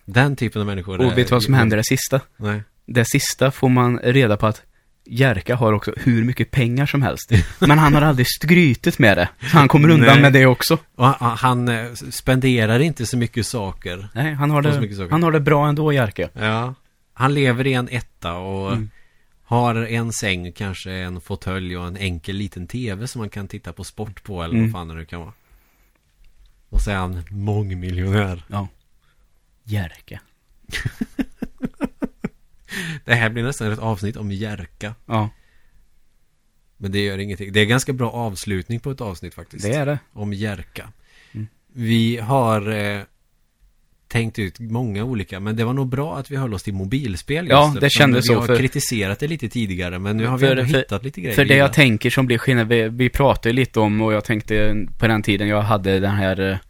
[0.04, 2.20] Den typen av människor Och vet du vad som händer det sista?
[2.36, 2.62] Nej.
[2.86, 4.62] Det sista får man reda på att
[5.04, 7.30] Jerka har också hur mycket pengar som helst.
[7.58, 9.28] Men han har aldrig skrytit med det.
[9.40, 10.22] Så han kommer undan Nej.
[10.22, 10.78] med det också.
[10.94, 14.08] Och han, han eh, spenderar inte så mycket saker.
[14.14, 16.28] Nej, han har det, han har det bra ändå, Jerka.
[16.32, 16.74] Ja.
[17.12, 18.90] Han lever i en etta och Mm.
[19.44, 23.72] har en säng, kanske en fåtölj och en enkel liten tv som man kan titta
[23.72, 24.72] på sport på eller Mm.
[24.72, 25.32] vad fan det nu kan vara.
[26.68, 28.44] Och så är han mångmiljonär.
[28.48, 28.68] Ja.
[29.64, 30.20] Jerka.
[33.04, 34.94] Det här blir nästan ett avsnitt om Jerka.
[35.06, 35.28] Ja,
[36.76, 37.52] Men det gör ingenting.
[37.52, 39.64] Det är ganska bra avslutning på ett avsnitt faktiskt.
[39.64, 39.98] det är det.
[40.12, 40.88] Om Jerka.
[41.32, 41.46] Mm.
[41.72, 43.02] Vi har eh,
[44.08, 47.44] tänkt ut många olika, men det var nog bra att vi höll oss till mobilspel
[47.44, 50.38] just Ja, det kändes Vi så, har för- kritiserat det lite tidigare, men nu har
[50.38, 51.34] vi För- ändå hittat lite grejer.
[51.36, 54.24] För det vi jag tänker som blir skillnad, vi, vi pratade lite om och jag
[54.24, 56.60] tänkte på den tiden jag hade den här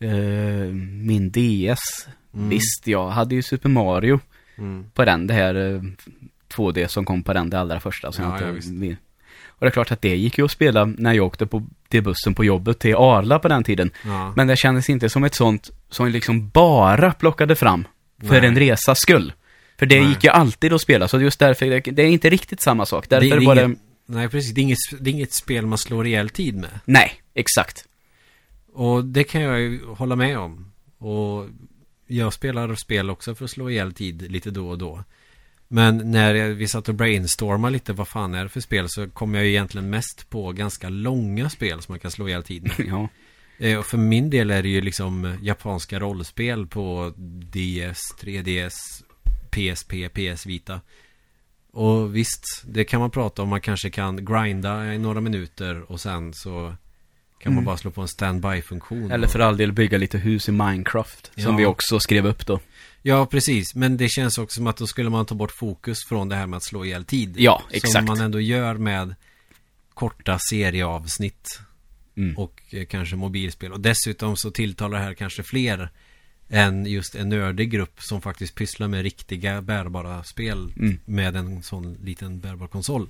[0.00, 0.66] eh, eh,
[1.04, 1.78] min DS.
[2.34, 2.48] Mm.
[2.48, 4.20] Visst, jag hade ju Super Mario
[4.60, 4.84] Mm.
[4.94, 5.82] på den, det här eh,
[6.54, 8.12] 2D som kom på den, det allra första.
[8.12, 8.96] Som Ja, inte, ja,
[9.48, 12.02] och det är klart att det gick ju att spela när jag åkte på, till
[12.02, 13.90] bussen på jobbet till Arla på den tiden.
[14.04, 14.32] Ja.
[14.36, 17.84] Men det kändes inte som ett sånt som liksom bara plockade fram
[18.22, 18.46] för Nej.
[18.46, 19.32] en resas skull.
[19.78, 20.08] För det Nej.
[20.08, 23.08] gick ju alltid att spela, så just därför, det, är inte riktigt samma sak.
[23.08, 23.64] Därför det, det, det...
[23.64, 24.54] inget, Nej, precis.
[24.54, 26.70] Det är, inget, det är inget spel man slår ihjäl tid med.
[26.84, 27.84] Nej, exakt.
[28.72, 30.72] Och det kan jag ju hålla med om.
[30.98, 31.46] Och
[32.10, 35.04] jag spelar spel också för att slå ihjäl tid lite då och då.
[35.68, 39.34] Men när vi satt och brainstormade lite vad fan är det för spel så kom
[39.34, 42.74] jag ju egentligen mest på ganska långa spel som man kan slå ihjäl tid med.
[42.88, 43.08] Ja.
[43.58, 47.12] Eh, Och för min del är det ju liksom japanska rollspel på
[47.52, 48.74] DS, 3DS,
[49.50, 50.80] PSP, PS Vita.
[51.72, 53.48] Och visst, det kan man prata om.
[53.48, 56.74] Man kanske kan grinda i några minuter och sen så
[57.42, 57.64] kan man Mm.
[57.64, 59.10] bara slå på en standby-funktion.
[59.10, 61.56] Eller för all del bygga lite hus i Minecraft, som Ja.
[61.56, 62.60] vi också skrev upp då.
[63.02, 63.74] Ja, precis.
[63.74, 66.46] Men det känns också som att då skulle man ta bort fokus från det här
[66.46, 67.34] med att slå ihjäl tid.
[67.38, 68.06] Ja, Som exakt.
[68.08, 69.14] man ändå gör med
[69.94, 71.60] korta serieavsnitt
[72.16, 72.38] Mm.
[72.38, 73.72] och eh, kanske mobilspel.
[73.72, 75.90] Och dessutom så tilltalar det här kanske fler
[76.48, 80.98] än just en nördig grupp som faktiskt pysslar med riktiga bärbara spel Mm.
[81.04, 83.08] med en sån liten bärbar konsol.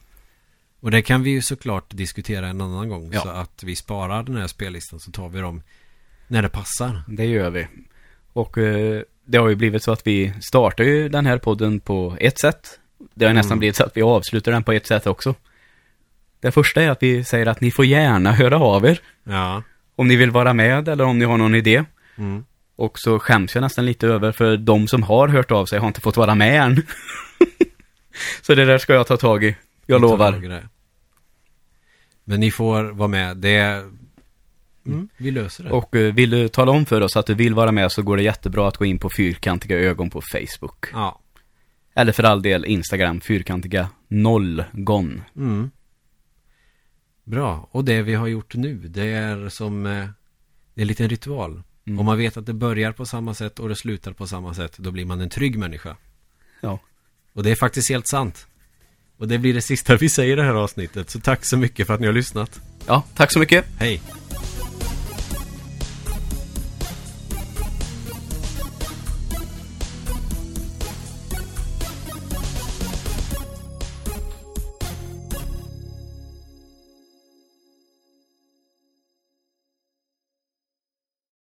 [0.80, 3.10] Och det kan vi ju såklart diskutera en annan gång.
[3.12, 3.20] Ja.
[3.20, 5.62] Så att vi sparar den här spellistan så tar vi dem
[6.28, 7.02] när det passar.
[7.08, 7.66] Det gör vi.
[8.32, 12.16] Och eh, det har ju blivit så att vi startar ju den här podden på
[12.20, 12.78] ett sätt.
[13.14, 13.58] Det har nästan Mm.
[13.58, 15.34] blivit så att vi avslutar den på ett sätt också.
[16.40, 19.00] Det första är att vi säger att ni får gärna höra av er.
[19.24, 19.62] Ja.
[19.96, 21.84] Om ni vill vara med eller om ni har någon idé.
[22.18, 22.44] Mm.
[22.76, 25.86] Och så skäms jag nästan lite över för de som har hört av sig har
[25.88, 26.82] inte fått vara med än.
[28.42, 29.56] så det där ska jag ta tag i.
[29.90, 30.68] Jag lovar.
[32.24, 33.36] Men ni får vara med.
[33.36, 33.90] Det är...
[34.86, 35.70] Mm, vi löser det.
[35.70, 38.16] Och eh, vill du tala om för oss att du vill vara med så går
[38.16, 40.86] det jättebra att gå in på Fyrkantiga ögon på Facebook.
[40.92, 41.20] Ja.
[41.94, 45.22] Eller för all del Instagram, Fyrkantiga nollgon.
[45.36, 45.70] Mm.
[47.24, 47.68] Bra.
[47.70, 49.86] Och det vi har gjort nu, det är som...
[49.86, 50.06] eh,
[50.74, 51.62] Det är en liten ritual.
[51.86, 52.00] Mm.
[52.00, 54.78] Om man vet att det börjar på samma sätt och det slutar på samma sätt,
[54.78, 55.96] då blir man en trygg människa.
[56.60, 56.78] Ja.
[57.32, 58.46] Och det är faktiskt helt sant.
[59.20, 61.10] Och det blir det sista vi säger i det här avsnittet.
[61.10, 62.60] Så tack så mycket för att ni har lyssnat.
[62.86, 63.64] Ja, tack så mycket.
[63.78, 64.00] Hej!